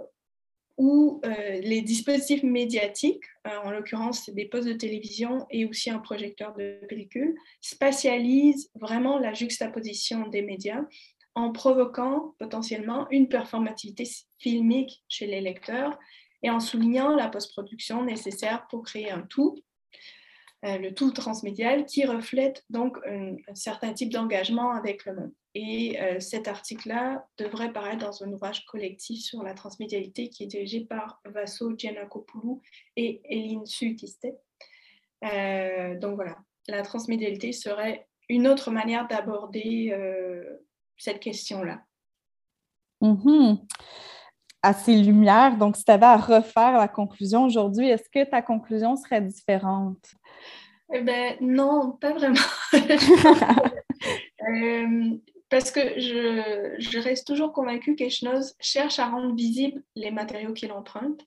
où 0.77 1.19
euh, 1.25 1.59
les 1.61 1.81
dispositifs 1.81 2.43
médiatiques, 2.43 3.23
en 3.63 3.71
l'occurrence 3.71 4.29
des 4.29 4.45
postes 4.45 4.67
de 4.67 4.73
télévision 4.73 5.47
et 5.49 5.65
aussi 5.65 5.89
un 5.89 5.99
projecteur 5.99 6.53
de 6.53 6.79
pellicule, 6.87 7.35
spatialisent 7.59 8.69
vraiment 8.75 9.17
la 9.17 9.33
juxtaposition 9.33 10.27
des 10.27 10.43
médias 10.43 10.85
en 11.33 11.51
provoquant 11.51 12.35
potentiellement 12.37 13.07
une 13.09 13.29
performativité 13.29 14.03
filmique 14.37 15.03
chez 15.07 15.25
les 15.25 15.41
lecteurs 15.41 15.97
et 16.43 16.49
en 16.49 16.59
soulignant 16.59 17.15
la 17.15 17.29
post-production 17.29 18.03
nécessaire 18.03 18.67
pour 18.69 18.83
créer 18.83 19.11
un 19.11 19.21
tout, 19.21 19.57
euh, 20.65 20.77
le 20.77 20.93
tout 20.93 21.11
transmédial, 21.11 21.85
qui 21.85 22.05
reflète 22.05 22.63
donc 22.69 22.97
un, 23.07 23.35
certain 23.53 23.93
type 23.93 24.11
d'engagement 24.11 24.71
avec 24.71 25.05
le 25.05 25.15
monde. 25.15 25.33
Et 25.53 25.99
euh, 25.99 26.19
cet 26.19 26.47
article-là 26.47 27.27
devrait 27.37 27.73
paraître 27.73 28.05
dans 28.05 28.23
un 28.23 28.31
ouvrage 28.31 28.65
collectif 28.65 29.21
sur 29.21 29.43
la 29.43 29.53
transmédialité 29.53 30.29
qui 30.29 30.43
est 30.43 30.47
dirigé 30.47 30.85
par 30.85 31.19
Vasso 31.25 31.75
Giannakopoulou 31.77 32.61
et 32.95 33.21
Eline 33.25 33.65
Sukiste. 33.65 34.27
Euh, 35.23 35.99
donc 35.99 36.15
voilà, 36.15 36.37
la 36.67 36.83
transmédialité 36.83 37.51
serait 37.51 38.07
une 38.29 38.47
autre 38.47 38.71
manière 38.71 39.07
d'aborder 39.07 39.93
cette 40.97 41.19
question-là. 41.19 41.83
Mm-hmm 43.01 43.57
à 44.63 44.73
ces 44.73 44.95
lumières. 44.95 45.57
Donc, 45.57 45.75
si 45.75 45.83
tu 45.83 45.91
avais 45.91 46.05
à 46.05 46.17
refaire 46.17 46.73
la 46.77 46.87
conclusion 46.87 47.45
aujourd'hui, 47.45 47.89
est-ce 47.89 48.09
que 48.09 48.29
ta 48.29 48.41
conclusion 48.41 48.95
serait 48.95 49.21
différente? 49.21 50.15
Eh 50.93 51.01
bien, 51.01 51.35
non, 51.41 51.97
pas 51.99 52.13
vraiment. 52.13 52.35
Euh, 54.49 55.17
parce 55.49 55.69
que 55.69 55.79
je, 55.99 56.73
je, 56.79 56.97
reste 56.97 57.27
toujours 57.27 57.53
convaincue 57.53 57.95
qu'Echnoz 57.95 58.55
cherche 58.59 58.97
à 58.97 59.05
rendre 59.07 59.35
visibles 59.35 59.83
les 59.95 60.09
matériaux 60.09 60.53
qu'il 60.53 60.71
emprunte, 60.71 61.21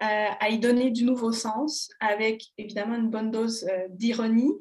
euh, 0.00 0.26
à 0.38 0.48
y 0.50 0.60
donner 0.60 0.92
du 0.92 1.02
nouveau 1.02 1.32
sens, 1.32 1.90
avec 1.98 2.44
évidemment 2.56 2.94
une 2.94 3.10
bonne 3.10 3.32
dose 3.32 3.66
euh, 3.68 3.86
d'ironie 3.88 4.52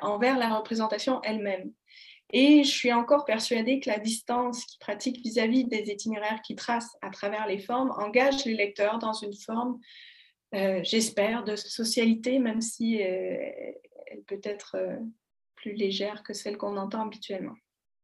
envers 0.00 0.38
la 0.38 0.56
représentation 0.56 1.20
elle-même. 1.22 1.70
Et 2.30 2.62
je 2.62 2.70
suis 2.70 2.92
encore 2.92 3.24
persuadée 3.24 3.80
que 3.80 3.88
la 3.88 3.98
distance 3.98 4.64
qu'il 4.64 4.78
pratique 4.78 5.22
vis-à-vis 5.22 5.64
des 5.64 5.90
itinéraires 5.90 6.42
qu'il 6.42 6.56
trace 6.56 6.96
à 7.00 7.10
travers 7.10 7.46
les 7.46 7.58
formes 7.58 7.90
engage 7.96 8.44
les 8.44 8.54
lecteurs 8.54 8.98
dans 8.98 9.14
une 9.14 9.32
forme, 9.32 9.78
euh, 10.54 10.80
j'espère, 10.82 11.44
de 11.44 11.56
socialité, 11.56 12.38
même 12.38 12.60
si 12.60 13.02
euh, 13.02 13.36
elle 14.06 14.22
peut 14.26 14.40
être 14.42 14.76
euh, 14.78 14.96
plus 15.56 15.72
légère 15.72 16.22
que 16.22 16.34
celle 16.34 16.58
qu'on 16.58 16.76
entend 16.76 17.06
habituellement. 17.06 17.54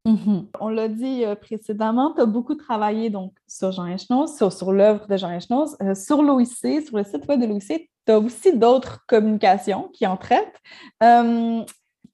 Mm-hmm. 0.06 0.46
On 0.60 0.68
l'a 0.68 0.88
dit 0.88 1.24
précédemment, 1.40 2.12
tu 2.14 2.20
as 2.20 2.26
beaucoup 2.26 2.54
travaillé 2.54 3.08
donc, 3.10 3.32
sur 3.46 3.72
Jean 3.72 3.86
Echnoz, 3.86 4.36
sur, 4.36 4.52
sur 4.52 4.72
l'œuvre 4.72 5.06
de 5.06 5.16
Jean 5.16 5.30
Echnoz, 5.30 5.76
sur 5.94 6.22
l'OIC, 6.22 6.82
sur 6.82 6.96
le 6.96 7.04
site 7.04 7.26
web 7.26 7.40
de 7.40 7.46
l'OIC. 7.46 7.90
Tu 8.06 8.12
as 8.12 8.18
aussi 8.18 8.56
d'autres 8.56 9.04
communications 9.06 9.88
qui 9.94 10.06
en 10.06 10.18
traitent 10.18 10.60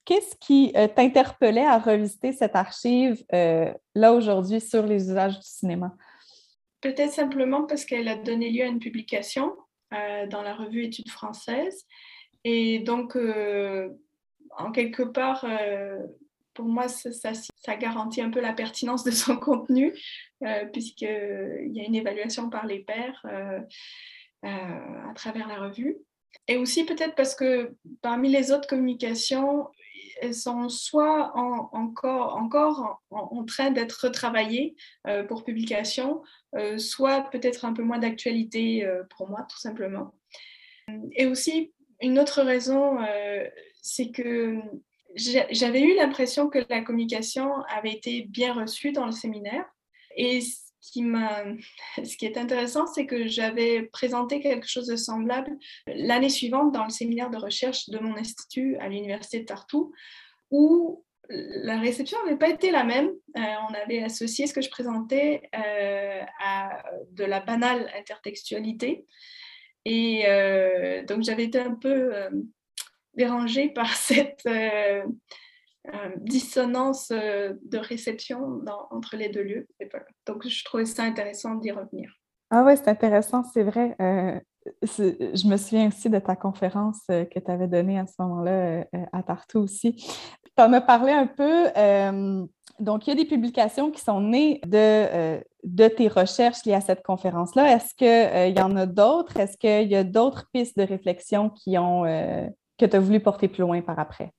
qu'est-ce 0.05 0.35
qui 0.35 0.71
euh, 0.75 0.87
t'interpellait 0.87 1.65
à 1.65 1.77
revisiter 1.77 2.31
cette 2.31 2.55
archive 2.55 3.23
euh, 3.33 3.73
là 3.95 4.13
aujourd'hui 4.13 4.61
sur 4.61 4.85
les 4.85 5.09
usages 5.09 5.39
du 5.39 5.45
cinéma? 5.45 5.95
Peut-être 6.81 7.11
simplement 7.11 7.63
parce 7.63 7.85
qu'elle 7.85 8.07
a 8.07 8.15
donné 8.15 8.49
lieu 8.49 8.63
à 8.63 8.67
une 8.67 8.79
publication 8.79 9.55
euh, 9.93 10.25
dans 10.27 10.41
la 10.41 10.55
revue 10.55 10.83
Études 10.83 11.09
françaises. 11.09 11.85
Et 12.43 12.79
donc, 12.79 13.15
en 14.57 14.71
quelque 14.71 15.03
part, 15.03 15.45
pour 16.55 16.65
moi, 16.65 16.87
ça, 16.87 17.11
ça, 17.35 17.75
garantit 17.75 18.19
un 18.19 18.31
peu 18.31 18.41
la 18.41 18.53
pertinence 18.53 19.03
de 19.03 19.11
son 19.11 19.35
contenu, 19.37 19.93
puisqu'il 20.73 21.71
y 21.71 21.81
a 21.81 21.83
une 21.83 21.93
évaluation 21.93 22.49
par 22.49 22.65
les 22.65 22.79
pairs 22.79 23.23
à 24.41 25.13
travers 25.13 25.47
la 25.47 25.59
revue. 25.59 25.97
Et 26.47 26.57
aussi 26.57 26.83
peut-être 26.83 27.13
parce 27.13 27.35
que 27.35 27.75
parmi 28.01 28.29
les 28.29 28.51
autres 28.51 28.67
communications, 28.67 29.67
elles 30.21 30.35
sont 30.35 30.69
soit 30.69 31.31
encore, 31.35 32.99
en, 33.09 33.45
train 33.45 33.71
d'être 33.71 33.93
retravaillées 34.03 34.75
euh, 35.07 35.23
pour 35.23 35.43
publication, 35.43 36.21
euh, 36.55 36.77
soit 36.77 37.29
peut-être 37.31 37.65
un 37.65 37.73
peu 37.73 37.83
moins 37.83 37.99
d'actualité 37.99 38.85
euh, 38.85 39.03
pour 39.15 39.29
moi, 39.29 39.45
tout 39.49 39.59
simplement. 39.59 40.13
Et 41.13 41.25
aussi, 41.25 41.73
une 42.01 42.19
autre 42.19 42.41
raison, 42.41 42.97
c'est 43.81 44.11
que 44.11 44.59
j'avais 45.15 45.81
eu 45.81 45.95
l'impression 45.95 46.49
que 46.49 46.59
la 46.69 46.81
communication 46.81 47.61
avait 47.69 47.93
été 47.93 48.23
bien 48.23 48.53
reçue 48.53 48.91
dans 48.91 49.05
le 49.05 49.11
séminaire. 49.11 49.65
Ce 50.81 52.17
qui 52.17 52.25
est 52.25 52.37
intéressant, 52.37 52.87
c'est 52.87 53.05
que 53.05 53.27
j'avais 53.27 53.83
présenté 53.83 54.39
quelque 54.39 54.67
chose 54.67 54.87
de 54.87 54.95
semblable 54.95 55.51
l'année 55.87 56.29
suivante 56.29 56.71
dans 56.73 56.83
le 56.83 56.89
séminaire 56.89 57.29
de 57.29 57.37
recherche 57.37 57.89
de 57.89 57.99
mon 57.99 58.17
institut 58.17 58.75
à 58.77 58.89
l'université 58.89 59.39
de 59.39 59.45
Tartu, 59.45 59.77
où 60.49 61.03
la 61.29 61.79
réception 61.79 62.17
n'avait 62.23 62.37
pas 62.37 62.49
été 62.49 62.71
la 62.71 62.83
même. 62.83 63.09
Euh, 63.37 63.41
on 63.69 63.73
avait 63.73 64.03
associé 64.03 64.47
ce 64.47 64.53
que 64.53 64.61
je 64.61 64.69
présentais 64.69 65.49
euh, 65.55 66.21
à 66.43 66.83
de 67.11 67.23
la 67.23 67.39
banale 67.39 67.89
intertextualité. 67.97 69.05
Et 69.85 70.23
euh, 70.27 71.03
donc, 71.05 71.23
j'avais 71.23 71.45
été 71.45 71.59
un 71.59 71.75
peu 71.75 72.11
dérangée 73.15 73.69
par 73.69 73.95
cette 73.95 74.47
dissonance 76.17 77.09
de 77.09 77.77
réception 77.77 78.61
entre 78.91 79.15
les 79.15 79.29
deux 79.29 79.43
lieux. 79.43 79.67
Donc, 80.25 80.47
je 80.47 80.63
trouvais 80.63 80.85
ça 80.85 81.03
intéressant 81.03 81.55
d'y 81.55 81.71
revenir. 81.71 82.13
Ah 82.49 82.63
oui, 82.65 82.73
c'est 82.75 82.89
intéressant, 82.89 83.43
c'est 83.43 83.63
vrai. 83.63 83.95
je 84.81 85.47
me 85.47 85.57
souviens 85.57 85.87
aussi 85.87 86.09
de 86.09 86.19
ta 86.19 86.35
conférence 86.35 87.01
que 87.07 87.39
tu 87.39 87.51
avais 87.51 87.67
donnée 87.67 87.97
à 87.97 88.05
ce 88.05 88.13
moment-là 88.19 88.85
à 89.11 89.23
Tartu 89.23 89.57
aussi. 89.57 89.95
Tu 90.57 90.63
en 90.63 90.73
as 90.73 90.81
parlé 90.81 91.11
un 91.11 91.27
peu. 91.27 91.67
Euh, 91.77 92.45
donc, 92.79 93.07
il 93.07 93.11
y 93.11 93.13
a 93.13 93.15
des 93.15 93.27
publications 93.27 93.91
qui 93.91 94.01
sont 94.01 94.19
nées 94.21 94.59
de, 94.65 94.75
euh, 94.75 95.41
de 95.63 95.87
tes 95.87 96.07
recherches 96.07 96.65
liées 96.65 96.73
à 96.73 96.81
cette 96.81 97.03
conférence-là. 97.03 97.75
Est-ce 97.75 97.95
qu'il 97.95 98.07
euh, 98.07 98.47
y 98.47 98.61
en 98.61 98.75
a 98.75 98.85
d'autres? 98.85 99.37
Est-ce 99.37 99.57
qu'il 99.57 99.89
y 99.89 99.95
a 99.95 100.03
d'autres 100.03 100.49
pistes 100.53 100.77
de 100.77 100.83
réflexion 100.83 101.49
qui 101.49 101.77
ont, 101.77 102.03
que 102.77 102.85
tu 102.85 102.95
as 102.95 102.99
voulu 102.99 103.19
porter 103.19 103.47
plus 103.47 103.61
loin 103.61 103.81
par 103.81 103.99
après? 103.99 104.31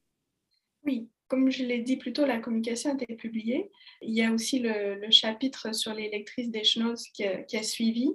Oui, 0.84 1.08
comme 1.32 1.50
je 1.50 1.64
l'ai 1.64 1.78
dit 1.78 1.96
plus 1.96 2.12
tôt, 2.12 2.26
la 2.26 2.40
communication 2.40 2.90
a 2.90 2.92
été 2.92 3.14
publiée. 3.14 3.70
Il 4.02 4.12
y 4.12 4.22
a 4.22 4.30
aussi 4.32 4.58
le, 4.58 5.00
chapitre 5.10 5.74
sur 5.74 5.94
les 5.94 6.10
lectrices 6.10 6.50
des 6.50 6.62
Schnoz 6.62 7.08
qui, 7.14 7.24
a, 7.24 7.62
suivi. 7.62 8.10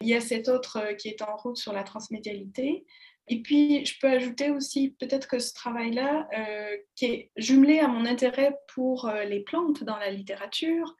Il 0.00 0.08
y 0.08 0.14
a 0.14 0.20
cet 0.20 0.48
autre 0.48 0.96
qui 0.98 1.06
est 1.06 1.22
en 1.22 1.36
route 1.36 1.56
sur 1.56 1.72
la 1.72 1.84
transmédialité. 1.84 2.84
Et 3.28 3.40
puis, 3.40 3.86
je 3.86 3.96
peux 4.00 4.08
ajouter 4.08 4.50
aussi 4.50 4.96
peut-être 4.98 5.28
que 5.28 5.38
ce 5.38 5.54
travail-là, 5.54 6.28
euh, 6.36 6.76
qui 6.96 7.04
est 7.04 7.30
jumelé 7.36 7.78
à 7.78 7.86
mon 7.86 8.04
intérêt 8.04 8.56
pour 8.74 9.06
euh, 9.06 9.22
les 9.22 9.44
plantes 9.44 9.84
dans 9.84 9.98
la 9.98 10.10
littérature, 10.10 10.96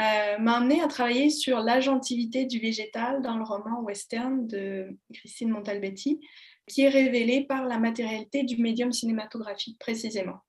euh, 0.00 0.38
m'a 0.38 0.56
amené 0.56 0.80
à 0.82 0.88
travailler 0.88 1.30
sur 1.30 1.60
l'agentivité 1.60 2.46
du 2.46 2.58
végétal 2.58 3.22
dans 3.22 3.36
le 3.36 3.44
roman 3.44 3.80
western 3.82 4.44
de 4.48 4.88
Christine 5.14 5.50
Montalbetti, 5.50 6.18
qui 6.66 6.82
est 6.82 6.88
révélé 6.88 7.44
par 7.44 7.64
la 7.64 7.78
matérialité 7.78 8.42
du 8.42 8.56
médium 8.60 8.90
cinématographique 8.90 9.78
précisément. 9.78 10.40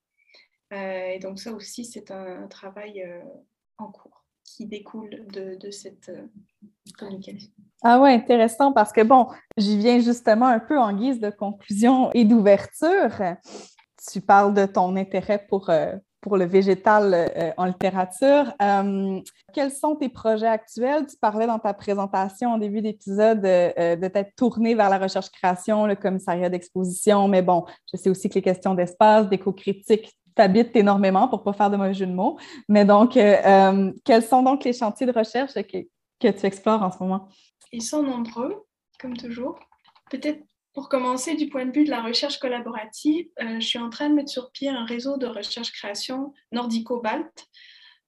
Et 0.70 1.18
donc 1.20 1.38
ça 1.38 1.52
aussi, 1.52 1.84
c'est 1.84 2.10
un, 2.10 2.46
travail 2.48 3.04
en 3.78 3.90
cours 3.90 4.24
qui 4.44 4.66
découle 4.66 5.26
de, 5.32 5.70
cette 5.70 6.10
communication. 6.98 7.50
Ah 7.82 8.00
ouais, 8.00 8.12
intéressant 8.12 8.72
parce 8.72 8.92
que 8.92 9.02
bon, 9.02 9.28
j'y 9.56 9.78
viens 9.78 10.00
justement 10.00 10.46
un 10.46 10.58
peu 10.58 10.78
en 10.78 10.92
guise 10.92 11.20
de 11.20 11.30
conclusion 11.30 12.10
et 12.12 12.24
d'ouverture. 12.24 13.36
Tu 14.10 14.20
parles 14.20 14.54
de 14.54 14.66
ton 14.66 14.96
intérêt 14.96 15.44
pour, 15.48 15.70
euh, 15.70 15.94
pour 16.20 16.36
le 16.36 16.44
végétal 16.44 17.14
euh, 17.14 17.52
en 17.56 17.66
littérature. 17.66 18.52
Euh, 18.60 19.20
quels 19.52 19.70
sont 19.70 19.94
tes 19.96 20.08
projets 20.08 20.48
actuels? 20.48 21.06
Tu 21.06 21.16
parlais 21.16 21.46
dans 21.46 21.58
ta 21.58 21.72
présentation 21.72 22.50
en 22.50 22.58
début 22.58 22.80
d'épisode 22.80 23.42
de 23.42 24.08
t'être 24.08 24.34
tourné 24.34 24.74
vers 24.74 24.90
la 24.90 24.98
recherche-création, 24.98 25.86
le 25.86 25.94
commissariat 25.94 26.48
d'exposition, 26.48 27.28
mais 27.28 27.42
bon, 27.42 27.64
je 27.92 27.96
sais 27.96 28.10
aussi 28.10 28.28
que 28.28 28.34
les 28.34 28.42
questions 28.42 28.74
d'espace, 28.74 29.28
d'éco-critique 29.28 30.16
t'habitent 30.38 30.74
énormément 30.76 31.28
pour 31.28 31.40
ne 31.40 31.44
pas 31.44 31.52
faire 31.52 31.70
de 31.70 31.76
mauvais 31.76 31.94
jeu 31.94 32.06
de 32.06 32.12
mots. 32.12 32.38
Mais 32.68 32.84
donc, 32.84 33.12
quels 33.12 34.22
sont 34.22 34.42
donc 34.42 34.64
les 34.64 34.72
chantiers 34.72 35.06
de 35.06 35.12
recherche 35.12 35.54
que, 35.54 35.78
que 36.20 36.28
tu 36.28 36.46
explores 36.46 36.82
en 36.82 36.90
ce 36.90 36.98
moment? 37.02 37.28
Ils 37.72 37.82
sont 37.82 38.02
nombreux, 38.02 38.64
comme 39.00 39.16
toujours. 39.16 39.58
Peut-être 40.10 40.42
pour 40.78 40.88
commencer, 40.88 41.34
du 41.34 41.48
point 41.48 41.66
de 41.66 41.72
vue 41.72 41.84
de 41.84 41.90
la 41.90 42.02
recherche 42.02 42.38
collaborative, 42.38 43.26
euh, 43.42 43.58
je 43.58 43.66
suis 43.66 43.80
en 43.80 43.90
train 43.90 44.08
de 44.10 44.14
mettre 44.14 44.30
sur 44.30 44.52
pied 44.52 44.68
un 44.68 44.84
réseau 44.84 45.16
de 45.16 45.26
recherche-création 45.26 46.32
nordico-balte 46.52 47.48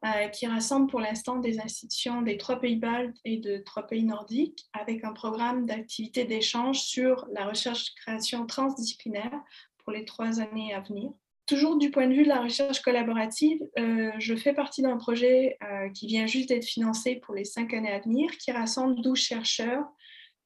euh, 0.04 0.28
qui 0.28 0.46
rassemble 0.46 0.86
pour 0.86 1.00
l'instant 1.00 1.36
des 1.36 1.58
institutions 1.58 2.22
des 2.22 2.36
trois 2.36 2.60
pays 2.60 2.76
baltes 2.76 3.16
et 3.24 3.38
de 3.38 3.58
trois 3.58 3.88
pays 3.88 4.04
nordiques 4.04 4.66
avec 4.72 5.02
un 5.04 5.12
programme 5.12 5.66
d'activité 5.66 6.24
d'échange 6.24 6.78
sur 6.80 7.26
la 7.32 7.44
recherche-création 7.46 8.46
transdisciplinaire 8.46 9.36
pour 9.82 9.92
les 9.92 10.04
trois 10.04 10.40
années 10.40 10.72
à 10.72 10.80
venir. 10.80 11.10
Toujours 11.50 11.78
du 11.78 11.90
point 11.90 12.06
de 12.06 12.14
vue 12.14 12.22
de 12.22 12.28
la 12.28 12.40
recherche 12.40 12.80
collaborative, 12.80 13.58
euh, 13.76 14.12
je 14.20 14.36
fais 14.36 14.52
partie 14.52 14.82
d'un 14.82 14.96
projet 14.96 15.56
euh, 15.64 15.88
qui 15.88 16.06
vient 16.06 16.24
juste 16.24 16.48
d'être 16.48 16.64
financé 16.64 17.16
pour 17.16 17.34
les 17.34 17.42
cinq 17.42 17.74
années 17.74 17.90
à 17.90 17.98
venir, 17.98 18.30
qui 18.38 18.52
rassemble 18.52 19.02
12 19.02 19.18
chercheurs 19.18 19.84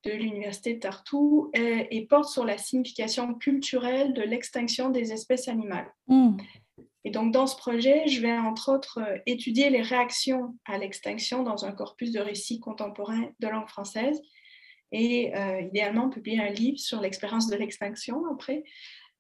de 0.05 0.13
l'Université 0.13 0.73
de 0.73 0.79
Tartu 0.81 1.17
et, 1.53 2.07
porte 2.07 2.31
sur 2.31 2.47
la 2.47 2.57
signification 2.57 3.35
culturelle 3.35 4.15
de 4.15 4.23
l'extinction 4.23 4.89
des 4.89 5.13
espèces 5.13 5.47
animales. 5.47 5.93
Hmm. 6.07 6.39
Et 7.05 7.11
donc, 7.11 7.35
dans 7.35 7.47
ce 7.47 7.57
projet, 7.57 8.09
je 8.09 8.23
vais 8.23 8.39
entre 8.39 8.73
autres 8.73 9.01
euh, 9.07 9.19
étudier 9.27 9.69
les 9.69 9.83
réactions 9.83 10.57
à 10.65 10.79
l'extinction 10.79 11.43
dans 11.43 11.67
un 11.67 11.73
corpus 11.73 12.13
de 12.13 12.21
récits 12.21 12.61
contemporains 12.61 13.29
de 13.41 13.49
langue 13.49 13.69
française 13.69 14.23
et 14.91 15.33
idéalement 15.61 16.09
publier 16.09 16.41
un 16.41 16.51
livre 16.51 16.79
sur 16.79 17.01
l'expérience 17.01 17.49
de 17.49 17.57
l'extinction 17.57 18.23
après, 18.33 18.63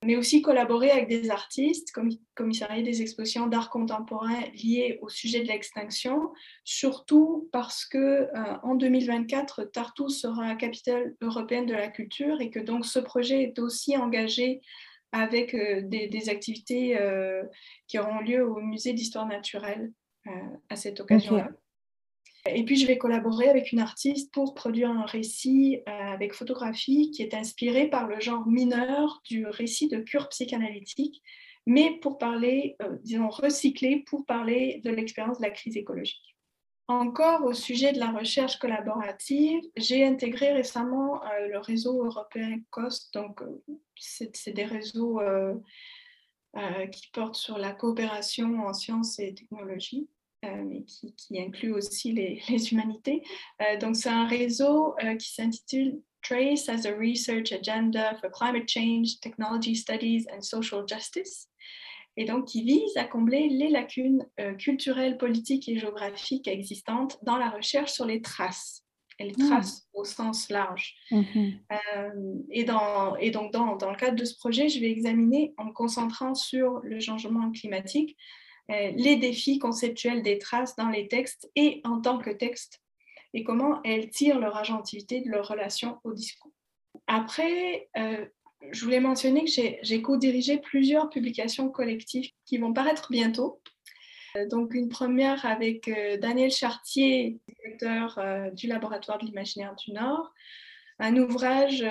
mais 0.04 0.16
aussi 0.16 0.42
collaborer 0.42 0.90
avec 0.90 1.08
des 1.08 1.30
artistes, 1.30 1.90
comme 1.92 2.10
commissarier 2.34 2.82
des 2.82 3.02
expositions 3.02 3.46
d'art 3.46 3.70
contemporain 3.70 4.40
liées 4.62 4.98
au 5.02 5.08
sujet 5.08 5.42
de 5.42 5.48
l'extinction, 5.48 6.32
surtout 6.64 7.48
parce 7.52 7.84
que 7.84 7.98
euh, 7.98 8.28
en 8.62 8.74
2024, 8.74 9.64
Tartu 9.64 10.08
sera 10.08 10.54
capitale 10.54 11.14
européenne 11.20 11.66
de 11.66 11.74
la 11.74 11.88
culture 11.88 12.40
et 12.40 12.50
que 12.50 12.60
donc 12.60 12.86
ce 12.86 12.98
projet 12.98 13.42
est 13.42 13.58
aussi 13.58 13.96
engagé 13.96 14.60
avec 15.12 15.54
euh, 15.54 15.80
des, 15.82 16.28
activités 16.28 16.98
euh, 16.98 17.42
qui 17.86 17.98
auront 17.98 18.20
lieu 18.20 18.46
au 18.46 18.60
musée 18.60 18.92
d'histoire 18.92 19.26
naturelle 19.26 19.92
à 20.70 20.76
cette 20.76 21.00
occasion-là. 21.00 21.50
Et 22.46 22.62
puis, 22.64 22.76
je 22.76 22.86
vais 22.86 22.98
collaborer 22.98 23.48
avec 23.48 23.72
une 23.72 23.78
artiste 23.78 24.30
pour 24.32 24.52
produire 24.54 24.90
un 24.90 25.06
récit 25.06 25.80
euh, 25.88 25.90
avec 25.90 26.34
photographie 26.34 27.10
qui 27.10 27.22
est 27.22 27.32
inspiré 27.32 27.88
par 27.88 28.06
le 28.06 28.20
genre 28.20 28.46
mineur 28.46 29.22
du 29.24 29.46
récit 29.46 29.88
de 29.88 29.98
cure 29.98 30.28
psychanalytique, 30.28 31.22
mais 31.66 31.98
pour 32.02 32.18
parler, 32.18 32.76
euh, 32.82 32.98
disons, 33.02 33.30
recyclé 33.30 34.04
pour 34.06 34.26
parler 34.26 34.82
de 34.84 34.90
l'expérience 34.90 35.38
de 35.38 35.44
la 35.44 35.50
crise 35.50 35.78
écologique. 35.78 36.36
Encore 36.86 37.44
au 37.44 37.54
sujet 37.54 37.94
de 37.94 37.98
la 37.98 38.10
recherche 38.10 38.58
collaborative, 38.58 39.62
j'ai 39.78 40.04
intégré 40.04 40.52
récemment 40.52 41.24
euh, 41.24 41.48
le 41.48 41.58
réseau 41.58 42.04
européen 42.04 42.58
COST, 42.68 43.14
donc 43.14 43.42
c'est 43.96 44.52
des 44.52 44.66
réseaux 44.66 45.20
qui 46.92 47.08
portent 47.10 47.36
sur 47.36 47.56
la 47.56 47.72
coopération 47.72 48.66
en 48.66 48.74
sciences 48.74 49.18
et 49.18 49.34
technologies. 49.34 50.06
Euh, 50.44 50.64
mais 50.64 50.84
qui, 50.84 51.40
inclut 51.40 51.72
aussi 51.72 52.12
les, 52.48 52.72
humanités. 52.72 53.22
Euh, 53.62 53.78
donc, 53.78 53.96
c'est 53.96 54.08
un 54.08 54.26
réseau 54.26 54.94
euh, 55.02 55.16
qui 55.16 55.32
s'intitule 55.32 56.00
Trace 56.22 56.68
as 56.68 56.86
a 56.86 56.92
Research 56.92 57.52
Agenda 57.52 58.16
for 58.20 58.30
Climate 58.30 58.68
Change, 58.68 59.20
Technology 59.20 59.76
Studies 59.76 60.26
and 60.34 60.40
Social 60.40 60.84
Justice, 60.88 61.48
et 62.16 62.24
donc 62.24 62.46
qui 62.46 62.62
vise 62.62 62.96
à 62.96 63.04
combler 63.04 63.48
les 63.48 63.68
lacunes 63.68 64.24
culturelles, 64.58 65.18
politiques 65.18 65.68
et 65.68 65.78
géographiques 65.78 66.48
existantes 66.48 67.18
dans 67.24 67.36
la 67.36 67.50
recherche 67.50 67.92
sur 67.92 68.06
les 68.06 68.22
traces 68.22 68.84
et 69.18 69.24
les 69.24 69.32
traces 69.32 69.80
hmm. 69.80 69.98
au 69.98 70.04
sens 70.04 70.48
large. 70.48 70.94
Mm-hmm. 71.10 72.46
et, 72.50 72.64
dans, 72.64 73.16
et, 73.16 73.30
donc, 73.30 73.52
dans, 73.52 73.76
dans, 73.76 73.90
le 73.90 73.96
cadre 73.96 74.16
de 74.16 74.24
ce 74.24 74.34
projet, 74.36 74.70
je 74.70 74.80
vais 74.80 74.90
examiner, 74.90 75.52
en 75.58 75.66
me 75.66 75.72
concentrant 75.72 76.34
sur 76.34 76.80
le 76.84 77.00
changement 77.00 77.52
climatique, 77.52 78.16
les 78.68 79.16
défis 79.16 79.58
conceptuels 79.58 80.22
des 80.22 80.38
traces 80.38 80.76
dans 80.76 80.88
les 80.88 81.08
textes 81.08 81.50
et 81.54 81.80
en 81.84 82.00
tant 82.00 82.18
que 82.18 82.30
texte, 82.30 82.80
et 83.34 83.44
comment 83.44 83.80
elles 83.82 84.10
tirent 84.10 84.38
leur 84.38 84.56
agentivité 84.56 85.20
de 85.20 85.28
leur 85.28 85.48
relation 85.48 85.98
au 86.04 86.12
discours. 86.12 86.52
Après, 87.06 87.88
euh, 87.98 88.24
je 88.70 88.84
voulais 88.84 89.00
mentionner 89.00 89.44
que 89.44 89.50
j'ai 89.50 90.02
co-dirigé 90.02 90.58
plusieurs 90.58 91.10
publications 91.10 91.68
collectives 91.68 92.30
qui 92.46 92.58
vont 92.58 92.72
paraître 92.72 93.10
bientôt. 93.10 93.60
Euh, 94.36 94.48
donc 94.48 94.74
une 94.74 94.88
première 94.88 95.44
avec 95.44 95.90
Daniel 96.20 96.50
Chartier, 96.50 97.38
directeur 97.48 98.18
du 98.52 98.68
laboratoire 98.68 99.18
de 99.18 99.26
l'imaginaire 99.26 99.74
du 99.74 99.92
Nord, 99.92 100.32
un 101.00 101.16
ouvrage 101.16 101.84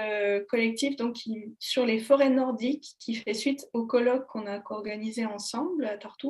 collectif 0.47 0.95
donc, 0.95 1.17
sur 1.59 1.85
les 1.85 1.99
forêts 1.99 2.29
nordiques 2.29 2.95
qui 2.99 3.15
fait 3.15 3.33
suite 3.33 3.67
au 3.73 3.85
colloque 3.85 4.27
qu'on 4.27 4.47
a 4.47 4.61
organisé 4.71 5.25
ensemble 5.25 5.85
à 5.85 5.97
Tartu 5.97 6.27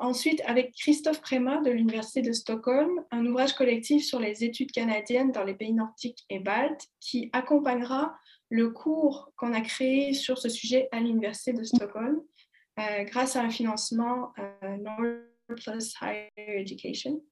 Ensuite, 0.00 0.40
avec 0.46 0.72
Christophe 0.72 1.20
Préma 1.20 1.60
de 1.60 1.70
l'Université 1.70 2.22
de 2.22 2.32
Stockholm, 2.32 3.04
un 3.10 3.26
ouvrage 3.26 3.52
collectif 3.52 4.02
sur 4.02 4.18
les 4.18 4.44
études 4.44 4.72
canadiennes 4.72 5.30
dans 5.30 5.44
les 5.44 5.52
pays 5.52 5.74
nordiques 5.74 6.24
et 6.30 6.38
baltes 6.38 6.86
qui 7.00 7.28
accompagnera 7.34 8.16
le 8.48 8.70
cours 8.70 9.30
qu'on 9.36 9.52
a 9.52 9.60
créé 9.60 10.14
sur 10.14 10.38
ce 10.38 10.48
sujet 10.48 10.88
à 10.90 11.00
l'Université 11.00 11.52
de 11.52 11.62
Stockholm 11.64 12.18
euh, 12.78 13.04
grâce 13.04 13.36
à 13.36 13.42
un 13.42 13.50
financement 13.50 14.32
euh, 14.38 15.20
Plus 15.46 15.94
Higher 16.00 16.30
Education. 16.36 17.22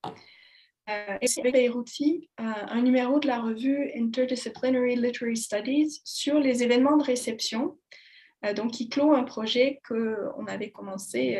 et 0.86 1.26
avec 1.38 1.52
Beirouti, 1.54 2.28
un 2.36 2.82
numéro 2.82 3.18
de 3.18 3.28
la 3.28 3.40
revue 3.40 3.90
Interdisciplinary 3.96 4.96
Literary 4.96 5.38
Studies 5.38 6.02
sur 6.04 6.38
les 6.38 6.62
événements 6.62 6.98
de 6.98 7.04
réception, 7.04 7.78
donc 8.56 8.72
qui 8.72 8.90
clôt 8.90 9.14
un 9.14 9.24
projet 9.24 9.80
qu'on 9.88 10.46
avait 10.46 10.70
commencé 10.70 11.38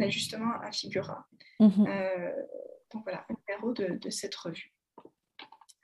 ben, 0.00 0.10
justement 0.10 0.52
à 0.62 0.72
Figura. 0.72 1.26
Mhm. 1.58 1.86
donc 2.92 3.02
voilà, 3.04 3.26
un 3.28 3.34
numéro 3.46 3.72
de, 3.72 3.98
de, 3.98 4.10
cette 4.10 4.34
revue. 4.34 4.72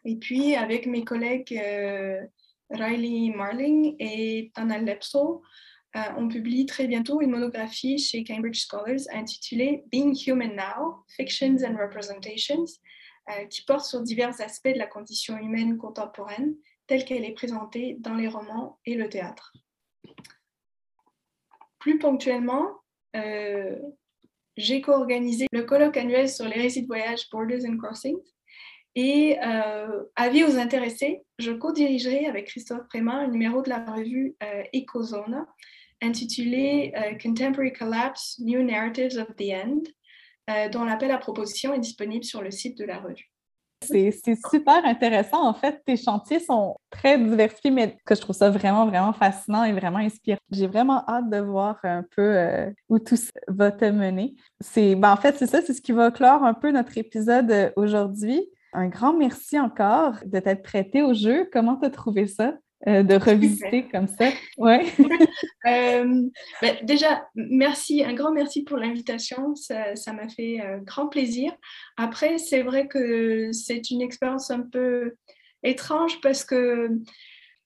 Et 0.05 0.17
puis 0.17 0.55
avec 0.55 0.87
mes 0.87 1.05
collègues 1.05 1.61
Riley 2.71 3.33
Marling 3.37 3.95
et 3.99 4.51
Tana 4.55 4.79
Lepso, 4.79 5.43
euh, 5.97 6.01
on 6.19 6.29
publie 6.29 6.67
très 6.67 6.87
bientôt 6.87 7.23
une 7.23 7.31
monographie 7.31 7.99
chez 7.99 8.23
Cambridge 8.23 8.61
Scholars 8.61 9.01
intitulée 9.13 9.85
Being 9.91 10.15
Human 10.27 10.55
Now, 10.55 11.05
Fictions 11.09 11.65
and 11.65 11.77
Representations, 11.79 12.67
euh, 13.31 13.47
qui 13.47 13.63
porte 13.63 13.87
sur 13.87 14.03
divers 14.03 14.39
aspects 14.41 14.69
de 14.73 14.79
la 14.79 14.87
condition 14.87 15.39
humaine 15.39 15.79
contemporaine 15.79 16.55
telle 16.87 17.05
qu'elle 17.05 17.25
est 17.25 17.33
présentée 17.33 17.97
dans 18.01 18.15
les 18.15 18.29
romans 18.29 18.79
et 18.85 18.95
le 18.95 19.09
théâtre. 19.09 19.55
Plus 21.79 21.99
ponctuellement, 21.99 22.81
euh, 23.15 23.79
j'ai 24.57 24.81
co-organisé 24.81 25.47
le 25.53 25.63
colloque 25.63 25.97
annuel 25.97 26.29
sur 26.29 26.47
les 26.47 26.61
récits 26.61 26.83
de 26.83 26.87
voyage 26.87 27.29
Borders 27.31 27.65
and 27.69 27.77
Crossings, 27.79 28.17
et 28.95 29.39
euh, 29.47 30.05
avis 30.17 30.43
aux 30.43 30.57
intéressés, 30.57 31.23
je 31.39 31.53
co-dirigerai 31.53 32.27
avec 32.27 32.47
Christophe 32.47 32.89
Préma 32.89 33.13
un 33.13 33.29
numéro 33.29 33.61
de 33.61 33.69
la 33.69 33.85
revue 33.85 34.35
euh, 34.43 34.63
Ecozone 34.75 35.45
intitulé 36.03 36.93
euh, 36.97 37.17
Contemporary 37.23 37.73
Collapse, 37.73 38.39
New 38.39 38.63
Narratives 38.63 39.19
of 39.19 39.35
the 39.37 39.53
End, 39.53 39.83
euh, 40.51 40.69
dont 40.69 40.85
l'appel 40.85 41.11
à 41.11 41.19
proposition 41.19 41.75
est 41.75 41.81
disponible 41.81 42.25
sur 42.25 42.43
le 42.43 42.51
site 42.51 42.79
de 42.79 42.85
la 42.85 42.99
revue. 42.99 43.31
C'est 43.87 44.37
super 44.51 44.85
intéressant. 44.85 45.47
En 45.47 45.55
fait, 45.55 45.83
tes 45.85 45.97
chantiers 45.97 46.41
sont 46.41 46.77
très 46.91 47.19
diversifiés, 47.19 47.71
mais 47.71 47.97
que 48.05 48.15
je 48.15 48.21
trouve 48.21 48.37
ça 48.37 48.51
vraiment, 48.51 48.87
vraiment 48.87 49.13
fascinant 49.13 49.65
et 49.65 49.73
vraiment 49.73 49.99
inspirant. 49.99 50.39
J'ai 50.51 50.67
vraiment 50.67 51.05
hâte 51.09 51.31
de 51.31 51.39
voir 51.39 51.79
un 51.85 52.05
peu 52.15 52.73
où 52.89 52.99
tout 52.99 53.17
va 53.49 53.71
te 53.71 53.85
mener. 53.85 54.35
Ben, 54.77 55.13
en 55.13 55.17
fait, 55.17 55.37
c'est 55.39 55.47
ça, 55.47 55.61
c'est 55.63 55.73
ce 55.73 55.81
qui 55.81 55.93
va 55.93 56.11
clore 56.11 56.45
un 56.45 56.55
peu 56.55 56.71
notre 56.71 56.97
épisode 56.99 57.73
aujourd'hui 57.77 58.49
un 58.77 58.89
grand 58.89 59.15
merci 59.15 59.59
encore 59.59 60.17
de 60.27 60.39
t'être 60.39 60.63
prêté 60.63 61.03
au 61.03 61.15
jeu. 61.15 61.49
Comment 61.51 61.77
tu 61.77 61.87
as 61.87 61.91
trouvé 61.91 62.27
ça? 62.27 62.55
Euh, 62.87 63.03
de 63.03 63.15
revisiter 63.17 63.89
comme 63.91 64.09
ça. 64.09 64.31
Ouais. 64.59 64.85
Euh, 65.67 66.23
ben, 66.63 66.77
déjà, 66.85 67.27
merci, 67.35 68.05
un 68.05 68.15
grand 68.15 68.31
merci 68.31 68.63
pour 68.63 68.77
l'invitation. 68.77 69.57
Ça 69.57 70.13
m'a 70.13 70.29
fait 70.29 70.61
euh, 70.61 70.79
grand 70.79 71.09
plaisir. 71.09 71.53
Après, 71.97 72.39
c'est 72.39 72.63
vrai 72.63 72.87
que 72.87 73.51
c'est 73.51 73.91
une 73.91 74.01
expérience 74.01 74.53
un 74.53 74.61
peu 74.61 75.17
étrange 75.65 76.21
parce 76.21 76.45
que 76.45 76.89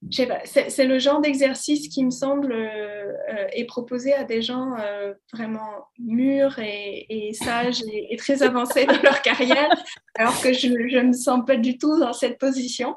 c'est 0.09 0.87
le 0.87 0.99
genre 0.99 1.21
d'exercice 1.21 1.89
qui 1.89 2.05
me 2.05 2.11
semble 2.11 2.53
euh, 2.53 3.47
est 3.53 3.67
proposé 3.67 4.15
à 4.15 4.25
des 4.25 4.41
gens 4.41 4.75
euh, 4.79 5.13
vraiment 5.33 5.89
mûrs 5.99 6.59
et, 6.59 7.33
sages 7.35 7.83
et, 7.93 8.17
très 8.17 8.43
avancés 8.43 8.87
dans 8.87 9.01
leur 9.03 9.21
carrière, 9.21 9.71
alors 10.15 10.41
que 10.41 10.53
je 10.55 10.69
ne 10.69 11.09
me 11.09 11.13
sens 11.13 11.45
pas 11.47 11.57
du 11.57 11.77
tout 11.77 11.99
dans 11.99 12.15
cette 12.15 12.39
position. 12.39 12.97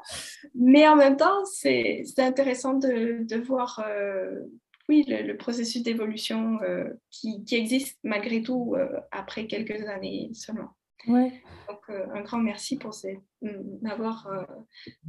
Mais 0.54 0.88
en 0.88 0.96
même 0.96 1.16
temps, 1.16 1.44
c'est 1.44 2.04
intéressant 2.18 2.74
de, 2.74 3.18
de 3.22 3.36
voir 3.36 3.84
euh, 3.86 4.40
oui, 4.88 5.04
le, 5.06 5.36
processus 5.36 5.82
d'évolution 5.82 6.58
qui, 7.10 7.44
qui, 7.44 7.56
existe 7.56 7.98
malgré 8.02 8.42
tout 8.42 8.76
après 9.10 9.46
quelques 9.46 9.86
années 9.88 10.30
seulement. 10.32 10.70
Ouais. 11.06 11.32
Donc, 11.68 11.78
euh, 11.88 12.06
un 12.14 12.22
grand 12.22 12.38
merci 12.38 12.76
pour 12.76 12.92
m'avoir 13.80 14.26
euh, 14.26 14.42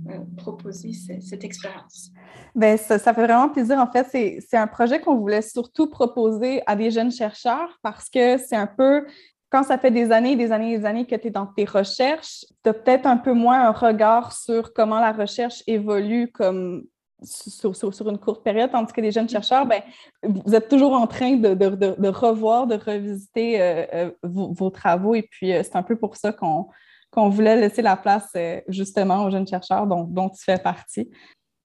euh, 0.09 0.19
proposé 0.37 0.91
cette, 0.93 1.43
expérience. 1.43 2.11
Ben, 2.53 2.77
ça, 2.77 2.97
ça, 2.97 3.13
fait 3.13 3.23
vraiment 3.23 3.49
plaisir. 3.49 3.77
En 3.77 3.91
fait, 3.91 4.07
c'est 4.47 4.57
un 4.57 4.67
projet 4.67 4.99
qu'on 5.01 5.17
voulait 5.17 5.41
surtout 5.41 5.89
proposer 5.89 6.61
à 6.65 6.75
des 6.75 6.91
jeunes 6.91 7.11
chercheurs 7.11 7.77
parce 7.81 8.09
que 8.09 8.37
c'est 8.37 8.55
un 8.55 8.67
peu 8.67 9.05
quand 9.49 9.63
ça 9.63 9.77
fait 9.77 9.91
des 9.91 10.11
années, 10.11 10.35
des 10.35 10.51
années, 10.51 10.77
des 10.77 10.85
années 10.85 11.05
que 11.05 11.15
tu 11.15 11.27
es 11.27 11.31
dans 11.31 11.45
tes 11.45 11.65
recherches, 11.65 12.45
tu 12.63 12.69
as 12.69 12.73
peut-être 12.73 13.05
un 13.05 13.17
peu 13.17 13.33
moins 13.33 13.67
un 13.67 13.71
regard 13.71 14.33
sur 14.33 14.73
comment 14.73 14.99
la 14.99 15.11
recherche 15.11 15.63
évolue 15.67 16.31
comme 16.31 16.83
sur, 17.25 18.09
une 18.09 18.17
courte 18.17 18.43
période, 18.43 18.71
tandis 18.71 18.93
que 18.93 19.01
les 19.01 19.11
jeunes 19.11 19.29
chercheurs, 19.29 19.65
ben, 19.65 19.81
vous 20.23 20.55
êtes 20.55 20.69
toujours 20.69 20.93
en 20.93 21.07
train 21.07 21.35
de, 21.35 22.07
revoir, 22.07 22.67
de 22.67 22.75
revisiter 22.75 23.61
euh, 23.61 23.85
euh, 23.93 24.11
vos, 24.23 24.69
travaux. 24.69 25.15
Et 25.15 25.23
puis, 25.23 25.53
euh, 25.53 25.63
c'est 25.63 25.75
un 25.75 25.83
peu 25.83 25.97
pour 25.97 26.15
ça 26.15 26.31
qu'on 26.31 27.29
voulait 27.29 27.55
laisser 27.55 27.81
la 27.81 27.97
place 27.97 28.31
justement 28.67 29.25
aux 29.25 29.31
jeunes 29.31 29.47
chercheurs 29.47 29.87
dont, 29.87 30.29
tu 30.29 30.43
fais 30.43 30.57
partie. 30.57 31.09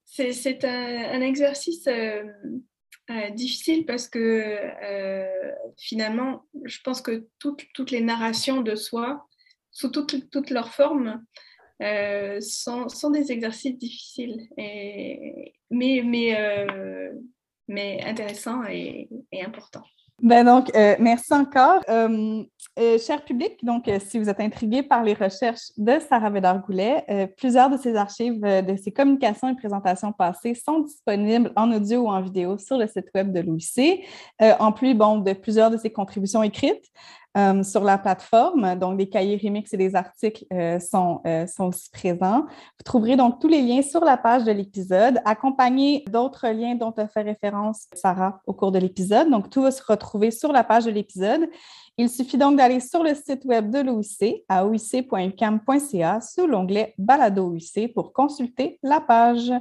C'est 0.04 0.64
un, 0.64 1.20
exercice 1.20 1.88
difficile 3.34 3.86
parce 3.86 4.08
que 4.08 4.56
finalement, 5.76 6.44
je 6.64 6.78
pense 6.84 7.00
que 7.00 7.26
toutes, 7.38 7.90
les 7.90 8.00
narrations 8.00 8.61
de 8.61 8.74
soi, 8.74 9.26
sous 9.72 9.88
toutes 9.88 10.50
leurs 10.50 10.72
formes, 10.72 11.22
euh, 11.83 12.41
sont, 12.41 13.11
des 13.11 13.33
exercices 13.33 13.78
difficiles, 13.78 14.49
euh, 14.59 15.51
mais 17.68 18.03
intéressants 18.05 18.64
et, 18.68 19.09
importants. 19.43 19.85
Ben 20.22 20.45
donc, 20.45 20.70
euh, 20.76 20.97
merci 20.99 21.33
encore. 21.33 21.83
cher 21.87 23.24
public, 23.24 23.64
donc, 23.64 23.91
si 24.07 24.18
vous 24.18 24.28
êtes 24.28 24.41
intrigué 24.41 24.83
par 24.83 25.03
les 25.03 25.14
recherches 25.14 25.70
de 25.78 25.99
Sarah 25.99 26.28
Védard-Goulet, 26.28 27.31
plusieurs 27.39 27.70
de 27.70 27.78
ses 27.78 27.97
archives, 27.97 28.43
de 28.43 28.76
ses 28.76 28.93
communications 28.93 29.49
et 29.49 29.57
présentations 29.57 30.12
passées 30.12 30.55
sont 30.55 30.81
disponibles 30.81 31.51
en 31.57 31.72
audio 31.72 32.03
ou 32.03 32.09
en 32.09 32.20
vidéo 32.20 32.59
sur 32.59 32.76
le 32.76 32.87
site 32.87 33.07
web 33.14 33.33
de 33.33 33.41
l'OIC, 33.41 34.05
en 34.59 34.72
plus 34.72 34.93
bon, 34.93 35.20
de 35.20 35.33
plusieurs 35.33 35.70
de 35.70 35.78
ses 35.78 35.91
contributions 35.91 36.43
écrites. 36.43 36.85
Euh, 37.39 37.62
sur 37.62 37.85
la 37.85 37.97
plateforme. 37.97 38.74
Donc, 38.74 38.97
des 38.97 39.09
cahiers 39.09 39.41
remix 39.41 39.72
et 39.72 39.76
des 39.76 39.95
articles 39.95 40.45
euh, 40.53 40.81
sont, 40.81 41.20
euh, 41.28 41.47
sont 41.47 41.66
aussi 41.66 41.89
présents. 41.89 42.41
Vous 42.41 42.83
trouverez 42.85 43.14
donc 43.14 43.39
tous 43.39 43.47
les 43.47 43.62
liens 43.62 43.83
sur 43.83 44.05
la 44.05 44.16
page 44.16 44.43
de 44.43 44.51
l'épisode, 44.51 45.20
accompagnés 45.24 46.03
d'autres 46.11 46.49
liens 46.49 46.74
dont 46.74 46.91
a 46.91 47.07
fait 47.07 47.22
référence 47.22 47.87
Sarah 47.95 48.41
au 48.49 48.53
cours 48.53 48.72
de 48.72 48.81
l'épisode. 48.81 49.31
Donc, 49.31 49.49
tout 49.49 49.62
va 49.62 49.70
se 49.70 49.81
retrouver 49.81 50.33
sur 50.33 50.51
la 50.51 50.64
page 50.64 50.87
de 50.87 50.91
l'épisode. 50.91 51.49
Il 51.97 52.11
suffit 52.11 52.37
donc 52.37 52.57
d'aller 52.57 52.81
sur 52.81 53.05
le 53.05 53.14
site 53.14 53.45
web 53.45 53.70
de 53.70 53.78
l'OIC 53.78 54.43
à 54.49 54.66
oic.ucam.ca 54.66 56.20
sous 56.20 56.49
l'onglet 56.49 56.95
Balado 56.99 57.53
OIC 57.53 57.95
pour 57.95 58.12
consulter 58.12 58.81
la 58.83 59.01
page. 59.01 59.53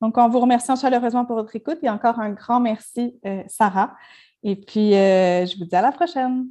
Donc, 0.00 0.18
en 0.18 0.28
vous 0.28 0.40
remerciant 0.40 0.74
chaleureusement 0.74 1.24
pour 1.24 1.36
votre 1.36 1.54
écoute 1.54 1.78
et 1.82 1.88
encore 1.88 2.18
un 2.18 2.30
grand 2.30 2.58
merci, 2.58 3.20
Sarah. 3.46 3.94
Et 4.42 4.56
puis, 4.56 4.90
je 4.90 5.56
vous 5.60 5.64
dis 5.64 5.76
à 5.76 5.80
la 5.80 5.92
prochaine. 5.92 6.48